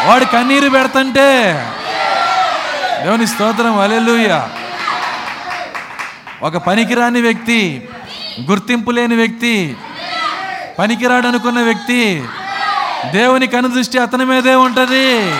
వాడు 0.04 0.24
కన్నీరు 0.24 0.68
పెడుతుంటే. 0.68 1.54
దేవుని 3.02 3.26
స్తోత్రం 3.26 3.78
అలెలుయ్య 3.78 4.48
ఒక 6.42 6.56
పనికిరాని 6.56 7.20
వ్యక్తి 7.20 7.88
గుర్తింపు 8.50 8.90
లేని 8.90 9.16
వ్యక్తి 9.16 9.76
పనికిరాడు 10.78 11.26
అనుకున్న 11.26 11.60
వ్యక్తి 11.62 12.24
దేవుని 13.12 13.46
కనుదృష్టి 13.46 13.98
అతని 13.98 14.24
మీదే 14.24 14.54
ఉంటుంది. 14.54 15.30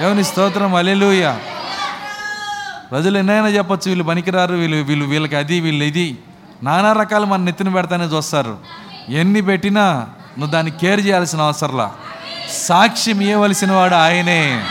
దేవుని 0.00 0.24
స్తోత్రం 0.24 0.74
అలెలుయ 0.74 1.34
ప్రజలు 2.90 3.18
ఎన్నైనా 3.18 3.48
చెప్పచ్చు 3.48 3.88
వీళ్ళు 3.88 4.04
పనికిరారు 4.04 4.54
వీళ్ళు 4.54 4.82
వీళ్ళు 4.82 5.04
వీళ్ళకి 5.04 5.36
అది 5.36 5.60
వీళ్ళు 5.60 5.84
ఇది. 5.84 6.18
నానా 6.62 6.92
రకాలు 6.92 7.26
మన 7.26 7.40
నెత్తిన 7.40 7.68
పెడతానే 7.68 8.04
చూస్తారు. 8.04 8.58
ఎన్ని 9.08 9.40
పెట్టినా 9.40 10.06
నువ్వు 10.38 10.52
దాన్ని 10.52 10.72
కేర్ 10.72 11.06
చేయాల్సిన 11.06 11.40
అవసరంలా. 11.40 11.92
సాక్ష్యం 12.52 13.20
ఇవ్వవలసిన 13.20 13.72
వాడు 13.72 13.94
ఆయనే. 13.94 14.64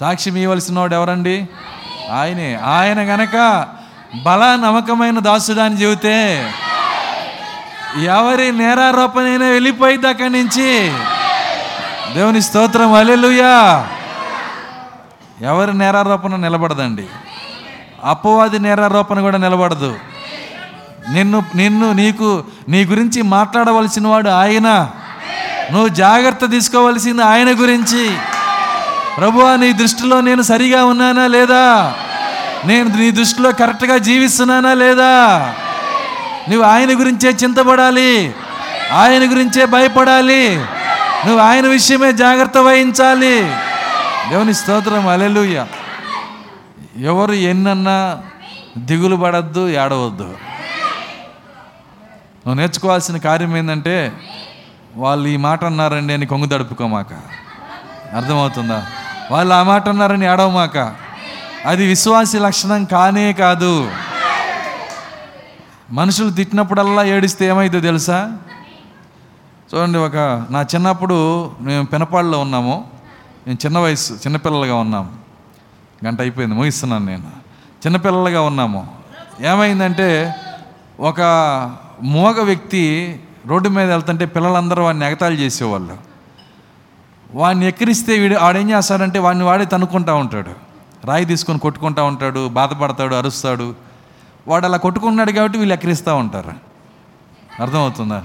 సాక్ష్యం 0.00 0.36
ఇవ్వవలసిన 0.36 0.78
వాడు 0.78 0.94
ఎవరండి? 0.94 1.48
ఆయనే. 2.12 2.54
ఆయన 2.54 3.14
గనక 3.14 3.66
బల 4.22 4.58
నమ్మకమైన 4.64 5.18
దాసుడాన్ని 5.18 5.82
చెబితే 5.82 6.48
ఎవరి 8.00 8.52
నేరారోపణైనా 8.52 9.46
వెళ్ళిపోయింది 9.46 10.08
అక్కడి 10.08 10.28
నుంచి. 10.28 10.92
దేవుని 12.14 12.42
స్తోత్రం 12.42 12.92
అలెలుయా 12.92 13.86
ఎవరి 15.40 15.78
నేరారోపణ 15.78 16.36
నిలబడదండి. 16.36 17.06
అపవాది 18.04 18.58
నేరారోపణ 18.58 19.20
కూడా 19.20 19.38
నిలబడదు. 19.38 19.98
నిన్ను 21.12 21.44
నిన్ను 21.54 21.92
నీకు 21.92 22.44
నీ 22.68 22.84
గురించి 22.84 23.22
మాట్లాడవలసిన 23.22 24.06
వాడు 24.06 24.28
ఆయన. 24.28 24.90
నువ్వు 25.72 25.88
జాగ్రత్త 25.88 26.50
తీసుకోవలసింది 26.50 27.22
ఆయన 27.22 27.48
గురించి. 27.50 28.16
ప్రభువా 29.16 29.56
నీ 29.56 29.72
దృష్టిలో 29.72 30.20
నేను 30.20 30.42
సరిగా 30.42 30.84
ఉన్నానా 30.84 31.26
లేదా? 31.26 31.94
నేను 32.64 32.96
నీ 32.96 33.10
దృష్టిలో 33.10 33.52
కరెక్ట్గా 33.52 33.98
జీవిస్తున్నానా 33.98 34.74
లేదా? 34.74 35.54
నువ్వు 36.48 36.62
ఆయన 36.62 37.00
గురించే 37.00 37.30
చింతపడాలి. 37.30 38.34
ఆయన 38.92 39.30
గురించే 39.30 39.66
భయపడాలి. 39.66 40.56
నువ్వు 41.26 41.38
ఆయన 41.38 41.66
విషయమే 41.66 42.12
జాగ్రత్త 42.12 42.58
వహించాలి. 42.58 43.42
దేవుని 44.30 44.54
స్తోత్రం 44.54 45.08
అలెలుయ్య 45.08 45.66
ఎవరు 47.00 47.32
ఎన్నన్నా 47.32 48.18
దిగులు 48.78 49.16
పడద్దు 49.16 49.68
ఏడవద్దు. 49.68 50.34
నువ్వు 52.46 52.54
నేర్చుకోవాల్సిన 52.54 53.16
కార్యం 53.16 53.56
ఏంటంటే 53.56 54.12
వాళ్ళు 54.96 55.28
ఈ 55.28 55.36
మాట 55.36 55.64
అన్నారండి 55.64 56.14
అని 56.14 56.26
కొంగు 56.26 56.46
తడుపుకోమాక. 56.46 57.12
అర్థమవుతుందా? 58.16 58.86
వాళ్ళు 59.30 59.54
ఆ 59.54 59.62
మాట 59.62 59.88
అన్నారని 59.88 60.26
ఏడవమాక. 60.26 60.92
అది 61.66 61.86
విశ్వాసి 61.86 62.38
లక్షణం 62.38 62.84
కానే 62.84 63.32
కాదు. 63.32 63.90
మనుషులు 65.92 66.30
తిట్టినప్పుడల్లా 66.30 67.04
ఏడిస్తే 67.04 67.46
ఏమైందో 67.46 67.80
తెలుసా? 67.80 68.38
చూడండి 69.74 69.98
ఒక 69.98 70.16
నా 70.50 70.62
చిన్నప్పుడు 70.62 71.50
మేము 71.60 71.84
పెనపాడులో 71.84 72.38
ఉన్నాము. 72.38 72.84
నేను 73.46 73.58
చిన్న 73.64 73.78
వయసు 73.78 74.12
చిన్నపిల్లలుగా 74.12 74.74
ఉన్నాము. 74.74 75.12
గంట 76.06 76.20
అయిపోయింది 76.20 76.54
ముగిస్తున్నాను 76.54 77.06
నేను. 77.06 77.22
చిన్నపిల్లలుగా 77.86 78.40
ఉన్నాము. 78.40 78.88
ఏమైందంటే 79.40 80.34
ఒక 81.00 81.20
మోగ 82.02 82.42
వ్యక్తి 82.42 83.20
రోడ్డు 83.46 83.68
మీద 83.68 83.90
వెళ్తుంటే 83.90 84.26
పిల్లలందరూ 84.26 84.82
వాడిని 84.82 85.06
ఎగతాళి 85.06 85.36
చేసేవాళ్ళు. 85.36 85.96
వాడిని 87.34 87.66
ఎక్కిరిస్తే 87.66 88.18
వీడు 88.18 88.36
ఆడేం 88.36 88.70
చేస్తాడంటే 88.70 89.18
వాడిని 89.18 89.44
వాడే 89.44 89.64
తనుకుంటా 89.64 90.14
ఉంటాడు. 90.14 90.50
రాయి 91.06 91.24
తీసుకొని 91.24 91.58
కొట్టుకుంటా 91.58 92.02
ఉంటాడు 92.02 92.48
బాధపడతాడు 92.48 93.14
అరుస్తాడు. 93.14 93.91
వాడు 94.48 94.64
అలా 94.66 94.76
కొట్టుకున్నాడు 94.76 95.32
కాబట్టి 95.32 95.58
వీళ్ళు 95.58 95.72
ఎక్కిరిస్తూ 95.72 96.16
ఉంటారు. 96.16 96.52
అర్థమవుతుందా? 97.60 98.24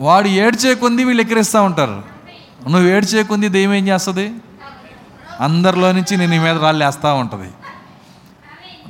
వాడు 0.00 0.28
ఏడ్చేకుంది 0.28 1.04
వీళ్ళు 1.04 1.20
ఎక్కిరిస్తూ 1.20 1.62
ఉంటారు. 1.62 2.02
నువ్వు 2.68 2.88
ఏడ్చేకుంది 2.88 3.48
దెయ్యం 3.48 3.74
ఏం 3.74 3.88
చేస్తుంది? 3.88 4.34
అందరిలో 5.40 5.92
నుంచి 5.92 6.16
నేను 6.16 6.30
నీ 6.30 6.38
మీద 6.38 6.62
రాళ్ళు 6.62 6.84
వేస్తూ 6.84 7.14
ఉంటుంది. 7.14 7.50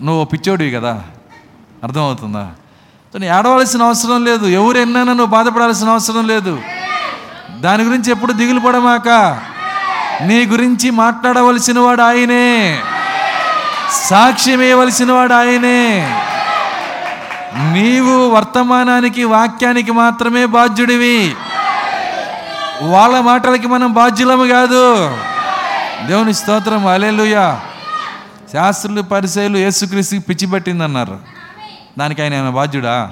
నువ్వు 0.05 0.25
పిచ్చోడివి 0.25 0.71
కదా? 0.71 1.05
అర్థమవుతుందా? 1.85 2.53
నీ 3.19 3.27
ఏడవలసిన 3.27 3.83
అవసరం 3.83 4.25
లేదు. 4.25 4.47
ఎవరు 4.47 4.79
ఎన్నైనా 4.79 5.13
నువ్వు 5.13 5.27
బాధపడాల్సిన 5.27 5.89
అవసరం 5.89 6.27
లేదు. 6.27 6.63
దాని 7.61 7.83
గురించి 7.83 8.11
ఎప్పుడు 8.11 8.33
దిగులు 8.33 8.61
పడమాక 8.61 9.09
నీ 10.23 10.47
గురించి 10.47 10.91
మాట్లాడవలసిన 10.91 11.79
వాడు 11.79 12.03
ఆయనే. 12.03 12.81
సాక్ష్యం 13.93 14.63
ఇవ్వవలసిన 14.63 15.13
వాడు 15.13 15.35
ఆయనే 15.35 16.01
నీవు 17.73 18.29
వర్తమానానికి 18.29 19.25
వాక్యానికి 19.25 19.93
మాత్రమే 19.93 20.47
బాధ్యుడివి. 20.47 21.35
వాళ్ళ 22.83 23.21
మాటలకి 23.21 23.67
మనం 23.67 23.93
బాధ్యులము 23.93 24.45
కాదు. 24.47 25.17
దేవుని 26.07 26.35
స్తోత్రం 26.35 26.87
అలేలుయా 26.87 27.61
శాస్త్రులు 28.53 29.03
పరిచయలు 29.03 29.59
యేసుక్రీస్తుకి 29.59 30.23
పిచ్చిపెట్టిందన్నారు 30.23 31.19
దానికి 31.99 32.23
ఆయన 32.23 32.35
ఏమైనా 32.35 32.51
బాధ్యుడా? 32.51 33.11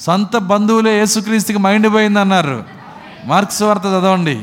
సొంత 0.00 0.36
బంధువులే 0.36 0.98
యేసుక్రీస్తుకి 0.98 1.58
మైండ్ 1.58 1.94
పోయిందన్నారు. 1.94 2.64
మార్క్స్ 3.24 3.62
వార్త 3.62 3.80
చదవండి. 3.80 4.42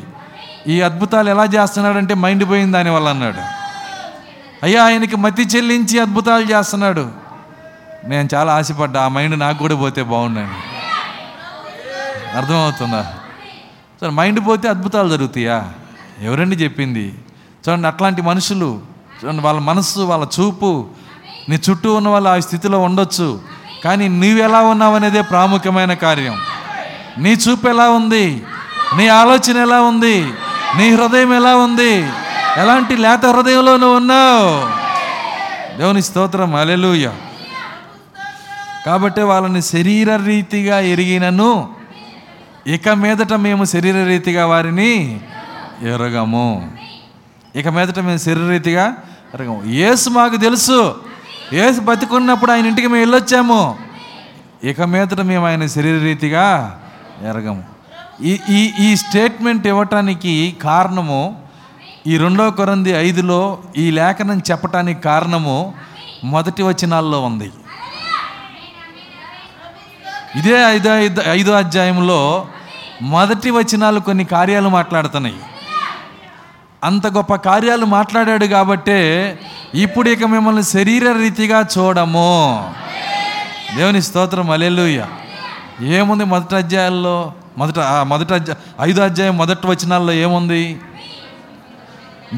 ఈ 0.68 0.82
అద్భుతాలు 0.82 1.30
ఎలా 1.30 1.44
చేస్తున్నాడంటే 1.44 2.14
మైండ్ 2.14 2.50
పోయింది 2.50 2.72
దానివల్ల 2.72 3.10
అన్నాడు. 3.10 3.63
అయ్యా 4.64 4.84
ఆయనకి 4.84 5.16
మతి 5.16 5.44
చెల్లించి 5.44 6.00
అద్భుతాలు 6.00 6.44
చేస్తున్నాడు. 6.44 7.10
నేను 8.06 8.30
చాలా 8.36 8.54
ఆశపడ్డా 8.54 9.06
ఆ 9.06 9.08
మైండ్ 9.08 9.40
నాకు 9.40 9.58
కూడా 9.58 9.76
పోతే 9.76 10.04
బాగున్నాను 10.04 10.56
అర్థమవుతుందా? 12.38 13.14
సరే 14.02 14.10
మైండ్ 14.10 14.48
పోతే 14.48 14.68
అద్భుతాలు 14.68 15.10
జరుగుతాయా? 15.10 15.70
ఎవరండి 16.22 16.56
చెప్పింది? 16.56 17.16
చూడండి 17.70 17.88
అట్లాంటి 17.88 18.22
మనుషులు 18.22 18.82
చూడండి 19.24 19.42
వాళ్ళ 19.42 19.60
మనస్సు 19.60 20.00
వాళ్ళ 20.00 20.28
చూపు 20.40 20.88
నీ 21.50 21.60
చుట్టూ 21.70 21.96
ఉన్న 21.96 22.08
వాళ్ళు 22.08 22.30
ఆ 22.30 22.40
స్థితిలో 22.40 22.80
ఉండొచ్చు 22.80 23.42
కానీ 23.86 24.08
నీవు 24.08 24.40
ఎలా 24.40 24.62
ఉన్నావు 24.62 24.96
అనేదే 24.96 25.22
ప్రాముఖ్యమైన 25.22 25.94
కార్యం. 25.94 26.38
నీ 27.18 27.30
చూపు 27.30 27.68
ఎలా 27.68 27.90
ఉంది? 27.90 28.44
నీ 28.98 29.08
ఆలోచన 29.08 29.58
ఎలా 29.58 29.82
ఉంది? 29.82 30.34
నీ 30.78 30.96
హృదయం 30.96 31.34
ఎలా 31.34 31.56
ఉంది? 31.56 32.10
ఎలాంటి 32.58 32.98
లేత 32.98 33.26
హృదయంలో 33.26 33.78
నువ్వు 33.78 33.98
ఉన్నావు? 33.98 34.68
దేవుని 35.78 36.02
స్తోత్రం 36.02 36.56
అలెలుయ 36.56 37.10
కాబట్టి 38.86 39.22
వాళ్ళని 39.22 39.62
శరీర 39.62 40.16
రీతిగా 40.16 40.80
ఎరిగినను 40.80 41.70
ఇక 42.68 42.90
మీదట 42.90 43.34
మేము 43.34 43.66
శరీర 43.66 44.06
రీతిగా 44.06 44.46
వారిని 44.46 45.22
ఎరగము. 45.82 46.72
ఇక 47.56 47.68
మీదట 47.68 48.00
మేము 48.00 48.18
శరీర 48.18 48.50
రీతిగా 48.50 48.96
ఎరగము. 49.34 49.64
ఏసు 49.66 50.10
మాకు 50.10 50.36
తెలుసు. 50.36 50.96
ఏసు 51.54 51.82
బతికున్నప్పుడు 51.82 52.52
ఆయన 52.52 52.66
ఇంటికి 52.66 52.88
మేము 52.88 53.00
వెళ్ళొచ్చాము. 53.00 53.76
ఇక 54.64 54.82
మీదట 54.82 55.22
మేము 55.22 55.48
ఆయన 55.48 55.66
శరీర 55.66 56.04
రీతిగా 56.04 56.80
ఎరగము. 57.30 57.64
ఈ 58.22 58.40
ఈ 58.50 58.74
ఈ 58.80 58.96
స్టేట్మెంట్ 58.96 59.68
ఇవ్వటానికి 59.68 60.58
కారణము 60.64 61.43
ఈ 62.08 62.18
రెండో 62.18 62.52
కొరంది 62.52 62.90
ఐదులో 62.90 63.58
ఈ 63.78 63.92
లేఖనం 63.92 64.42
చెప్పటానికి 64.52 65.02
కారణము 65.02 65.74
మొదటి 66.24 66.64
వచనాల్లో 66.64 67.22
ఉంది. 67.22 67.52
ఇదే 70.36 70.56
ఐదో 70.64 70.98
ఐదో 70.98 71.22
ఐదో 71.32 71.52
అధ్యాయంలో 71.54 72.48
మొదటి 73.02 73.50
వచనాలు 73.50 74.00
కొన్ని 74.00 74.26
కార్యాలు 74.26 74.70
మాట్లాడుతున్నాయి. 74.70 75.36
అంత 76.84 77.08
గొప్ప 77.08 77.36
కార్యాలు 77.36 77.86
మాట్లాడాడు 77.86 78.46
కాబట్టే 78.46 79.00
ఇప్పుడు 79.76 80.10
ఇక 80.10 80.24
మిమ్మల్ని 80.24 80.64
శరీర 80.64 81.12
రీతిగా 81.12 81.66
చూడము. 81.78 82.74
దేవుని 83.76 84.02
స్తోత్రం 84.02 84.50
అలెలుయ్య 84.50 85.06
ఏముంది 85.82 86.24
మొదటి 86.24 86.56
అధ్యాయాల్లో 86.56 87.34
మొదట 87.58 87.80
మొదటి 87.80 88.34
అధ్యాయ 88.34 88.90
ఐదో 88.90 89.04
అధ్యాయం 89.04 89.38
మొదటి 89.38 89.68
వచనాల్లో 89.68 90.14
ఏముంది? 90.14 90.80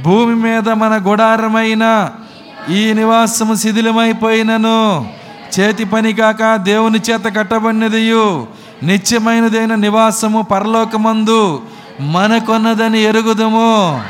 భూమి 0.04 0.36
మీద 0.36 0.70
మన 0.70 1.02
గుడారమైన 1.04 2.10
ఈ 2.70 2.94
నివాసము 2.94 3.56
శిథిలమైపోయినను. 3.56 5.10
చేతి 5.60 5.86
పని 5.86 6.14
కాక 6.14 6.56
దేవుని 6.56 7.00
చేత 7.10 7.38
కట్టబడినదియు. 7.38 8.48
నిత్యమైనదైన 8.84 9.76
నివాసము 9.76 10.42
పరలోకమందు 10.42 11.62
మనకొన్నదని 12.02 13.00
ఎరుగుదము. 13.00 14.02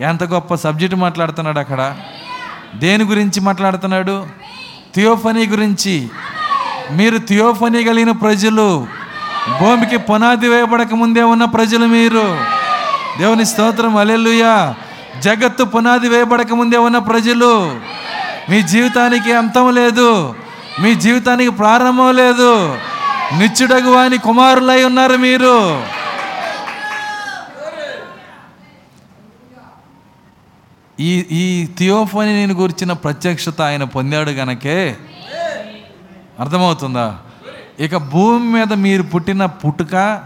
ఎంత 0.00 0.24
గొప్ప 0.24 0.54
సబ్జెక్ట్ 0.54 0.96
మాట్లాడుతున్నాడు 0.96 1.58
అక్కడ. 1.58 1.96
దేని 2.74 3.04
గురించి 3.04 3.40
మాట్లాడుతున్నాడు? 3.40 4.26
థియోఫనీ 4.94 5.46
గురించి. 5.46 6.08
మీరు 6.90 7.18
థియోఫనీ 7.18 7.84
కలిగిన 7.84 8.10
ప్రజలు 8.10 8.86
భూమికి 9.60 9.96
పునాది 9.96 10.48
వేయబడక 10.48 10.94
ముందే 10.94 11.22
ఉన్న 11.22 11.44
ప్రజలు 11.44 11.86
మీరు. 11.86 12.61
దేవుని 13.18 13.46
స్తోత్రం 13.46 13.96
అలెల్లుయా 13.96 14.74
జగత్తు 15.18 15.64
పునాది 15.64 16.08
వేయబడక 16.08 16.52
ముందే 16.52 16.76
ఉన్న 16.76 16.98
ప్రజలు 16.98 17.80
మీ 18.50 18.62
జీవితానికి 18.62 19.32
అంతం 19.32 19.74
లేదు 19.74 20.34
మీ 20.82 20.94
జీవితానికి 20.94 21.50
ప్రారంభం 21.50 22.16
లేదు. 22.16 22.78
నిత్యుడగు 23.38 23.90
వాని 23.90 24.18
కుమారులై 24.18 24.84
ఉన్నారు 24.84 25.16
మీరు. 25.16 25.82
ఈ 31.00 31.12
ఈ 31.30 31.68
థియోఫోని 31.78 32.32
నేను 32.32 32.54
గురించిన 32.54 32.92
ప్రత్యక్షత 32.92 33.60
ఆయన 33.60 33.84
పొందాడు 33.84 34.30
గనకే 34.30 34.96
అర్థమవుతుందా? 36.40 37.16
ఇక 37.80 37.96
భూమి 37.96 38.46
మీద 38.52 38.72
మీరు 38.72 39.02
పుట్టిన 39.02 39.46
పుట్టుక 39.46 40.20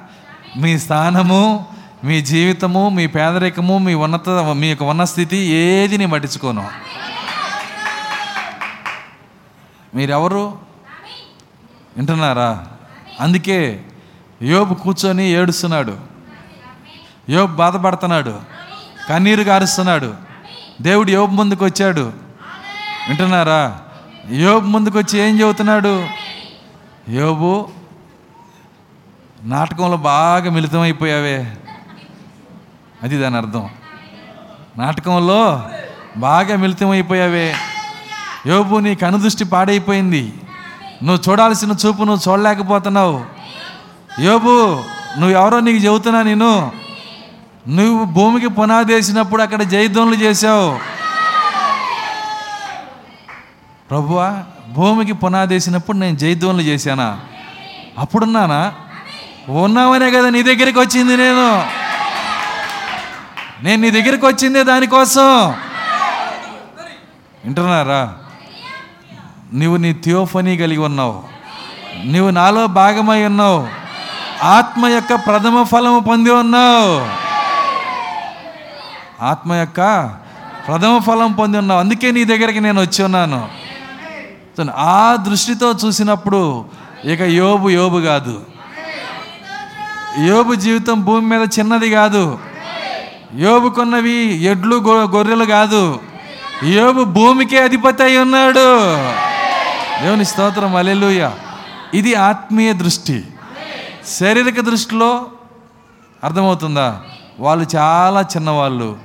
మీ 0.57 0.79
స్థానము 0.79 1.67
మీ 2.07 2.23
జీవితము 2.23 2.89
మీ 2.89 3.07
పేదరికము 3.07 3.79
మీ 3.79 3.95
ఉన్నత 3.95 4.29
మీ 4.29 4.67
యొక్క 4.67 4.83
ఉన్న 4.83 5.05
స్థితి 5.05 5.37
ఏది 5.37 5.99
నేను 5.99 6.11
పట్టించుకోను. 6.11 6.69
మీరెవరు? 9.95 10.59
వింటున్నారా? 11.97 12.67
అందుకే 13.21 13.85
యోబు 14.43 14.75
కూర్చొని 14.75 15.29
ఏడుస్తున్నాడు. 15.29 15.97
యోబు 17.29 17.55
బాధపడుతున్నాడు. 17.55 18.41
కన్నీరు 19.09 19.43
గారుస్తున్నాడు. 19.43 20.15
దేవుడు 20.81 21.11
యోబు 21.11 21.33
ముందుకు 21.33 21.65
వచ్చాడు. 21.65 22.13
వింటున్నారా? 23.09 23.81
యోబు 24.33 24.67
ముందుకు 24.67 24.99
వచ్చి 24.99 25.19
ఏం 25.19 25.41
చెబుతున్నాడు? 25.41 26.09
యోబు 27.09 27.69
నాటకంలో 29.43 29.97
బాగా 29.97 30.51
మిళితమైపోయావే. 30.51 31.57
అది 33.07 33.19
దాని 33.19 33.37
అర్థం. 33.37 33.69
నాటకంలో 34.79 35.63
బాగా 36.17 36.57
మిళితమైపోయావే. 36.57 37.55
యోబు 38.47 38.77
నీ 38.77 38.95
కనుదృష్టి 38.95 39.45
పాడైపోయింది. 39.45 40.35
నువ్వు 41.03 41.31
చూడాల్సిన 41.31 41.71
చూపు 41.71 42.05
నువ్వు 42.05 42.33
చూడలేకపోతున్నావు. 42.33 43.25
యోబు 44.21 44.83
నువ్వు 45.19 45.31
ఎవరో 45.31 45.61
నీకు 45.61 45.79
చెబుతున్నా 45.79 46.23
నేను. 46.23 46.73
నువ్వు 47.69 48.05
భూమికి 48.05 48.49
పునాది 48.49 48.95
వేసినప్పుడు 48.95 49.43
అక్కడ 49.43 49.63
జయధ్వనులు 49.63 50.17
చేశావు. 50.17 50.79
ప్రభువా 53.91 54.43
భూమికి 54.73 55.13
పునాది 55.13 55.55
వేసినప్పుడు 55.55 55.97
నేను 55.97 56.17
జయధ్వనులు 56.17 56.63
చేశానా? 56.63 57.21
అప్పుడున్నానా 57.99 58.75
ఉన్నావనే 59.49 60.11
కదా 60.11 60.31
నీ 60.31 60.43
దగ్గరికి 60.43 60.79
వచ్చింది 60.79 61.17
నేను. 61.17 61.86
నేను 63.63 63.83
నీ 63.83 63.91
దగ్గరికి 63.91 64.27
వచ్చిందే 64.27 64.63
దానికోసం. 64.65 65.49
వింటున్నారా? 67.45 68.15
నువ్వు 69.55 69.77
నీ 69.77 69.93
థియోఫనీ 69.93 70.57
కలిగి 70.57 70.79
ఉన్నావు. 70.79 71.23
నువ్వు 72.05 72.31
నాలో 72.31 72.67
భాగమై 72.67 73.25
ఉన్నావు. 73.25 73.69
ఆత్మ 74.45 74.87
యొక్క 74.87 75.15
ప్రథమ 75.15 75.63
ఫలము 75.63 76.01
పొంది 76.01 76.31
ఉన్నావు. 76.31 77.09
ఆత్మ 79.25 79.55
యొక్క 79.55 80.11
ప్రథమ 80.69 80.99
ఫలం 80.99 81.33
పొంది 81.33 81.59
ఉన్నావు. 81.59 81.81
అందుకే 81.81 82.11
నీ 82.11 82.25
దగ్గరికి 82.25 82.61
నేను 82.61 82.81
వచ్చి 82.81 83.05
ఉన్నాను. 83.05 83.49
ఆ 84.77 85.17
దృష్టితో 85.17 85.73
చూసినప్పుడు 85.73 86.65
ఇక 87.05 87.21
యోబు 87.21 87.69
యోబు 87.69 88.01
కాదు. 88.01 88.45
యోబు 90.19 90.55
జీవితం 90.55 91.05
భూమి 91.05 91.37
మీద 91.37 91.49
చిన్నది 91.59 91.91
కాదు. 91.91 92.39
యోబుకున్నవి 93.35 94.43
ఎడ్లు 94.43 94.77
గొ- 94.77 95.15
గొర్రెలు 95.15 95.45
కాదు. 95.45 96.01
యోబు 96.65 97.05
భూమికే 97.05 97.63
అధిపతి 97.63 98.03
అయి 98.03 98.19
ఉన్నాడు. 98.19 98.97
దేవుని 100.03 100.25
స్తోత్రం 100.25 100.77
అలెలుయ 100.77 101.31
ఇది 101.95 102.15
ఆత్మీయ 102.15 102.73
దృష్టి. 102.73 103.25
శారీరక 104.21 104.61
దృష్టిలో 104.61 105.27
అర్థమవుతుందా? 106.25 107.01
వాళ్ళు 107.41 107.77
చాలా 107.77 108.21
చిన్నవాళ్ళు. 108.21 108.97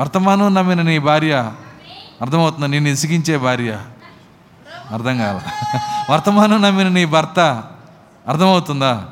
వర్తమానం 0.00 0.54
నమ్మిన 0.54 0.82
నీ 0.82 0.98
భార్య 0.98 1.52
అర్థమవుతుందా? 2.22 2.66
నేను 2.66 2.88
ఇసిగించే 2.88 3.36
భార్య. 3.36 3.80
అర్థం 4.92 5.18
కాల. 5.18 5.40
వర్తమానం 6.10 6.62
నమ్మిన 6.62 6.88
నీ 6.88 7.04
భర్త 7.04 7.62
అర్థమవుతుందా? 8.28 9.04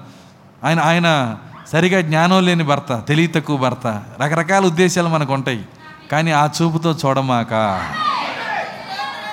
ఆయన 0.65 0.81
ఆయన 0.81 1.37
సరిగా 1.73 2.01
జ్ఞానం 2.01 2.45
లేని 2.45 2.65
భర్త 2.65 3.05
తెలివి 3.09 3.27
తక్కువ 3.27 3.57
భర్త 3.57 4.03
రకరకాల 4.23 4.67
ఉద్దేశాలు 4.67 5.09
మనకు 5.09 5.33
ఉంటాయి. 5.33 5.65
కానీ 6.13 6.31
ఆ 6.31 6.49
చూపుతో 6.63 6.97
చూడమాక. 7.07 7.55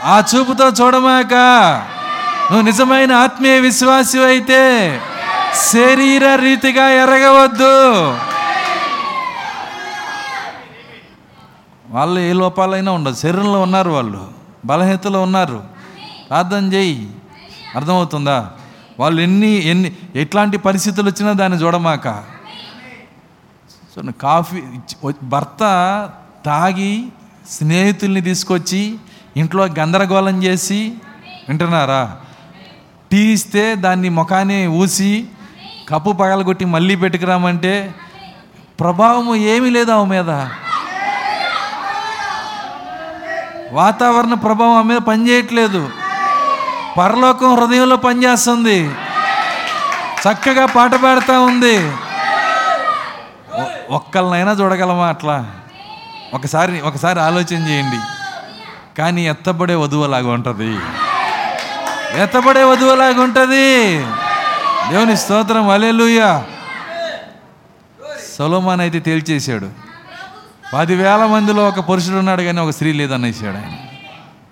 ఆ 0.03 0.23
చూపుతో 0.35 0.69
చూడమాక. 0.69 1.33
నువ్వు 2.51 2.61
నిజమైన 2.61 3.11
ఆత్మీయ 3.11 3.59
విశ్వాసి 3.59 4.19
అయితే 4.19 5.01
శరీర 5.73 6.35
రీతిగా 6.35 6.89
ఎరగవద్దు. 6.89 7.93
వాళ్ళు 11.89 12.19
ఏ 12.19 12.33
లోపాలైనా 12.33 12.91
ఉండదు. 12.91 13.15
శరీరంలో 13.15 13.61
ఉన్నారు 13.61 13.89
వాళ్ళు. 13.89 14.27
బలహీనతలో 14.65 15.21
ఉన్నారు. 15.21 15.63
ప్రార్థన 16.29 16.73
చేయి. 16.73 17.09
అర్థమవుతుందా? 17.75 18.51
వాళ్ళు 18.99 19.21
ఎన్ని 19.21 19.65
ఎన్ని 19.65 19.91
ఎట్లాంటి 20.15 20.57
పరిస్థితులు 20.57 21.09
వచ్చినా 21.09 21.31
దాన్ని 21.31 21.57
చూడమాక. 21.57 22.23
సో 23.95 24.11
కాఫీ 24.21 24.61
భర్త 25.23 25.59
తాగి 26.45 27.07
స్నేహితుల్ని 27.49 28.21
తీసుకొచ్చి 28.21 28.97
ఇంట్లో 29.37 29.65
గందరగోళం 29.65 30.43
చేసి 30.43 30.93
వింటున్నారా? 31.49 32.17
టీ 33.11 33.33
ఇస్తే 33.33 33.75
దాన్ని 33.75 34.09
ముఖాన్ని 34.09 34.67
ఊసి 34.67 35.27
కప్పు 35.89 36.11
పగలగొట్టి 36.11 36.65
మళ్ళీ 36.65 36.95
పెట్టుకురామంటే 36.95 37.95
ప్రభావం 38.79 39.35
ఏమీ 39.35 39.69
లేదు 39.69 39.91
ఆమె 39.91 40.09
మీద. 40.09 40.29
వాతావరణ 43.71 44.33
ప్రభావం 44.33 44.77
ఆమె 44.77 44.93
మీద 44.93 45.01
పనిచేయట్లేదు. 45.01 45.89
పరలోకం 46.97 47.55
హృదయంలో 47.55 47.95
పనిచేస్తుంది. 47.95 48.87
చక్కగా 50.25 50.65
పాట 50.65 50.95
పాడుతూ 50.95 51.43
ఉంది. 51.43 51.91
ఒక్కళ్ళనైనా 53.89 54.51
చూడగలమా 54.51 55.07
అట్లా? 55.07 55.51
ఒకసారి 56.33 56.81
ఒకసారి 56.81 57.19
ఆలోచన 57.19 57.67
చేయండి. 57.69 57.99
కానీ 58.97 59.27
ఎత్తబడే 59.27 59.75
వధువులాగా 59.75 60.31
ఉంటుంది. 60.31 60.79
ఎత్తబడే 62.21 62.63
వధువులాగా 62.63 63.21
ఉంటుంది. 63.21 63.99
దేవుని 64.91 65.17
స్తోత్రం 65.17 65.69
అలెలుయ్యా 65.69 66.43
సొలోమాన్ 68.37 68.81
అయితే 68.81 68.99
తేల్చేశాడు. 68.99 69.69
పదివేల 70.73 71.25
మందిలో 71.25 71.67
ఒక 71.67 71.89
పురుషుడు 71.89 72.15
ఉన్నాడు 72.15 72.41
కానీ 72.41 72.59
ఒక 72.59 72.69
స్త్రీ 72.69 72.93
లేదనేసాడు 72.93 73.55
ఆయన. 73.55 73.77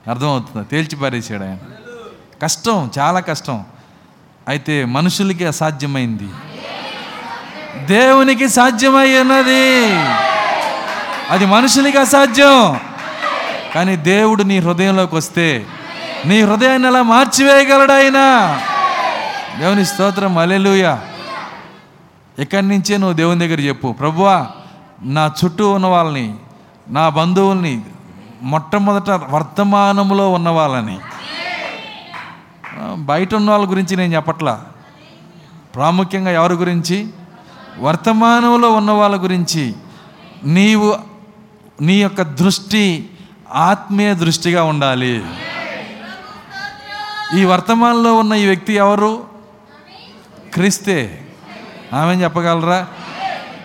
అర్థమవుతుందా? 0.09 0.65
తేల్చి 0.71 0.95
పారేసాడు 0.95 1.43
ఆయన. 1.43 1.57
కష్టం 2.41 2.91
చాలా 2.99 3.19
కష్టం. 3.19 3.63
అయితే 4.47 4.85
మనుషులకి 4.85 5.45
అసాధ్యమైంది. 5.45 6.29
దేవునికి 7.85 8.49
సాధ్యమై 8.49 9.13
ఉన్నది 9.21 9.95
అది 11.29 11.45
మనుషులకి 11.45 11.97
అసాధ్యం. 11.97 12.79
కానీ 13.75 13.95
దేవుడు 13.95 14.43
నీ 14.43 14.59
హృదయంలోకి 14.59 15.15
వస్తే 15.15 15.65
నీ 16.25 16.41
హృదయాన్ని 16.41 16.87
అలా 16.87 17.01
మార్చివేయగలడు 17.01 17.91
ఆయన. 17.91 18.19
దేవుని 19.59 19.85
స్తోత్రం 19.85 20.37
అలెలుయ 20.37 20.97
ఇక్కడి 22.39 22.67
నుంచే 22.67 22.97
నువ్వు 22.97 23.15
దేవుని 23.15 23.39
దగ్గర 23.39 23.59
చెప్పు. 23.59 23.91
ప్రభువా 23.91 24.47
నా 25.03 25.31
చుట్టూ 25.45 25.71
ఉన్న 25.71 25.87
వాళ్ళని 25.87 26.35
నా 26.89 27.09
బంధువుల్ని 27.09 27.81
మొట్టమొదట 28.41 29.09
వర్తమానంలో 29.09 30.31
ఉన్న 30.31 30.49
వాళ్ళని 30.49 30.99
బయట 32.97 33.35
ఉన్న 33.35 33.51
వాళ్ళ 33.51 33.69
గురించి 33.69 33.95
నేను 33.95 34.15
చెప్పట్లా. 34.15 34.65
ప్రాముఖ్యంగా 35.75 36.31
ఎవరి 36.31 36.53
గురించి? 36.53 37.07
వర్తమానంలో 37.79 38.71
ఉన్న 38.71 38.91
వాళ్ళ 38.91 39.23
గురించి. 39.23 39.73
నీవు 40.43 40.97
నీ 41.81 42.01
యొక్క 42.01 42.21
దృష్టి 42.21 43.09
ఆత్మీయ 43.51 44.13
దృష్టిగా 44.13 44.63
ఉండాలి. 44.63 45.25
ఈ 47.35 47.45
వర్తమానంలో 47.45 48.15
ఉన్న 48.15 48.33
ఈ 48.33 48.45
వ్యక్తి 48.45 48.73
ఎవరు? 48.73 49.25
క్రీస్తే. 50.53 51.27
ఆమె 51.93 52.13
చెప్పగలరా? 52.13 52.87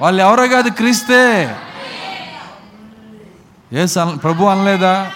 వాళ్ళు 0.03 0.22
ఎవరో 0.22 0.49
కాదు 0.49 0.68
క్రీస్తే. 0.68 1.57
ఏ 3.72 3.87
ప్రభు 4.22 4.45
అనలేదా? 4.45 5.11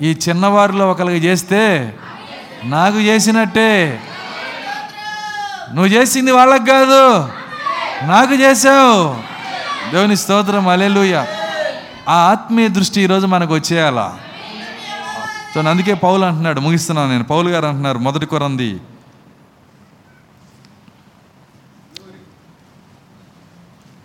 ఈ 0.00 0.18
చిన్నవారిలో 0.28 0.90
ఒకరికి 0.90 1.26
చేస్తే 1.26 1.94
నాకు 2.64 3.00
చేసినట్టే. 3.00 4.00
నువ్వు 5.74 5.86
చేసింది 5.86 6.32
వాళ్ళకి 6.32 6.66
కాదు. 6.66 7.28
నాకు 8.06 8.34
చేసావు 8.34 9.16
దేవుని 9.90 10.16
స్తోత్రం 10.16 10.68
అలెలుయ 10.68 11.24
ఆ 12.08 12.14
ఆత్మీయ 12.14 12.68
దృష్టి 12.68 13.00
ఈరోజు 13.00 13.26
మనకు 13.26 13.54
వచ్చేయాలా? 13.54 14.18
సో 15.54 15.60
అందుకే 15.60 15.94
పౌలు 15.94 16.24
అంటున్నాడు 16.24 16.60
ముగిస్తున్నాను 16.60 17.10
నేను. 17.10 17.24
పౌలు 17.24 17.48
గారు 17.48 17.66
అంటున్నారు 17.66 17.98
మొదటి 17.98 18.26
కొరంది. 18.26 18.80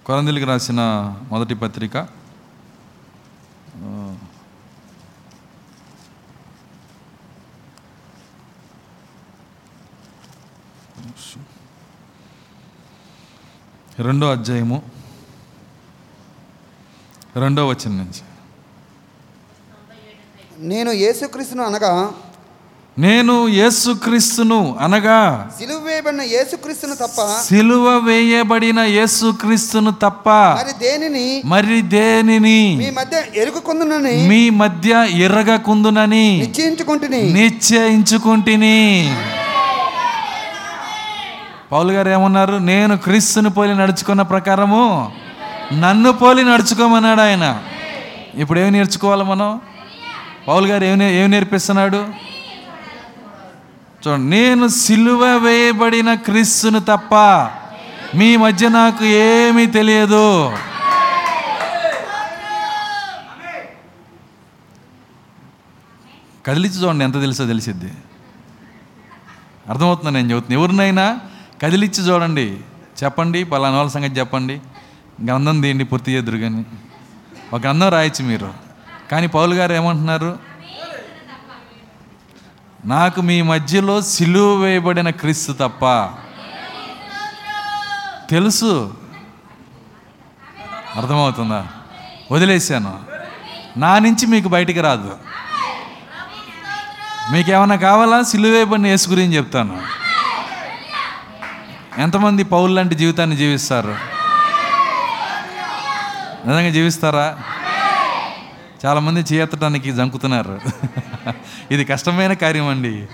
కొరందిలకు 0.05 0.45
రాసిన 0.45 1.13
మొదటి 1.31 1.55
పత్రిక. 1.55 2.20
రెండో 14.07 14.27
అధ్యాయము 14.31 14.77
రెండో 17.35 17.61
వచనం 17.67 17.95
నుంచి. 17.97 18.21
నేను 20.71 20.91
యేసుక్రీస్తును 20.91 21.63
అనగా 21.63 21.91
నేను 22.97 23.47
యేసుక్రీస్తును 23.47 24.57
అనగా 24.81 25.17
సిలువ 25.59 25.77
వేయబడిన 25.85 26.21
యేసుక్రీస్తును 26.21 26.95
తప్ప 26.95 27.19
సిలువ 27.49 27.85
వేయబడిన 28.07 28.79
యేసుక్రీస్తును 28.79 29.91
తప్ప 29.91 30.29
మరి 30.29 30.73
దేనిని? 30.85 31.27
మరి 31.45 31.81
దేనిని? 31.95 32.59
మీ 32.77 32.89
మధ్య 32.89 33.23
ఎరుగుకుందునని 33.35 34.15
మీ 34.27 34.41
మధ్య 34.49 34.91
ఎర్రగకుందునని 35.25 36.25
నిశ్చయించుకుంటుని. 36.39 37.21
నిశ్చయించుకుంటుని. 37.39 38.77
పౌలు 41.71 41.91
గారు 41.91 42.09
ఏమన్నారు? 42.09 42.55
నేను 42.55 42.97
క్రీస్తుని 42.97 43.49
పోలి 43.49 43.75
నడుచుకున్న 43.75 44.21
ప్రకారము 44.21 45.11
నన్ను 45.73 46.11
పోలి 46.11 46.43
నడుచుకోమన్నాడు 46.43 47.21
ఆయన. 47.21 47.63
ఇప్పుడు 48.35 48.59
ఏమి 48.59 48.71
నేర్చుకోవాలి 48.71 49.23
మనం? 49.23 49.61
పౌలు 50.47 50.67
గారు 50.67 50.83
ఏమి 50.83 50.97
నే- 50.97 51.13
ఏమి 51.13 51.27
నేర్పిస్తున్నాడు? 51.27 51.97
చూడండి 54.07 54.29
నేను 54.29 54.67
సిలువ 54.67 55.25
వేయబడిన 55.37 56.13
క్రీస్తును 56.13 56.79
తప్ప 56.79 57.15
మీ 58.17 58.37
మధ్య 58.37 58.69
నాకు 58.69 59.05
ఏమీ 59.05 59.65
తెలియదు. 59.65 60.57
కదిలించి 66.45 66.83
చూడండి 66.83 67.03
ఎంత 67.03 67.13
తెలుసో 67.13 67.45
తెలిసిద్ది. 67.45 67.91
అర్థమవుతుందా 69.69 70.09
నేను 70.09 70.31
చెబుతున్నా? 70.31 70.59
ఎవరినైనా 70.59 71.19
కదిలిచ్చి 71.61 72.03
చూడండి. 72.03 72.57
చెప్పండి 73.03 73.43
పలానా 73.43 73.77
వాళ్ళ 73.77 73.91
సంగతి 73.91 74.19
చెప్పండి. 74.19 74.61
గ్రంథం 75.25 75.61
తీయండి 75.61 75.83
పూర్తి 75.83 76.11
చేద్దరు 76.11 76.37
కానీ. 76.37 76.65
ఒక 77.53 77.61
గ్రంథం 77.61 77.89
రాయొచ్చు 77.89 78.25
మీరు. 78.25 78.53
కానీ 79.11 79.27
పౌలు 79.27 79.53
గారు 79.53 79.73
ఏమంటున్నారు? 79.73 80.39
నాకు 82.85 83.21
మీ 83.21 83.41
మధ్యలో 83.41 84.01
సిలువ 84.01 84.55
వేయబడిన 84.55 85.09
క్రీస్తు 85.09 85.51
తప్ప. 85.51 85.85
తెలుసు. 88.29 88.97
అర్థమవుతుందా? 90.95 91.67
వదిలేశాను. 92.31 92.99
నా 93.77 93.99
నుంచి 93.99 94.25
మీకు 94.25 94.49
బయటికి 94.49 94.81
రాదు. 94.81 95.17
మీకు 97.31 97.51
ఏమైనా 97.51 97.75
కావాలా? 97.75 98.23
సిలువేయబడిన 98.23 98.87
యేసు 98.87 99.09
గురించి 99.09 99.35
చెప్తాను. 99.35 100.00
ఎంతమంది 101.97 102.43
పౌలు 102.43 102.73
లాంటి 102.73 102.95
జీవితాన్ని 102.95 103.35
జీవిస్తారు? 103.35 103.95
నిజంగా 106.45 106.69
జీవిస్తారా? 106.69 107.37
చాలామంది 108.85 109.19
చేయెత్తడానికి 109.33 109.91
జంకుతున్నారు. 109.91 110.59
ఇది 111.71 111.85
కష్టమైన 111.85 112.33
కార్యం 112.33 112.67
అండి. 112.67 113.07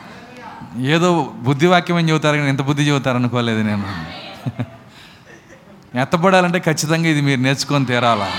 ఏదో 0.78 1.34
బుద్ధివాక్యం 1.36 1.97
అని 1.97 2.09
చెబుతారు 2.09 2.38
కానీ 2.38 2.49
ఎంత 2.49 2.61
బుద్ధి 2.61 2.84
చెబుతారు 2.84 3.15
అనుకోలేదు 3.15 3.61
నేను. 3.61 4.05
ఎత్తపడాలంటే 6.01 6.59
ఖచ్చితంగా 6.59 7.07
ఇది 7.07 7.21
మీరు 7.21 7.39
నేర్చుకొని 7.39 7.86
తీరాలా. 7.86 8.32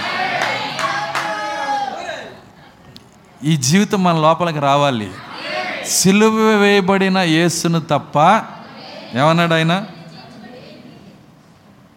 ఈ 3.44 3.56
జీవితం 3.56 4.04
మన 4.04 4.14
లోపలికి 4.14 4.58
రావాలి. 4.58 5.10
సిలువ 5.86 6.56
వేయబడిన 6.60 7.18
యేసును 7.18 7.80
తప్ప 7.80 8.18
ఏమన్నాడు 9.14 9.54
ఆయన? 9.54 9.84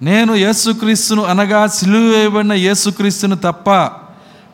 నేను 0.01 0.35
యేసుక్రీస్తును 0.35 1.23
అనగా 1.23 1.67
సిలువ 1.67 2.01
వేయబడిన 2.01 2.53
యేసుక్రీస్తును 2.53 3.35
తప్ప 3.35 3.91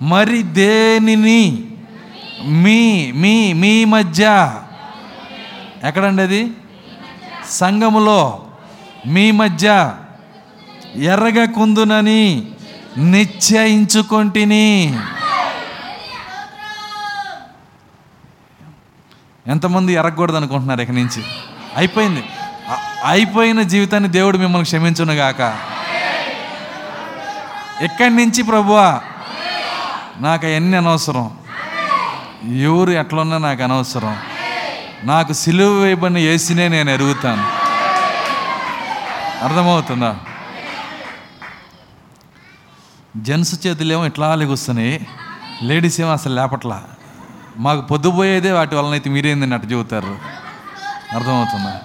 మరి 0.01 0.43
దేనిని? 0.43 1.67
మీ 2.45 3.11
మీ 3.11 3.53
మీ 3.53 3.85
మధ్య 3.85 4.53
ఎక్కడండి 5.83 6.21
అది? 6.21 6.51
సంఘములో 7.49 8.45
మీ 9.07 9.31
మధ్య 9.31 9.95
ఎర్రగా 10.95 11.45
కుందునని 11.45 12.51
నిశ్చయించుకొంటిని. 12.97 14.99
ఎంతమంది 19.47 19.93
ఎరగకూడదు 19.93 20.35
అనుకుంటున్నారు 20.35 20.81
ఇక 20.81 20.91
నుంచి? 20.91 21.23
అయిపోయింది. 21.77 22.23
అయిపోయిన 23.05 23.61
జీవితాన్ని 23.61 24.09
దేవుడు 24.09 24.37
మిమ్మల్ని 24.37 24.65
క్షమించునుగాక. 24.65 25.59
ఎక్కడి 27.81 28.15
నుంచి 28.15 28.43
ప్రభువా? 28.43 29.01
నాకు 30.19 30.47
అవన్నీ 30.47 30.77
అనవసరం. 30.77 31.37
ఎవరు 32.43 32.91
ఎట్లున్నా 32.91 33.37
నాకు 33.37 33.63
అనవసరం. 33.63 34.17
నాకు 35.03 35.33
సిలువ 35.33 35.83
వేయబడిన 35.83 36.17
ఏసినే 36.17 36.67
నేను 36.67 36.89
ఎరుగుతాను. 36.89 37.47
అర్థమవుతుందా? 39.45 40.17
జెంట్స్ 43.17 43.67
చేతులేమో 43.67 44.05
ఇట్లా 44.05 44.35
లెగుస్తున్నాయి 44.35 45.07
లేడీస్ 45.63 46.01
ఏమో 46.01 46.11
అసలు 46.11 46.35
లేపట్లా. 46.35 46.83
మాకు 47.57 47.81
పొద్దుపోయేదే 47.81 48.51
వాటి 48.51 48.75
వలన 48.75 48.91
అయితే 48.91 49.09
మీరేందని 49.09 49.53
అట్టు 49.53 49.67
చెబుతారు. 49.67 50.17
అర్థమవుతుందా? 51.15 51.79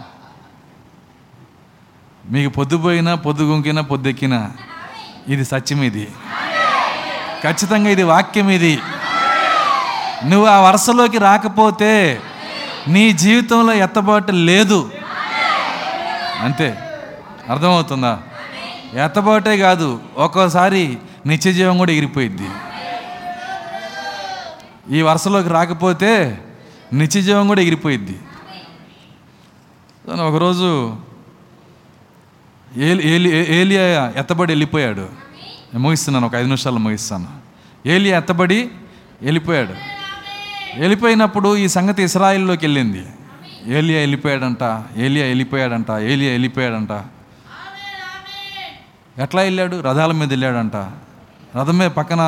మీకు 2.31 2.53
పొద్దుపోయినా 2.53 3.15
పొద్దు 3.15 3.43
గుంకినా 3.43 3.83
పొద్దెక్కినా 3.83 4.53
ఇది 5.29 5.45
సత్యం 5.45 5.83
ఇది. 5.83 6.09
ఖచ్చితంగా 7.43 7.91
ఇది 7.91 8.03
వాక్యం 8.03 8.51
ఇది. 8.51 8.81
నువ్వు 10.25 10.47
ఆ 10.47 10.61
వరుసలోకి 10.61 11.19
రాకపోతే 11.19 12.21
నీ 12.89 13.13
జీవితంలో 13.13 13.73
ఎత్తబాటు 13.73 14.33
లేదు. 14.33 14.91
అంతే. 16.41 16.79
అర్థమవుతుందా? 17.51 18.19
ఎత్తబాటే 18.95 19.59
కాదు 19.59 20.01
ఒక్కోసారి 20.17 20.99
నిత్య 21.27 21.53
జీవం 21.53 21.79
కూడా 21.79 21.93
ఎగిరిపోయిద్ది. 21.93 22.49
ఈ 24.91 25.03
వరుసలోకి 25.03 25.49
రాకపోతే 25.49 26.39
నిత్య 26.93 27.23
జీవం 27.23 27.49
కూడా 27.49 27.61
ఎగిరిపోయిద్ది. 27.61 28.21
ఒకరోజు 30.21 30.97
ఏలి 32.77 33.09
ఏలి 33.09 33.55
ఏలియా 33.57 34.13
ఎత్తబడి 34.17 34.53
వెళ్ళిపోయాడు. 34.53 35.09
ముగిస్తున్నాను 35.75 36.27
ఒక 36.27 36.35
ఐదు 36.35 36.45
నిమిషాలు 36.45 36.79
ముగిస్తాను. 36.79 37.29
ఏలియా 37.87 38.19
ఎత్తబడి 38.19 38.71
వెళ్ళిపోయాడు. 39.23 39.75
వెళ్ళిపోయినప్పుడు 40.81 41.57
ఈ 41.57 41.69
సంగతి 41.69 42.03
ఇస్రాయిల్లోకి 42.03 42.67
వెళ్ళింది. 42.67 43.07
ఏలియా 43.67 44.01
వెళ్ళిపోయాడంట 44.01 44.83
ఏలియా 44.97 45.27
వెళ్ళిపోయాడంట 45.27 45.91
ఏలియా 45.91 46.31
వెళ్ళిపోయాడంట. 46.31 46.91
ఎట్లా 49.19 49.43
వెళ్ళాడు? 49.43 49.81
రథాల 49.81 50.13
మీద 50.13 50.31
వెళ్ళాడంట. 50.31 50.77
రథం 51.57 51.79
మీద 51.79 51.91
పక్కన 51.91 52.21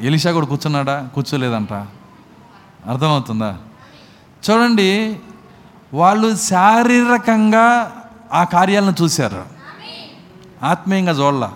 ఎలిషా 0.00 0.32
కూడా 0.32 0.46
కూర్చున్నాడా? 0.46 1.08
కూర్చోలేదంట. 1.14 1.72
అర్థమవుతుందా? 2.86 3.56
చూడండి 4.50 5.16
వాళ్ళు 5.94 6.36
శారీరకంగా 6.36 7.96
ఆ 8.32 8.44
కార్యాలను 8.44 8.94
చూశారు. 9.02 9.57
ఆత్మీయంగా 10.62 11.12
చూడాల. 11.12 11.50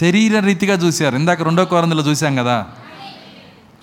శరీర 0.00 0.38
రీతిగా 0.38 0.74
చూశారు. 0.74 1.16
ఇందాక 1.16 1.42
రెండో 1.42 1.64
కోరందులో 1.64 2.02
చూశాం 2.02 2.36
కదా. 2.36 2.66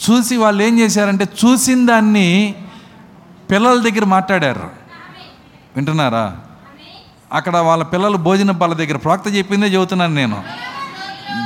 చూసి 0.09 0.38
వాళ్ళు 0.38 0.63
ఏం 0.63 0.80
చేశారంటే 0.80 1.23
చూసిన 1.23 1.86
దాన్ని 1.86 2.55
పిల్లల 3.51 3.89
దగ్గర 3.89 4.05
మాట్లాడారు. 4.05 4.69
వింటున్నారా? 5.76 6.38
అక్కడ 7.34 7.57
వాళ్ళ 7.57 7.84
పిల్లలు 7.84 8.17
భోజన 8.17 8.51
బల్ల 8.51 8.73
దగ్గర 8.73 8.97
ప్రాక్త 8.97 9.28
చెప్పిందే 9.28 9.67
చెబుతున్నాను 9.67 10.13
నేను. 10.13 10.43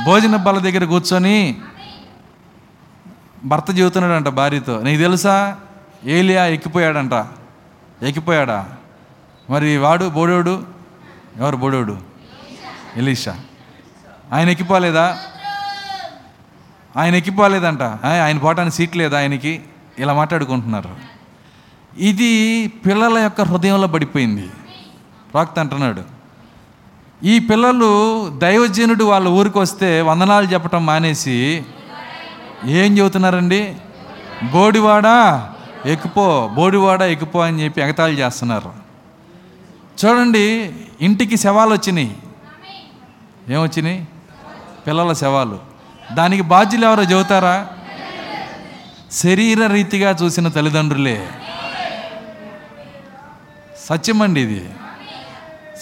భోజన 0.06 0.36
బల్ల 0.36 0.58
దగ్గర 0.58 0.84
కూర్చొని 0.84 1.56
భర్త 3.44 3.78
చెబుతున్నాడంట 3.78 4.28
భార్యతో. 4.28 4.82
నీకు 4.82 5.02
తెలుసా? 5.02 5.56
ఏలియా 6.04 6.46
ఎక్కిపోయాడంట. 6.46 7.12
ఎక్కిపోయాడా? 8.02 8.68
మరి 9.50 9.78
వాడు 9.78 10.08
బోడోడు? 10.08 10.62
ఎవరు 11.36 11.56
బోడోడు? 11.56 12.09
ఎలీషా. 12.96 13.36
ఆయన 14.32 14.48
ఎక్కిపోలేదా? 14.48 15.18
ఆయన 16.96 17.14
ఎక్కిపోలేదంట. 17.14 17.82
ఆయన 18.04 18.38
పోవటానికి 18.38 18.76
సీట్ 18.76 18.96
లేదా 18.96 19.18
ఆయనకి. 19.18 19.62
ఇలా 19.98 20.14
మాట్లాడుకుంటున్నారు. 20.14 20.96
ఇది 21.98 22.66
పిల్లల 22.68 23.18
యొక్క 23.18 23.40
హృదయంలో 23.40 23.86
పడిపోయింది. 23.86 24.50
ప్రాక్త 25.32 25.58
అంటున్నాడు. 25.58 26.02
ఈ 27.24 27.38
పిల్లలు 27.38 28.28
దైవజనుడు 28.38 29.04
వాళ్ళ 29.04 29.28
ఊరికి 29.28 29.58
వస్తే 29.58 30.00
వందనాలు 30.00 30.46
చెప్పటం 30.46 30.86
మానేసి 30.86 31.64
ఏం 32.64 32.98
చెబుతున్నారండి? 32.98 33.76
బోడివాడ? 34.50 35.04
ఎక్కుపో 35.86 36.50
బోడివాడ 36.54 37.02
ఎక్కుపో 37.02 37.40
అని 37.40 37.64
చెప్పి 37.64 37.80
ఎగతాళి 37.80 38.14
చేస్తున్నారు. 38.14 38.72
చూడండి 40.04 40.72
ఇంటికి 41.00 41.36
శవాలు 41.36 41.70
వచ్చినాయి. 41.70 42.16
ఏమొచ్చినాయి? 43.48 44.08
పిల్లల 44.86 45.12
శవాలు. 45.12 45.58
దానికి 46.12 46.42
బాధ్యులు 46.42 46.86
ఎవరో 46.86 47.02
చెబుతారా? 47.02 47.66
శరీర 49.12 49.66
రీతిగా 49.66 50.16
చూసిన 50.22 50.48
తల్లిదండ్రులే. 50.48 51.28
సత్యమండి 53.88 54.40
ఇది. 54.40 54.70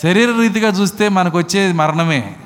శరీర 0.02 0.28
రీతిగా 0.40 0.68
చూస్తే 0.68 1.08
మనకు 1.08 1.38
వచ్చేది 1.38 1.72
మరణమే. 1.72 2.36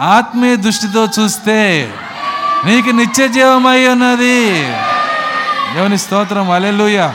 ఆత్మీయ 0.00 0.56
దృష్టితో 0.56 1.04
చూస్తే 1.04 1.90
నీకు 2.64 2.90
నిత్య 2.90 3.28
జీవమై 3.28 3.86
ఉన్నది. 3.86 4.62
దేవుని 5.74 5.98
స్తోత్రం. 5.98 6.50
అలెలుయ 6.50 7.10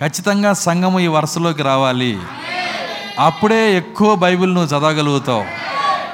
ఖచ్చితంగా 0.00 0.52
సంఘము 0.52 1.00
ఈ 1.00 1.06
వరుసలోకి 1.06 1.62
రావాలి. 1.62 2.18
అప్పుడే 3.18 3.76
ఎక్కువ 3.76 4.14
బైబిల్ 4.14 4.54
నువ్వు 4.54 4.78
చదవగలుగుతావు. 4.78 5.44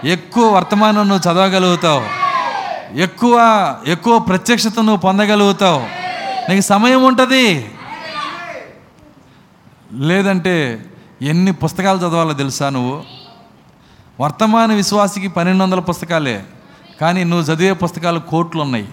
ఎక్కువ 0.07 0.55
వర్తమానం 0.55 1.09
నువ్వు 1.09 1.32
చదవగలుగుతావు. 1.32 2.02
ఎక్కువ 2.98 3.36
ఎక్కువ 3.86 4.18
ప్రత్యక్షత 4.18 4.72
నువ్వు 4.76 4.96
పొందగలుగుతావు. 4.96 5.80
నీకు 6.50 6.61
సమయం 6.61 7.05
ఉంటుంది. 7.05 7.70
లేదంటే 9.92 10.84
ఎన్ని 11.22 11.52
పుస్తకాలు 11.52 11.98
చదవాలో 11.98 12.32
తెలుసా 12.32 12.68
నువ్వు? 12.68 13.05
వర్తమాన 14.20 14.72
విశ్వాసికి 14.72 15.28
పన్నెండు 15.28 15.64
వందల 15.64 15.80
పుస్తకాలే 15.80 16.44
కానీ 17.00 17.24
నువ్వు 17.24 17.55
చదివే 17.55 17.72
పుస్తకాలు 17.72 18.18
కోట్లు 18.18 18.62
ఉన్నాయి 18.62 18.88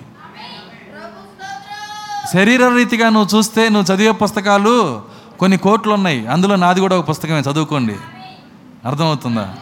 శరీర 2.34 2.68
రీతిగా 2.68 3.10
నువ్వు 3.10 3.38
చూస్తే 3.38 3.70
నువ్వు 3.70 3.96
చదివే 3.96 4.12
పుస్తకాలు 4.12 5.02
కొన్ని 5.42 5.58
కోట్లు 5.58 5.94
ఉన్నాయి 5.94 6.28
అందులో 6.28 6.56
నాది 6.56 6.80
కూడా 6.80 6.98
ఒక 6.98 7.10
పుస్తకమే. 7.10 7.40
చదువుకోండి. 7.40 7.96
అర్థమవుతుందా? 8.86 9.56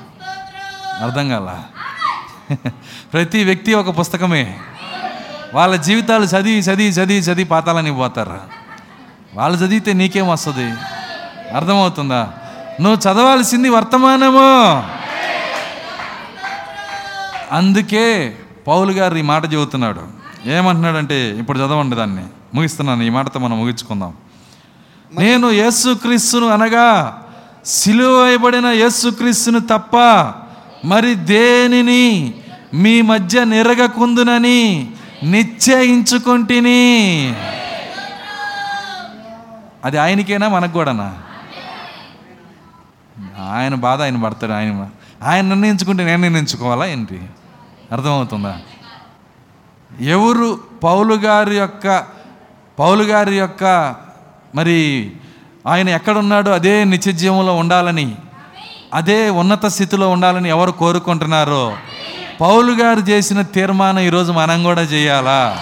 అర్థం 1.04 1.30
కాల. 1.30 1.60
ప్రతి 3.14 3.44
వ్యక్తి 3.44 3.74
ఒక 3.74 4.00
పుస్తకమే. 4.00 4.60
వాళ్ళ 5.54 5.76
జీవితాలు 5.76 6.24
చదివి 6.26 6.60
చదివి 6.60 6.90
చదివి 6.90 7.20
చదివి 7.20 7.44
పాతాలని 7.44 7.96
పోతారు. 7.96 8.40
వాళ్ళు 9.36 9.58
చదివితే 9.58 9.94
నీకేం 9.94 10.30
వస్తుంది? 10.30 10.72
అర్థమవుతుందా? 11.56 12.34
నువ్వు 12.82 13.12
చదవాల్సింది 13.12 13.70
వర్తమానము. 13.70 14.84
అందుకే 17.52 18.38
పౌలు 18.68 18.92
గారు 18.92 19.16
ఈ 19.16 19.22
మాట 19.22 19.54
చెబుతున్నాడు. 19.54 20.02
ఏమంటున్నాడంటే 20.46 21.30
ఇప్పుడు 21.30 21.58
చదవండి 21.58 21.96
దాన్ని. 21.96 22.26
ముగిస్తున్నాను. 22.54 23.04
ఈ 23.04 23.10
మాటతో 23.10 23.40
మనం 23.40 23.60
ముగించుకుందాం. 23.60 24.14
నేను 25.14 25.48
యేసుక్రీస్తును 25.52 26.48
అనగా 26.48 26.88
సిలువైబడిన 27.66 28.66
యేసుక్రీస్తును 28.66 29.60
తప్ప 29.60 29.98
మరి 30.86 31.16
దేనిని 31.16 32.34
మీ 32.74 33.02
మధ్య 33.02 33.44
నిరగకుందునని 33.44 34.92
నిశ్చయించుకుంటుని? 35.24 36.82
అది 39.86 39.98
ఆయనకేనా 39.98 40.48
మనకు 40.48 40.72
కూడానా? 40.72 41.18
ఆయన 43.40 43.76
బాధ 43.76 44.02
ఆయన 44.02 44.24
పడతాడు 44.24 44.52
ఆయన 44.52 44.90
ఆయన 45.24 45.46
నిర్ణయించుకుంటే 45.46 46.04
నేను 46.06 46.22
నిర్ణయించుకోవాలా 46.22 46.86
ఏంటి? 46.86 47.22
అర్థమవుతుందా? 47.92 48.60
ఎవరు 50.00 50.60
పౌలు 50.84 51.14
గారి 51.16 51.56
యొక్క 51.58 52.06
పౌలు 52.80 53.04
గారి 53.04 53.38
యొక్క 53.38 53.96
మరి 54.56 55.12
ఆయన 55.68 55.90
ఎక్కడున్నాడో 55.90 56.52
అదే 56.52 56.84
నిత్యజీవంలో 56.84 57.56
ఉండాలని 57.56 58.16
అదే 58.94 59.30
ఉన్నత 59.30 59.66
స్థితిలో 59.66 60.10
ఉండాలని 60.10 60.50
ఎవరు 60.50 60.72
కోరుకుంటున్నారో 60.72 61.78
పౌలు 62.42 62.82
గారు 62.82 63.00
చేసిన 63.00 63.42
తీర్మానం 63.42 64.00
ఈరోజు 64.00 64.32
మనం 64.32 64.64
కూడా 64.64 64.82
చేయాలా? 64.82 65.62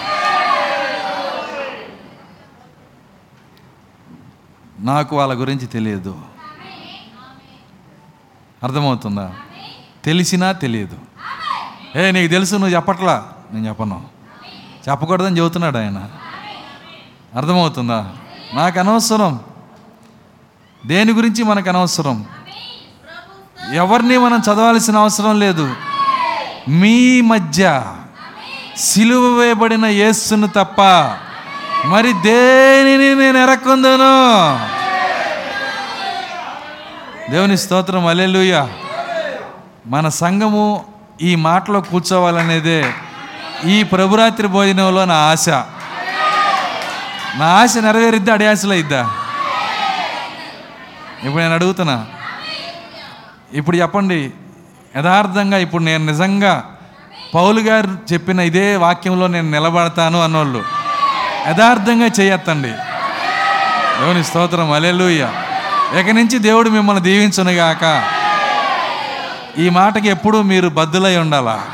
నాకు 4.80 5.16
వాళ్ళ 5.16 5.40
గురించి 5.40 5.66
తెలియదు. 5.66 6.18
అర్థమవుతుందా? 8.62 9.32
తెలిసినా 10.04 10.52
తెలియదు. 10.52 10.98
ఏ 11.98 12.10
నీకు 12.10 12.30
తెలుసు 12.30 12.54
నువ్వు 12.54 12.74
చెప్పట్లా? 12.74 13.28
నేను 13.52 13.68
చెప్పను. 13.68 14.04
చెప్పకూడదని 14.90 15.38
చెబుతున్నాడు 15.38 15.78
ఆయన. 15.78 16.08
అర్థమవుతుందా? 17.34 18.12
నాకు 18.52 18.78
అనవసరం 18.78 19.40
దేని 20.86 21.12
గురించి 21.12 21.44
మనకు 21.44 21.68
అనవసరం 21.68 22.24
ఎవరిని 23.74 24.18
మనం 24.18 24.38
చదవాల్సిన 24.38 24.96
అవసరం 24.96 25.40
లేదు. 25.40 25.74
మీ 26.68 27.20
మధ్య 27.20 27.84
సిలువ 28.76 29.38
వేయబడిన 29.38 29.86
యేస్సును 29.86 30.46
తప్ప 30.46 30.80
మరి 31.86 32.12
దేనిని 32.12 33.14
నేను 33.14 33.38
ఎరక్కుందును? 33.38 34.12
దేవుని 37.30 37.58
స్తోత్రం 37.58 38.06
అలెలుయ 38.06 38.66
మన 39.86 40.08
సంఘము 40.08 40.84
ఈ 41.22 41.34
మాటలో 41.34 41.80
కూర్చోవాలనేదే 41.80 42.92
ఈ 43.64 43.82
ప్రభురాత్రి 43.82 44.46
భోజనంలో 44.46 45.04
నా 45.04 45.14
ఆశ. 45.14 45.48
నా 47.38 47.46
ఆశ 47.46 47.76
నెరవేరిద్దా 47.78 48.50
ఆశలో 48.50 48.74
ఇద్దా? 48.74 49.10
ఇప్పుడు 51.24 51.42
నేను 51.42 51.54
అడుగుతున్నా. 51.54 52.06
ఇప్పుడు 53.52 53.76
చెప్పండి 53.76 54.30
యథార్థంగా 54.96 55.58
ఇప్పుడు 55.58 55.82
నేను 55.82 56.06
నిజంగా 56.06 56.76
పౌలు 57.34 57.60
గారు 57.60 58.12
చెప్పిన 58.12 58.40
ఇదే 58.40 58.76
వాక్యంలో 58.76 59.26
నేను 59.26 59.50
నిలబడతాను 59.50 60.22
అన్నోళ్ళు. 60.22 60.64
యథార్థంగా 61.46 62.10
చేయొత్తండి. 62.20 62.70
దేవుని 64.00 64.24
స్తోత్రం 64.24 64.72
అలెలుయ్య 64.72 65.32
ఇక 66.00 66.08
నుంచి 66.08 66.38
దేవుడు 66.38 66.70
మిమ్మల్ని 66.70 67.02
దీవించునుగాక. 67.02 67.84
ఈ 69.58 69.68
మాటకి 69.68 70.08
ఎప్పుడూ 70.08 70.42
మీరు 70.42 70.68
బద్దులై 70.68 71.16
ఉండాలా 71.16 71.64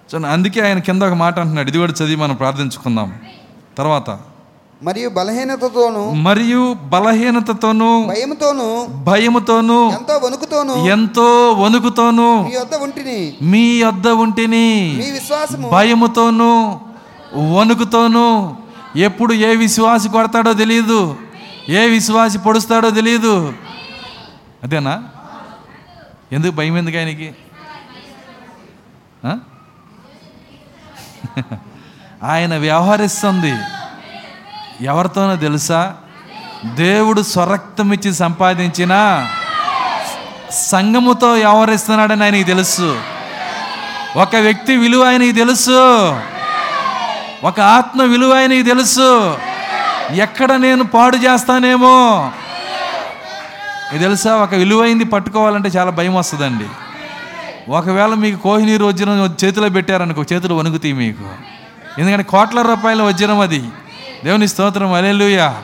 అందుకే 0.13 0.61
ఆయన 0.61 0.79
కింద 0.79 1.03
ఒక 1.03 1.13
మాట 1.13 1.39
అంటున్నాడు. 1.39 1.69
ఇది 1.69 1.77
కూడా 1.77 1.93
చదివి 1.93 2.15
మనం 2.15 2.35
ప్రార్థించుకుందాం. 2.35 3.19
తర్వాత. 3.77 4.09
మరియు 4.83 5.09
బలహీనతతోను 5.09 6.11
మరియు 6.11 6.73
బలహీనతతోనూ 6.73 8.03
భయముతోను 8.07 8.87
భయముతోనూ 9.03 9.89
ఎంతో 9.91 10.17
వణుకుతోను 10.17 10.73
ఎంతో 10.73 11.51
వణుకుతోనూ 11.51 12.41
మీ 12.41 12.55
వద్ద 12.57 12.75
ఉంటిని 12.75 13.33
మీ 13.41 13.79
యొద్ద 13.79 14.07
ఉంటిని 14.07 14.93
మీ 14.97 15.11
విశ్వాసము 15.11 15.69
భయముతోనూ 15.69 16.79
వణుకుతోనూ 17.57 18.55
ఎప్పుడు 18.95 19.33
ఏ 19.33 19.55
విశ్వాసి 19.55 20.09
కొడతాడో 20.09 20.53
తెలియదు 20.53 21.15
ఏ 21.69 21.87
విశ్వాసి 21.87 22.37
పొడుస్తాడో 22.37 22.89
తెలియదు 22.89 23.53
అదేనా? 24.63 25.03
ఎందుకు 26.31 26.51
భయం 26.51 26.77
ఎందుకు 26.77 26.97
ఆయనకి? 26.97 27.33
ఆయన 32.23 32.57
వ్యవహరిస్తుంది. 32.57 33.55
ఎవరితోనో 34.81 35.35
తెలుసా? 35.35 35.93
దేవుడు 36.65 37.21
స్వరక్తం 37.21 37.93
ఇచ్చి 37.93 38.13
సంపాదించిన 38.13 39.25
సంఘముతో 40.51 41.33
వ్యవహరిస్తున్నాడని 41.33 42.23
ఆయనకి 42.23 42.43
తెలుసు. 42.43 42.99
ఒక 44.15 44.35
వ్యక్తి 44.35 44.77
విలువ 44.77 45.07
ఆయనకి 45.07 45.31
తెలుసు. 45.31 46.09
ఒక 47.43 47.59
ఆత్మ 47.59 48.03
విలువ 48.03 48.37
ఆయనకి 48.37 48.63
తెలుసు. 48.63 49.37
ఎక్కడ 50.11 50.51
నేను 50.51 50.83
పాడు 50.83 51.17
చేస్తానేమో. 51.17 52.31
ఇది 53.93 54.03
తెలుసా? 54.03 54.35
ఒక 54.35 54.53
విలువైంది 54.53 55.03
పట్టుకోవాలంటే 55.03 55.69
చాలా 55.69 55.91
భయం 55.91 56.15
వస్తుందండి. 56.15 56.65
ఒకవేళ 57.71 58.13
మీకు 58.13 58.41
కోహినీరు 58.41 58.85
వజ్రం 58.85 59.35
చేతిలో 59.45 59.69
పెట్టారనుకో 59.69 60.23
చేతులు 60.33 60.53
వణుకుతాయి 60.53 60.93
మీకు. 60.93 61.23
ఎందుకంటే 61.99 62.23
కోట్ల 62.23 62.61
రూపాయల 62.61 63.01
వజ్రం 63.01 63.39
అది. 63.39 63.69
దేవుని 64.23 64.47
స్తోత్రం 64.47 64.93
అలెలుయా 64.93 65.63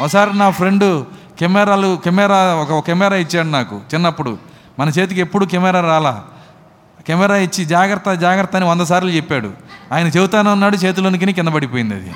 ఒకసారి 0.00 0.38
నా 0.38 0.50
ఫ్రెండు 0.50 1.06
కెమెరాలు 1.38 1.98
కెమెరా 2.04 2.54
ఒక 2.54 2.86
కెమెరా 2.86 3.16
ఇచ్చాడు 3.16 3.46
నాకు 3.46 3.80
చిన్నప్పుడు. 3.94 4.38
మన 4.78 4.88
చేతికి 4.88 5.20
ఎప్పుడు 5.20 5.44
కెమెరా 5.44 5.80
రాలా. 5.80 6.24
కెమెరా 7.06 7.36
ఇచ్చి 7.36 7.64
జాగ్రత్త 7.64 8.14
జాగ్రత్త 8.14 8.56
అని 8.56 8.64
వంద 8.64 8.80
సార్లు 8.80 9.10
చెప్పాడు. 9.10 9.52
ఆయన 9.92 10.06
చెబుతానన్నాడు 10.06 10.76
చేతిలోనికి 10.76 11.32
కింద 11.32 11.48
పడిపోయింది 11.48 11.94
అది. 11.94 12.12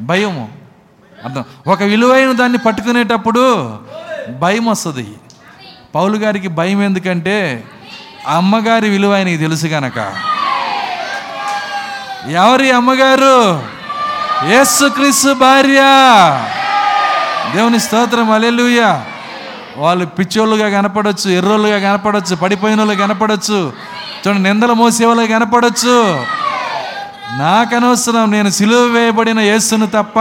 భయము. 0.00 0.48
అర్థం. 1.24 1.44
ఒక 1.66 1.82
విలువైన 1.82 2.32
దాన్ని 2.32 2.58
పట్టుకునేటప్పుడు 2.58 3.78
భయం 4.40 4.64
వస్తుంది. 4.64 5.14
పౌలు 5.94 6.16
గారికి 6.16 6.48
భయం 6.48 6.82
ఎందుకంటే 6.82 7.64
అమ్మగారి 8.28 8.88
విలువ 8.88 9.14
ఆయనకి 9.14 9.36
తెలుసు 9.36 9.66
గనక. 9.66 9.98
ఎవరి 12.30 12.70
అమ్మగారు? 12.70 13.62
యేసుక్రీస్తు 14.46 15.32
భార్య. 15.32 15.80
దేవుని 17.54 17.80
స్తోత్రం 17.80 18.30
అలెలుయ 18.30 19.00
వాళ్ళు 19.76 20.06
పిచ్చోళ్ళుగా 20.06 20.68
కనపడొచ్చు 20.68 21.30
ఎర్రోళ్ళుగా 21.30 21.90
కనపడొచ్చు 21.90 22.36
పడిపోయిన 22.36 22.78
వాళ్ళు 22.78 22.94
కనపడొచ్చు 22.94 23.72
చూడండి 24.28 24.42
నిందలు 24.42 24.72
మోసేవాళ్ళు 24.72 25.26
కనపడొచ్చు. 25.26 26.24
నాకనవసరం 27.38 28.30
నేను 28.30 28.50
సిలువ 28.50 28.80
వేయబడిన 28.80 29.40
యేసును 29.40 29.86
తప్ప 29.86 30.18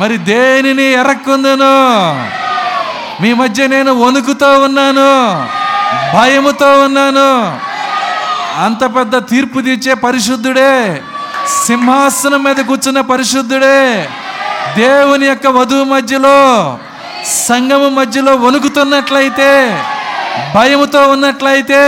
మరి 0.00 0.16
దేనిని 0.16 0.92
ఎరక్కుందును? 0.92 1.74
మీ 3.22 3.32
మధ్య 3.32 3.66
నేను 3.66 3.92
వణుకుతో 3.92 4.60
ఉన్నాను. 4.60 5.46
భయముతో 6.14 6.78
ఉన్నాను. 6.78 7.58
అంత 8.64 8.96
పెద్ద 8.96 9.28
తీర్పు 9.28 9.60
తీర్చే 9.60 9.94
పరిశుద్ధుడే 9.94 11.02
సింహాసనం 11.66 12.44
మీద 12.44 12.56
కూర్చున్న 12.56 13.00
పరిశుద్ధుడే 13.00 14.08
దేవుని 14.76 15.26
యొక్క 15.26 15.46
వధువు 15.46 15.84
మధ్యలో 15.84 16.78
సంగము 17.24 17.88
మధ్యలో 17.88 18.36
వణుకుతున్నట్లయితే 18.36 19.82
భయముతో 20.54 21.08
ఉన్నట్లయితే 21.08 21.82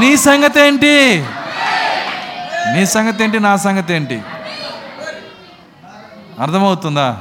నీ 0.00 0.16
సంగతి 0.16 0.60
ఏంటి 0.60 1.24
నీ 2.74 2.86
సంగతి 2.86 3.24
ఏంటి 3.24 3.40
నా 3.40 3.56
సంగతి 3.56 3.94
ఏంటి 3.94 4.22
అర్థమవుతుందా? 6.40 7.16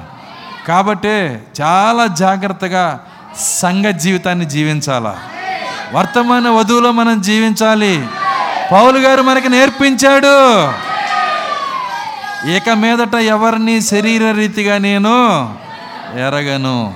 కాబట్టి 0.67 1.39
చాలా 1.61 2.07
జాగ్రత్తగా 2.07 2.99
సంఘ 3.59 3.85
జీవితాన్ని 3.85 4.45
జీవించాలా? 4.45 5.15
వర్తమాన 5.93 6.49
వధువులో 6.49 6.91
మనం 6.91 7.21
జీవించాలి. 7.21 8.07
పౌలు 8.71 8.99
గారు 8.99 9.21
మనకి 9.21 9.49
నేర్పించాడు. 9.49 10.67
ఇక 12.49 12.69
మీదట 12.69 13.15
ఎవరిని 13.15 13.81
శరీర 13.81 14.31
రీతిగా 14.31 14.77
నేను 14.77 15.43
ఎరగను? 16.13 16.93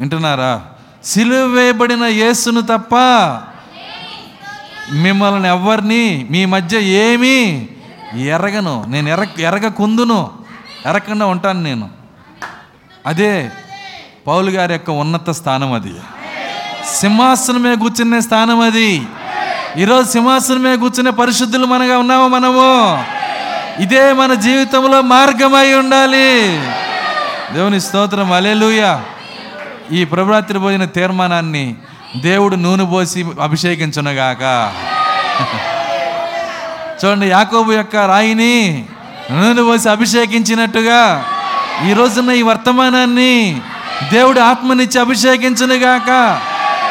వింటున్నారా? 0.00 0.62
సిలువ 1.04 1.46
వేయబడిన 1.46 2.04
యేసును 2.04 2.60
తప్ప 2.60 2.96
మిమ్మల్ని 4.92 5.48
ఎవరిని 5.48 6.26
మీ 6.30 6.44
మధ్య 6.44 6.80
ఏమీ 6.80 7.68
ఎరగను. 8.16 8.84
నేను 8.88 9.08
ఎర 9.08 9.26
ఎరగకుందును. 9.38 10.30
ఎరగకుండా 10.86 11.26
ఉంటాను 11.26 11.62
నేను. 11.62 11.88
అదే 13.06 13.50
పౌలు 14.26 14.50
గారి 14.50 14.72
యొక్క 14.72 14.90
ఉన్నత 14.90 15.30
స్థానం 15.30 15.72
అది. 15.72 15.94
సింహాసనమే 16.86 17.74
కూర్చునే 17.74 18.20
స్థానం 18.20 18.60
అది. 18.60 19.02
ఈరోజు 19.76 20.10
సింహాసనం 20.10 20.80
కూర్చునే 20.80 21.10
పరిశుద్ధులు 21.10 21.66
మనగా 21.66 21.98
ఉన్నాము 21.98 22.28
మనము? 22.28 23.04
ఇదే 23.82 24.12
మన 24.12 24.34
జీవితంలో 24.34 25.00
మార్గమై 25.00 25.72
ఉండాలి. 25.72 26.62
దేవుని 27.54 27.80
స్తోత్రం 27.80 28.32
అలెలుయ 28.32 29.00
ఈ 29.92 30.04
ప్రభురాత్రి 30.04 30.58
భోజన 30.58 30.84
తీర్మానాన్ని 30.84 31.74
దేవుడు 32.16 32.56
నూనె 32.56 32.84
పోసి 32.84 33.26
అభిషేకించునగాక. 33.42 34.72
చూడండి 37.04 37.26
యాకోబు 37.26 37.72
యొక్క 37.72 37.96
రాయిని 37.96 38.84
నూనె 39.32 39.62
పోసి 39.62 39.88
అభిషేకించినట్టుగా 39.88 41.24
ఈ 41.90 41.92
రోజున 41.92 42.30
ఈ 42.30 42.42
వర్తమానాన్ని 42.42 43.60
దేవుడు 44.12 44.40
ఆత్మనిచ్చి 44.40 45.00
అభిషేకించునుగాక. 45.00 46.40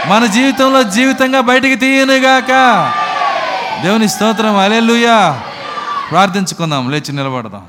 మన 0.06 0.26
జీవితంలో 0.26 0.84
జీవితంగా 0.84 1.42
బయటికి 1.42 1.76
తీయనుగాక. 1.76 2.50
దేవుని 3.84 4.10
స్తోత్రం. 4.10 4.58
అలెలుయా 4.58 5.42
ప్రార్థించుకుందాం. 6.12 6.92
లేచి 6.92 7.12
నిలబడదాం. 7.12 7.66